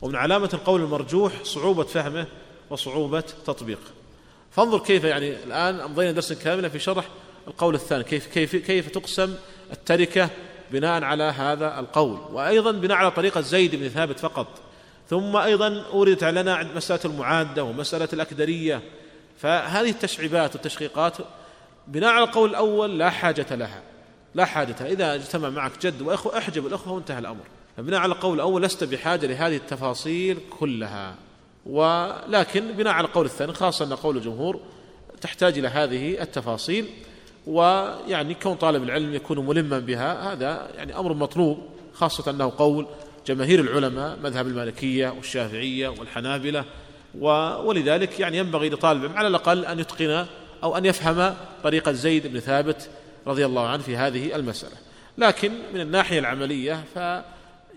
ومن 0.00 0.16
علامة 0.16 0.50
القول 0.54 0.80
المرجوح 0.80 1.32
صعوبة 1.44 1.84
فهمه 1.84 2.26
وصعوبة 2.70 3.24
تطبيقه. 3.46 3.90
فانظر 4.50 4.78
كيف 4.78 5.04
يعني 5.04 5.44
الآن 5.44 5.80
أمضينا 5.80 6.12
درسا 6.12 6.34
كاملا 6.34 6.68
في 6.68 6.78
شرح 6.78 7.08
القول 7.48 7.74
الثاني 7.74 8.04
كيف 8.04 8.26
كيف 8.26 8.56
كيف 8.56 8.88
تقسم 8.88 9.34
التركة 9.72 10.30
بناء 10.70 11.04
على 11.04 11.24
هذا 11.24 11.80
القول. 11.80 12.18
وأيضا 12.32 12.70
بناء 12.70 12.96
على 12.96 13.10
طريقة 13.10 13.40
زيد 13.40 13.76
بن 13.76 13.88
ثابت 13.88 14.18
فقط. 14.18 14.71
ثم 15.12 15.36
أيضا 15.36 15.84
أوردت 15.92 16.24
لنا 16.24 16.62
مسألة 16.74 17.00
المعادة 17.04 17.64
ومسألة 17.64 18.08
الأكدرية. 18.12 18.82
فهذه 19.38 19.90
التشعيبات 19.90 20.54
والتشقيقات 20.54 21.16
بناء 21.88 22.10
على 22.10 22.24
القول 22.24 22.50
الأول 22.50 22.98
لا 22.98 23.10
حاجة 23.10 23.46
لها 23.50 23.82
لا 24.34 24.44
حاجة 24.44 24.76
لها. 24.80 24.92
إذا 24.92 25.14
اجتمع 25.14 25.50
معك 25.50 25.72
جد 25.82 26.02
وأخوة 26.02 26.38
أحجب 26.38 26.66
الأخوة 26.66 26.92
وانتهى 26.92 27.18
الأمر. 27.18 27.44
بناء 27.78 28.00
على 28.00 28.12
القول 28.12 28.34
الأول 28.34 28.62
لست 28.62 28.84
بحاجة 28.84 29.26
لهذه 29.26 29.56
التفاصيل 29.56 30.38
كلها. 30.60 31.14
ولكن 31.66 32.72
بناء 32.72 32.92
على 32.92 33.06
القول 33.06 33.26
الثاني 33.26 33.52
خاصة 33.52 33.84
أن 33.84 33.92
قول 33.92 34.16
الجمهور 34.16 34.60
تحتاج 35.20 35.58
إلى 35.58 35.68
هذه 35.68 36.22
التفاصيل. 36.22 36.86
ويعني 37.46 38.34
كون 38.34 38.54
طالب 38.54 38.82
العلم 38.82 39.14
يكون 39.14 39.46
ملما 39.46 39.78
بها 39.78 40.32
هذا 40.32 40.68
يعني 40.76 40.98
أمر 40.98 41.12
مطلوب 41.12 41.58
خاصة 41.94 42.30
أنه 42.30 42.52
قول 42.58 42.86
جماهير 43.26 43.60
العلماء 43.60 44.18
مذهب 44.22 44.46
المالكية 44.46 45.08
والشافعية 45.08 45.88
والحنابلة 45.88 46.64
ولذلك 47.64 48.20
يعني 48.20 48.38
ينبغي 48.38 48.70
لطالب 48.70 49.16
على 49.16 49.28
الأقل 49.28 49.64
أن 49.64 49.78
يتقن 49.78 50.26
أو 50.62 50.76
أن 50.76 50.84
يفهم 50.84 51.34
طريقة 51.62 51.92
زيد 51.92 52.26
بن 52.26 52.40
ثابت 52.40 52.90
رضي 53.26 53.46
الله 53.46 53.68
عنه 53.68 53.82
في 53.82 53.96
هذه 53.96 54.36
المسألة. 54.36 54.76
لكن 55.18 55.52
من 55.74 55.80
الناحية 55.80 56.18
العملية 56.18 56.84
ف 56.94 57.22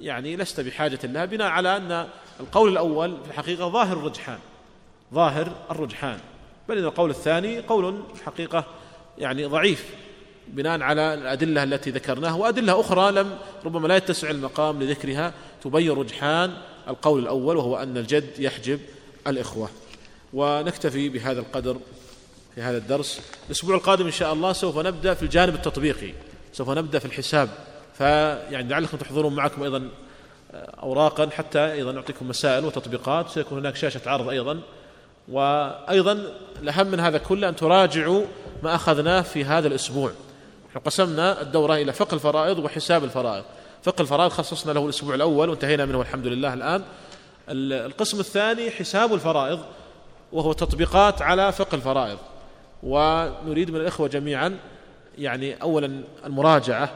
يعني 0.01 0.35
لست 0.35 0.61
بحاجة 0.61 0.99
لها 1.03 1.25
بناء 1.25 1.47
على 1.47 1.77
أن 1.77 2.07
القول 2.39 2.71
الأول 2.71 3.17
في 3.23 3.31
الحقيقة 3.31 3.69
ظاهر 3.69 3.97
الرجحان 3.97 4.39
ظاهر 5.13 5.51
الرجحان. 5.71 6.19
بل 6.69 6.77
إن 6.77 6.83
القول 6.83 7.09
الثاني 7.09 7.59
قول 7.59 8.01
في 8.13 8.21
الحقيقة 8.21 8.65
يعني 9.17 9.45
ضعيف. 9.45 9.95
بناء 10.47 10.81
على 10.81 11.13
الأدلة 11.13 11.63
التي 11.63 11.89
ذكرناها 11.91 12.33
وأدلة 12.33 12.79
أخرى 12.79 13.11
لم 13.11 13.37
ربما 13.65 13.87
لا 13.87 13.95
يتسع 13.95 14.29
المقام 14.29 14.83
لذكرها 14.83 15.33
تبين 15.63 15.91
رجحان 15.91 16.53
القول 16.87 17.23
الأول 17.23 17.57
وهو 17.57 17.77
أن 17.77 17.97
الجد 17.97 18.39
يحجب 18.39 18.79
الإخوة. 19.27 19.69
ونكتفي 20.33 21.09
بهذا 21.09 21.39
القدر 21.39 21.77
في 22.55 22.61
هذا 22.61 22.77
الدرس. 22.77 23.21
الأسبوع 23.45 23.75
القادم 23.75 24.05
إن 24.05 24.11
شاء 24.11 24.33
الله 24.33 24.53
سوف 24.53 24.77
نبدأ 24.77 25.13
في 25.13 25.23
الجانب 25.23 25.55
التطبيقي 25.55 26.13
سوف 26.53 26.69
نبدأ 26.69 26.99
في 26.99 27.05
الحساب. 27.05 27.49
فيعني 27.97 28.69
لعلكم 28.69 28.97
تحضرون 28.97 29.35
معكم 29.35 29.63
أيضا 29.63 29.89
أوراقا 30.83 31.29
حتى 31.29 31.59
أيضا 31.59 31.91
نعطيكم 31.91 32.27
مسائل 32.27 32.65
وتطبيقات 32.65 33.29
سيكون 33.29 33.57
هناك 33.59 33.75
شاشة 33.75 34.01
عرض 34.05 34.29
أيضا. 34.29 34.59
وأيضا 35.27 36.23
الأهم 36.61 36.87
من 36.87 36.99
هذا 36.99 37.17
كله 37.17 37.49
أن 37.49 37.55
تراجعوا 37.55 38.25
ما 38.63 38.75
أخذناه 38.75 39.21
في 39.21 39.45
هذا 39.45 39.67
الأسبوع. 39.67 40.11
قسمنا 40.86 41.41
الدورة 41.41 41.76
إلى 41.76 41.93
فقه 41.93 42.15
الفرائض 42.15 42.59
وحساب 42.59 43.03
الفرائض. 43.03 43.43
فقه 43.84 44.01
الفرائض 44.01 44.32
خصصنا 44.32 44.71
له 44.71 44.86
الأسبوع 44.86 45.15
الأول 45.15 45.49
وانتهينا 45.49 45.86
منه 45.86 46.01
الحمد 46.01 46.28
لله 46.28 46.53
الآن. 46.53 46.84
القسم 47.49 48.19
الثاني 48.19 48.71
حساب 48.71 49.13
الفرائض 49.13 49.59
وهو 50.32 50.53
تطبيقات 50.53 51.21
على 51.21 51.51
فقه 51.51 51.76
الفرائض. 51.76 52.17
ونريد 52.84 53.71
من 53.71 53.82
الإخوة 53.82 54.07
جميعا 54.07 54.57
يعني 55.17 55.61
أولا 55.61 56.01
المراجعة 56.26 56.89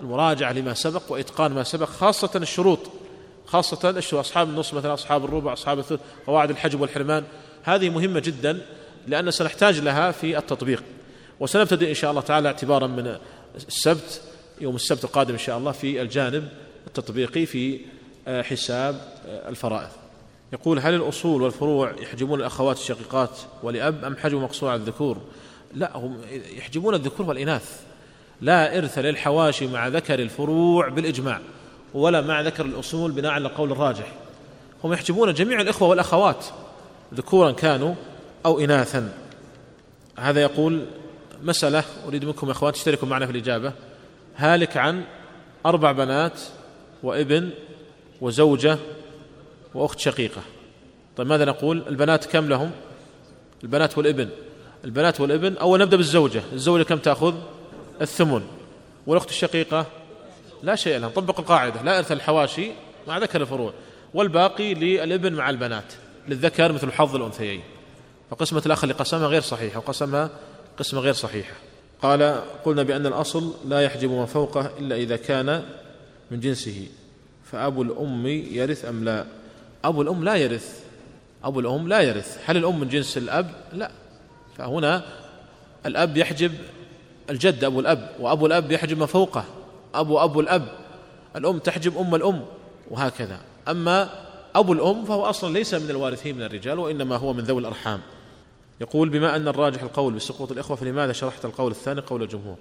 المراجعة 0.00 0.52
لما 0.52 0.74
سبق 0.74 1.02
وإتقان 1.08 1.52
ما 1.52 1.62
سبق 1.62 1.88
خاصة 1.88 2.30
الشروط 2.36 2.78
خاصة 3.46 3.90
الشروط 3.90 4.24
أصحاب 4.24 4.48
النص 4.48 4.74
مثلا 4.74 4.94
أصحاب 4.94 5.24
الربع 5.24 5.52
أصحاب 5.52 5.78
الثلث 5.78 6.00
قواعد 6.26 6.50
الحجب 6.50 6.80
والحرمان. 6.80 7.24
هذه 7.62 7.88
مهمة 7.88 8.20
جدا 8.20 8.60
لأن 9.06 9.30
سنحتاج 9.30 9.78
لها 9.78 10.10
في 10.10 10.38
التطبيق. 10.38 10.82
وسنبتدئ 11.40 11.88
إن 11.88 11.94
شاء 11.94 12.10
الله 12.10 12.22
تعالى 12.22 12.48
اعتبارا 12.48 12.86
من 12.86 13.16
السبت 13.56 14.20
يوم 14.60 14.76
السبت 14.76 15.04
القادم 15.04 15.32
إن 15.32 15.38
شاء 15.38 15.58
الله 15.58 15.72
في 15.72 16.02
الجانب 16.02 16.48
التطبيقي 16.86 17.46
في 17.46 17.80
آه، 18.28 18.42
حساب 18.42 19.00
آه، 19.26 19.48
الفرائض. 19.48 19.88
يقول 20.52 20.78
هل 20.78 20.94
الأصول 20.94 21.42
والفروع 21.42 21.92
يحجبون 22.02 22.40
الأخوات 22.40 22.76
الشقيقات 22.76 23.30
ولأب 23.62 24.04
أم 24.04 24.16
حجب 24.16 24.38
مقصور 24.38 24.70
على 24.70 24.80
الذكور؟ 24.80 25.18
لا 25.74 25.96
هم 25.96 26.18
يحجبون 26.56 26.94
الذكور 26.94 27.26
والإناث. 27.26 27.80
لا 28.40 28.78
إرث 28.78 28.98
للحواشي 28.98 29.66
مع 29.66 29.88
ذكر 29.88 30.18
الفروع 30.18 30.88
بالإجماع 30.88 31.40
ولا 31.94 32.20
مع 32.20 32.40
ذكر 32.40 32.64
الأصول 32.64 33.12
بناء 33.12 33.32
على 33.32 33.48
القول 33.48 33.72
الراجح. 33.72 34.12
هم 34.84 34.92
يحجبون 34.92 35.34
جميع 35.34 35.60
الإخوة 35.60 35.88
والأخوات 35.88 36.44
ذكورا 37.14 37.52
كانوا 37.52 37.94
أو 38.46 38.60
إناثا. 38.60 39.12
هذا 40.18 40.42
يقول 40.42 40.86
مسألة 41.46 41.84
أريد 42.06 42.24
منكم 42.24 42.46
يا 42.46 42.52
أخوان 42.52 42.72
تشتركوا 42.72 43.08
معنا 43.08 43.26
في 43.26 43.32
الإجابة. 43.32 43.72
هالك 44.36 44.76
عن 44.76 45.04
أربع 45.66 45.92
بنات 45.92 46.40
وابن 47.02 47.50
وزوجة 48.20 48.78
وأخت 49.74 49.98
شقيقة. 49.98 50.42
طيب 51.16 51.26
ماذا 51.26 51.44
نقول؟ 51.44 51.84
البنات 51.88 52.26
كم 52.26 52.48
لهم؟ 52.48 52.70
البنات 53.62 53.98
والابن. 53.98 54.28
البنات 54.84 55.20
والابن 55.20 55.56
أول 55.56 55.80
نبدأ 55.80 55.96
بالزوجة. 55.96 56.42
الزوجة 56.52 56.82
كم 56.82 56.98
تأخذ؟ 56.98 57.34
الثمن. 58.00 58.42
والأخت 59.06 59.30
الشقيقة؟ 59.30 59.86
لا 60.62 60.74
شيء 60.74 60.98
لها 60.98 61.08
طبق 61.08 61.40
القاعدة. 61.40 61.82
لا 61.82 61.98
إرث 61.98 62.12
الحواشي 62.12 62.70
مع 63.08 63.18
ذكر 63.18 63.40
الفروع. 63.40 63.72
والباقي 64.14 64.74
للابن 64.74 65.32
مع 65.32 65.50
البنات. 65.50 65.92
للذكر 66.28 66.72
مثل 66.72 66.92
حظ 66.92 67.16
الأنثيين. 67.16 67.60
فقسمة 68.30 68.62
الأخ 68.66 68.84
اللي 68.84 68.94
قسمها 68.94 69.26
غير 69.26 69.42
صحيحة 69.42 69.78
وقسمها 69.78 70.30
قسمة 70.78 71.00
غير 71.00 71.12
صحيحة 71.12 71.54
قال 72.02 72.42
قلنا 72.64 72.82
بأن 72.82 73.06
الأصل 73.06 73.54
لا 73.68 73.80
يحجب 73.80 74.10
ما 74.10 74.26
فوقه 74.26 74.70
إلا 74.78 74.96
إذا 74.96 75.16
كان 75.16 75.62
من 76.30 76.40
جنسه. 76.40 76.86
فأبو 77.44 77.82
الأم 77.82 78.26
يرث 78.26 78.84
أم 78.84 79.04
لا؟ 79.04 79.24
أبو 79.84 80.02
الأم 80.02 80.24
لا 80.24 80.34
يرث. 80.34 80.84
أبو 81.44 81.60
الأم 81.60 81.88
لا 81.88 82.00
يرث. 82.00 82.38
هل 82.46 82.56
الأم 82.56 82.80
من 82.80 82.88
جنس 82.88 83.16
الأب؟ 83.16 83.50
لا. 83.72 83.90
فهنا 84.56 85.02
الأب 85.86 86.16
يحجب 86.16 86.52
الجد 87.30 87.64
أبو 87.64 87.80
الأب 87.80 88.10
وأبو 88.20 88.46
الأب 88.46 88.72
يحجب 88.72 88.98
ما 88.98 89.06
فوقه. 89.06 89.44
أبو 89.94 90.18
أبو 90.24 90.40
الأب. 90.40 90.68
الأم 91.36 91.58
تحجب 91.58 91.98
أم 91.98 92.14
الأم 92.14 92.44
وهكذا. 92.90 93.40
أما 93.68 94.10
أبو 94.54 94.72
الأم 94.72 95.04
فهو 95.04 95.24
أصلا 95.24 95.52
ليس 95.52 95.74
من 95.74 95.90
الوارثين 95.90 96.36
من 96.36 96.42
الرجال 96.42 96.78
وإنما 96.78 97.16
هو 97.16 97.32
من 97.32 97.44
ذوي 97.44 97.60
الأرحام. 97.60 98.00
يقول 98.80 99.08
بما 99.08 99.36
أن 99.36 99.48
الراجح 99.48 99.82
القول 99.82 100.12
بسقوط 100.12 100.52
الإخوة 100.52 100.76
فلماذا 100.76 101.12
شرحت 101.12 101.44
القول 101.44 101.70
الثاني 101.70 102.00
قول 102.00 102.22
الجمهور؟ 102.22 102.56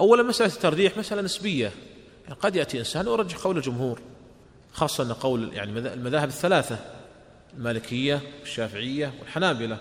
أولا 0.00 0.22
مسألة 0.22 0.52
الترجيح 0.52 0.96
مسألة 0.98 1.22
نسبية. 1.22 1.72
يعني 2.24 2.34
قد 2.40 2.56
يأتي 2.56 2.78
إنسان 2.78 3.08
ويرجح 3.08 3.36
قول 3.36 3.56
الجمهور 3.56 4.00
خاصة 4.72 5.04
أن 5.04 5.12
قول 5.12 5.52
يعني 5.52 5.78
المذاهب 5.78 6.28
الثلاثة 6.28 6.78
المالكية 7.58 8.20
والشافعية 8.40 9.12
والحنابلة. 9.20 9.78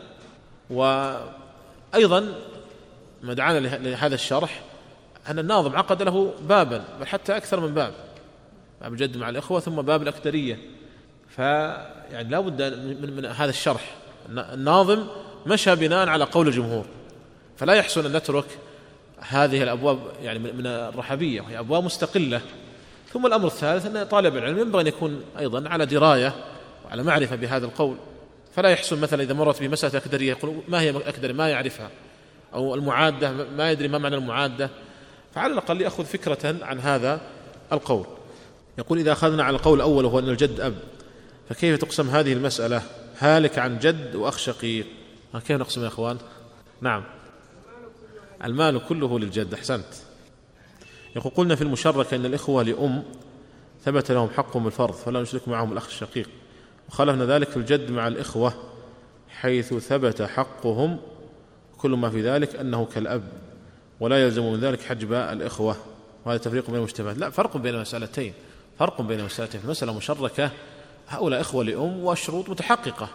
وأيضا 0.70 2.34
ما 3.24 3.34
دعانا 3.34 3.60
لهذا 3.60 4.16
الشرح 4.16 4.62
أن 5.28 5.40
الناظم 5.40 5.76
عقد 5.76 6.02
له 6.02 6.34
بابا 6.42 6.84
بل 7.00 7.08
حتى 7.08 7.38
أكثر 7.38 7.60
من 7.60 7.74
باب 7.74 7.94
باب 8.82 8.94
الجد 8.94 9.18
مع 9.18 9.30
الإخوة 9.30 9.60
ثم 9.60 9.82
باب 9.82 10.02
الأكثرية 10.02 10.60
فيعني 11.30 12.30
لا 12.30 12.40
بد 12.40 12.62
من, 12.62 13.16
من 13.16 13.26
هذا 13.26 13.50
الشرح. 13.50 13.96
الناظم 14.30 15.08
مشى 15.46 15.76
بناء 15.76 16.10
على 16.10 16.24
قول 16.24 16.48
الجمهور. 16.48 16.86
فلا 17.58 17.74
يحسن 17.74 18.06
أن 18.06 18.18
نترك 18.18 18.46
هذه 19.20 19.64
الأبواب 19.64 20.00
يعني 20.24 20.40
من 20.40 20.68
الرحبية 20.68 21.42
وهي 21.42 21.60
أبواب 21.60 21.84
مستقلة. 21.84 22.42
ثم 23.14 23.26
الأمر 23.26 23.48
الثالث 23.48 23.86
أن 23.86 24.04
طالب 24.04 24.38
العلم 24.38 24.60
ينبغي 24.60 24.82
أن 24.82 24.88
يكون 24.88 25.24
أيضا 25.40 25.70
على 25.70 25.86
دراية 25.86 26.34
وعلى 26.86 27.04
معرفة 27.04 27.36
بهذا 27.36 27.66
القول. 27.66 27.98
فلا 28.56 28.70
يحسن 28.70 29.02
مثلا 29.02 29.24
إذا 29.24 29.34
مرت 29.34 29.64
بمسألة 29.64 29.98
أكدرية 29.98 30.30
يقول 30.30 30.62
ما 30.68 30.82
هي 30.82 30.90
أكدرية 30.90 31.34
ما 31.34 31.50
يعرفها. 31.50 31.90
أو 32.54 32.76
المعادة 32.76 33.32
ما 33.32 33.72
يدري 33.72 33.88
ما 33.88 33.98
معنى 33.98 34.16
المعادة. 34.16 34.70
فعلى 35.36 35.54
الأقل 35.54 35.82
يأخذ 35.82 36.06
فكرة 36.06 36.56
عن 36.62 36.80
هذا 36.80 37.22
القول. 37.72 38.06
يقول 38.78 39.00
إذا 39.00 39.12
أخذنا 39.12 39.44
على 39.44 39.56
القول 39.56 39.78
الأول 39.78 40.06
وهو 40.06 40.20
أن 40.20 40.30
الجد 40.30 40.60
أب 40.60 40.76
فكيف 41.50 41.80
تقسم 41.80 42.10
هذه 42.10 42.34
المسألة؟ 42.34 42.82
هالك 43.20 43.60
عن 43.60 43.80
جد 43.80 44.16
وأخ 44.16 44.38
شقيق. 44.38 44.86
كيف 45.40 45.52
نقسم 45.52 45.82
يا 45.82 45.88
أخوان. 45.88 46.18
نعم. 46.82 47.04
المال 48.44 48.88
كله 48.88 49.20
للجد. 49.20 49.54
أحسنت. 49.54 49.86
يقول 51.16 51.32
قلنا 51.36 51.56
في 51.56 51.62
المشركة 51.62 52.16
أن 52.16 52.26
الإخوة 52.26 52.64
لأم 52.64 53.04
ثبت 53.84 54.12
لهم 54.12 54.30
حقهم 54.30 54.64
بالفرض 54.64 54.94
فلا 54.94 55.22
نشرك 55.22 55.48
معهم 55.48 55.72
الأخ 55.72 55.86
الشقيق. 55.88 56.30
وخالفنا 56.90 57.26
ذلك 57.26 57.50
في 57.50 57.58
الجد 57.58 57.92
مع 57.92 58.08
الإخوة 58.08 58.54
حيث 59.30 59.74
ثبت 59.74 60.22
حقهم. 60.22 61.00
كل 61.78 61.92
ما 61.92 62.10
في 62.10 62.22
ذلك 62.22 62.56
أنه 62.56 62.86
كالأب 62.86 63.24
ولا 64.00 64.24
يلزم 64.24 64.44
من 64.44 64.60
ذلك 64.60 64.82
حجب 64.82 65.14
الإخوة. 65.14 65.76
وهذا 66.26 66.38
تفريق 66.38 66.66
بين 66.66 66.76
المشتبهات 66.76 67.18
لا 67.18 67.30
فرق 67.30 67.58
بين 67.58 67.76
المسألتين. 67.76 68.34
فرق 68.80 69.02
بين 69.02 69.20
المسألتين. 69.20 69.62
في 69.62 69.68
مسألة 69.68 69.98
مشركة 69.98 70.52
هؤلاء 71.08 71.42
إخوة 71.42 71.64
لأم 71.64 72.04
وشروط 72.04 72.50
متحققة. 72.50 73.10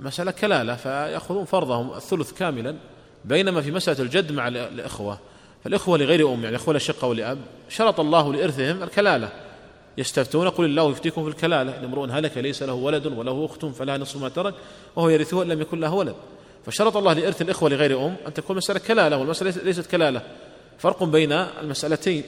مسألة 0.00 0.30
كلالة 0.30 0.74
فيأخذون 0.74 1.44
فرضهم 1.44 1.92
الثلث 1.92 2.32
كاملا 2.32 2.76
بينما 3.24 3.60
في 3.60 3.70
مسألة 3.70 4.00
الجد 4.00 4.32
مع 4.32 4.48
الإخوة. 4.48 5.18
فالإخوة 5.64 5.98
لغير 5.98 6.34
أم 6.34 6.44
يعني 6.44 6.56
إخوة 6.56 6.74
لشقة 6.74 7.08
ولأب 7.08 7.38
شرط 7.68 8.00
الله 8.00 8.32
لإرثهم 8.32 8.82
الكلالة. 8.82 9.28
يستفتون 9.98 10.48
قل 10.48 10.64
الله 10.64 10.90
يفتيكم 10.90 11.22
في 11.22 11.28
الكلالة. 11.28 11.78
إن 11.78 11.84
امرؤ 11.84 12.06
هلك 12.10 12.38
ليس 12.38 12.62
له 12.62 12.72
ولد 12.72 13.06
وله 13.06 13.44
أخت 13.44 13.64
فلها 13.66 13.98
نصف 13.98 14.22
ما 14.22 14.28
ترك 14.28 14.54
وهو 14.96 15.08
يرثه 15.08 15.42
إن 15.42 15.48
لم 15.48 15.60
يكن 15.60 15.80
له 15.80 15.94
ولد. 15.94 16.14
فشرط 16.66 16.96
الله 16.96 17.12
لإرث 17.12 17.42
الإخوة 17.42 17.70
لغير 17.70 18.06
أم 18.06 18.16
أن 18.26 18.34
تكون 18.34 18.56
مسألة 18.56 18.78
كلالة 18.78 19.16
والمسألة 19.16 19.62
ليست 19.64 19.86
كلالة. 19.86 20.22
فرق 20.78 21.04
بين 21.04 21.32
المسألتين. 21.32 22.24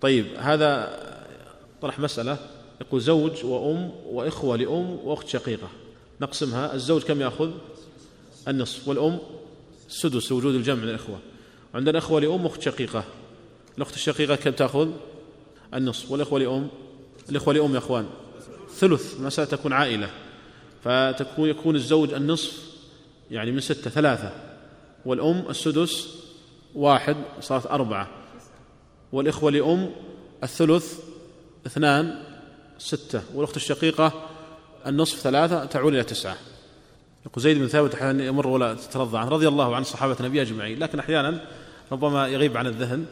طيب 0.00 0.26
هذا 0.38 0.98
طرح 1.82 1.98
مسألة. 1.98 2.36
يقول 2.80 3.00
زوج 3.00 3.44
وأم 3.44 3.90
وإخوة 4.06 4.56
لأم 4.56 4.98
وأخت 5.04 5.28
شقيقة. 5.28 5.68
نقسمها. 6.20 6.74
الزوج 6.74 7.02
كم 7.02 7.20
يأخذ؟ 7.20 7.50
النصف. 8.48 8.88
والأم؟ 8.88 9.18
السدس 9.88 10.32
وجود 10.32 10.54
الجمع 10.54 10.82
من 10.82 10.88
الإخوة. 10.88 11.18
وعندنا 11.74 11.98
إخوة 11.98 12.20
لأم 12.20 12.44
وأخت 12.44 12.62
شقيقة. 12.62 13.04
الأخت 13.76 13.94
الشقيقة 13.94 14.36
كم 14.36 14.50
تأخذ؟ 14.50 14.88
النصف. 15.74 16.10
والإخوة 16.10 16.38
لأم؟ 16.38 16.68
الإخوة 17.28 17.54
لأم 17.54 17.74
يا 17.74 17.78
أخوان. 17.78 18.06
ثلث. 18.74 19.20
مسألة 19.20 19.48
تكون 19.48 19.72
عائلة. 19.72 20.10
فتكون 20.84 21.48
يكون 21.48 21.76
الزوج 21.76 22.14
النصف 22.14 22.70
يعني 23.30 23.52
من 23.52 23.60
ستة 23.60 23.90
ثلاثة. 23.90 24.32
والأم 25.06 25.44
السدس 25.50 26.08
واحد 26.74 27.16
صارت 27.40 27.66
أربعة. 27.66 28.08
والإخوة 29.12 29.50
لأم 29.50 29.90
الثلث 30.42 30.98
اثنان 31.66 32.22
ستة. 32.78 33.22
والأخت 33.34 33.56
الشقيقة 33.56 34.29
النصف 34.86 35.18
ثلاثة 35.18 35.64
تعول 35.64 35.94
إلى 35.94 36.04
تسعة. 36.04 36.36
يقول 37.26 37.42
زيد 37.42 37.58
بن 37.58 37.66
ثابت 37.68 37.94
أحيانا 37.94 38.24
يمر 38.24 38.46
ولا 38.46 38.74
تترضى 38.74 39.18
عنه 39.18 39.28
رضي 39.28 39.48
الله 39.48 39.76
عن 39.76 39.84
صحابة 39.84 40.16
النبي 40.20 40.42
أجمعين 40.42 40.78
لكن 40.78 40.98
أحيانا 40.98 41.44
ربما 41.92 42.28
يغيب 42.28 42.56
عن 42.56 42.66
الذهن. 42.66 43.06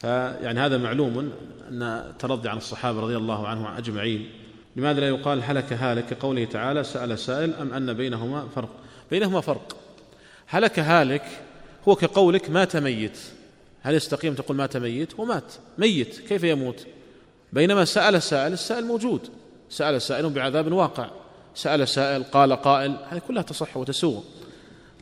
فيعني 0.00 0.60
هذا 0.60 0.78
معلوم 0.78 1.32
أن 1.70 1.82
الترضي 1.82 2.48
عن 2.48 2.56
الصحابة 2.56 3.00
رضي 3.00 3.16
الله 3.16 3.48
عنهم 3.48 3.66
أجمعين. 3.66 4.30
لماذا 4.76 5.00
لا 5.00 5.08
يقال 5.08 5.42
هلك 5.42 5.72
هالك؟ 5.72 6.06
كقوله 6.06 6.44
تعالى 6.44 6.84
سأل 6.84 7.18
سائل 7.18 7.54
أم 7.54 7.72
أن 7.72 7.92
بينهما 7.92 8.48
فرق؟ 8.54 8.70
بينهما 9.10 9.40
فرق. 9.40 9.76
هلك 10.46 10.78
هالك 10.78 11.24
هو 11.88 11.96
كقولك 11.96 12.50
مات 12.50 12.76
ميت. 12.76 13.18
هل 13.82 13.94
يستقيم 13.94 14.34
تقول 14.34 14.56
مات 14.56 14.76
ميت؟ 14.76 15.20
ومات 15.20 15.52
ميت. 15.78 16.18
كيف 16.28 16.44
يموت؟ 16.44 16.86
بينما 17.52 17.84
سأل 17.84 18.22
سائل 18.22 18.52
السائل 18.52 18.84
موجود. 18.84 19.28
سأل 19.70 20.02
سائل 20.02 20.30
بعذاب 20.30 20.72
واقع. 20.72 21.10
سأل 21.54 21.88
سائل 21.88 22.22
قال 22.22 22.52
قائل 22.52 22.96
هذه 23.10 23.20
كلها 23.28 23.42
تصح 23.42 23.76
وتسوء. 23.76 24.24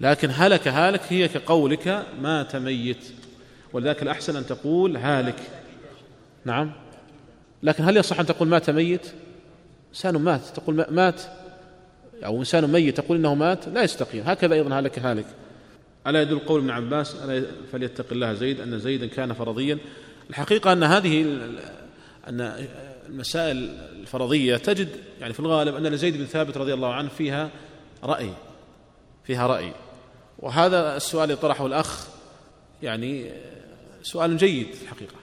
لكن 0.01 0.31
هلك 0.33 0.69
هالك 0.69 1.01
هي 1.09 1.29
كقولك 1.29 2.07
مات 2.21 2.57
ميت 2.57 3.05
ولذلك 3.73 4.03
الأحسن 4.03 4.37
أن 4.37 4.47
تقول 4.47 4.97
هالك. 4.97 5.41
نعم. 6.45 6.73
لكن 7.62 7.85
هل 7.85 7.97
يصح 7.97 8.21
أن 8.21 8.27
تقول 8.27 8.49
مات 8.49 8.71
ميت 8.71 9.07
إنسان 9.91 10.17
مات. 10.17 10.41
تقول 10.41 10.87
مات. 10.91 11.21
أو 12.25 12.39
إنسان 12.39 12.73
ميت 12.73 13.01
تقول 13.01 13.17
إنه 13.19 13.35
مات؟ 13.35 13.69
لا 13.69 13.83
يستقيم. 13.83 14.23
هكذا 14.27 14.55
أيضا 14.55 14.79
هلك 14.79 14.99
هالك. 14.99 15.27
ألا 16.07 16.23
يدل 16.23 16.39
قول 16.39 16.61
ابن 16.61 16.71
عباس 16.71 17.14
ألا 17.14 17.47
فليتق 17.73 18.07
الله 18.12 18.33
زيد 18.33 18.61
أن 18.61 18.79
زيدا 18.79 19.07
كان 19.07 19.33
فرضيا. 19.33 19.79
الحقيقة 20.31 20.73
أن 20.73 20.83
هذه 20.83 21.39
أن 22.29 22.67
المسائل 23.09 23.57
الفرضية 24.00 24.57
تجد 24.57 24.88
يعني 25.20 25.32
في 25.32 25.40
الغالب 25.40 25.74
أن 25.74 25.96
زيد 25.96 26.16
بن 26.16 26.24
ثابت 26.24 26.57
رضي 26.57 26.74
الله 26.74 26.94
عنه 26.94 27.09
فيها 27.09 27.50
رأي 28.04 28.30
فيها 29.24 29.46
رأي. 29.46 29.72
وهذا 30.38 30.96
السؤال 30.96 31.24
اللي 31.24 31.36
طرحه 31.36 31.66
الأخ 31.66 32.07
يعني 32.82 33.32
سؤال 34.02 34.36
جيد 34.36 34.72
في 34.72 34.82
الحقيقة. 34.82 35.14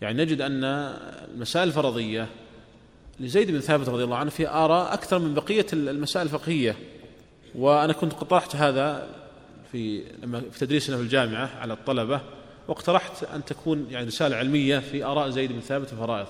يعني 0.00 0.24
نجد 0.24 0.40
أن 0.40 0.64
المسائل 1.34 1.68
الفرضية 1.68 2.28
لزيد 3.20 3.50
بن 3.50 3.60
ثابت 3.60 3.88
رضي 3.88 4.04
الله 4.04 4.16
عنه 4.16 4.30
في 4.30 4.48
آراء 4.48 4.94
أكثر 4.94 5.18
من 5.18 5.34
بقية 5.34 5.66
المسائل 5.72 6.26
الفقهية. 6.26 6.76
وأنا 7.54 7.92
كنت 7.92 8.12
طرحت 8.12 8.56
هذا 8.56 9.08
في 9.72 10.04
لما 10.22 10.40
في 10.40 10.58
تدريسنا 10.58 10.96
في 10.96 11.02
الجامعة 11.02 11.50
على 11.60 11.72
الطلبة 11.72 12.20
واقترحت 12.68 13.24
أن 13.24 13.44
تكون 13.44 13.86
يعني 13.90 14.06
رسالة 14.06 14.36
علمية 14.36 14.78
في 14.78 15.04
آراء 15.04 15.30
زيد 15.30 15.52
بن 15.52 15.60
ثابت 15.60 15.86
في 15.86 15.92
الفرائض. 15.92 16.26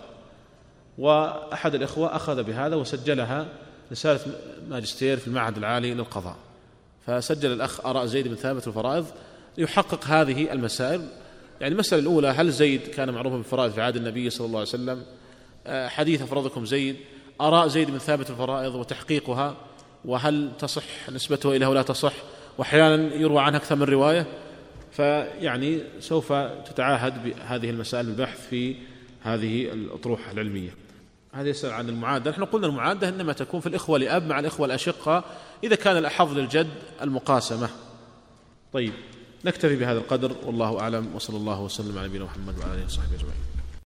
وأحد 0.98 1.74
الإخوة 1.74 2.16
أخذ 2.16 2.42
بهذا 2.42 2.76
وسجلها 2.76 3.46
رسالة 3.92 4.20
ماجستير 4.68 5.16
في 5.16 5.28
المعهد 5.28 5.56
العالي 5.56 5.94
للقضاء. 5.94 6.36
فسجل 7.06 7.52
الأخ 7.52 7.86
آراء 7.86 8.06
زيد 8.06 8.28
بن 8.28 8.34
ثابت 8.34 8.68
الفرائض 8.68 9.06
يحقق 9.58 10.04
هذه 10.04 10.52
المسائل. 10.52 11.08
يعني 11.60 11.74
المسألة 11.74 12.02
الأولى 12.02 12.28
هل 12.28 12.50
زيد 12.50 12.80
كان 12.80 13.10
معروفا 13.10 13.36
بالفرائض 13.36 13.72
في 13.72 13.80
عهد 13.80 13.96
النبي 13.96 14.30
صلى 14.30 14.46
الله 14.46 14.58
عليه 14.58 14.68
وسلم؟ 14.68 15.02
آه، 15.66 15.88
حديث 15.88 16.22
أفرضكم 16.22 16.66
زيد. 16.66 16.96
آراء 17.40 17.68
زيد 17.68 17.90
بن 17.90 17.98
ثابت 17.98 18.30
الفرائض 18.30 18.74
وتحقيقها 18.74 19.56
وهل 20.04 20.50
تصح 20.58 21.10
نسبته 21.10 21.56
إليها 21.56 21.68
ولا 21.68 21.82
تصح؟ 21.82 22.12
وأحيانا 22.58 23.14
يروى 23.14 23.40
عنها 23.40 23.58
أكثر 23.58 23.76
من 23.76 23.82
رواية. 23.82 24.26
فيعني 24.92 25.80
سوف 26.00 26.32
تتعاهد 26.66 27.24
بهذه 27.24 27.70
المسائل 27.70 28.08
البحث 28.08 28.48
في 28.48 28.76
هذه 29.22 29.72
الأطروحة 29.72 30.32
العلمية. 30.32 30.87
هذا 31.38 31.48
يسأل 31.48 31.72
عن 31.72 31.88
المعادة. 31.88 32.30
نحن 32.30 32.44
قلنا 32.44 32.66
المعادة 32.66 33.08
إنما 33.08 33.32
تكون 33.32 33.60
في 33.60 33.66
الإخوة 33.66 33.98
لأب 33.98 34.26
مع 34.26 34.38
الإخوة 34.38 34.66
الأشقة 34.66 35.24
إذا 35.64 35.76
كان 35.76 35.96
الأحظ 35.96 36.38
للجد 36.38 36.68
المقاسمة. 37.02 37.68
طيب 38.72 38.92
نكتفي 39.44 39.76
بهذا 39.76 39.98
القدر 39.98 40.32
والله 40.46 40.80
أعلم 40.80 41.14
وصلى 41.14 41.36
الله 41.36 41.60
وسلم 41.60 41.98
على 41.98 42.08
نبينا 42.08 42.24
محمد 42.24 42.58
وعلى 42.58 42.74
آله 42.74 42.84
وصحبه 42.84 43.14
أجمعين. 43.14 43.57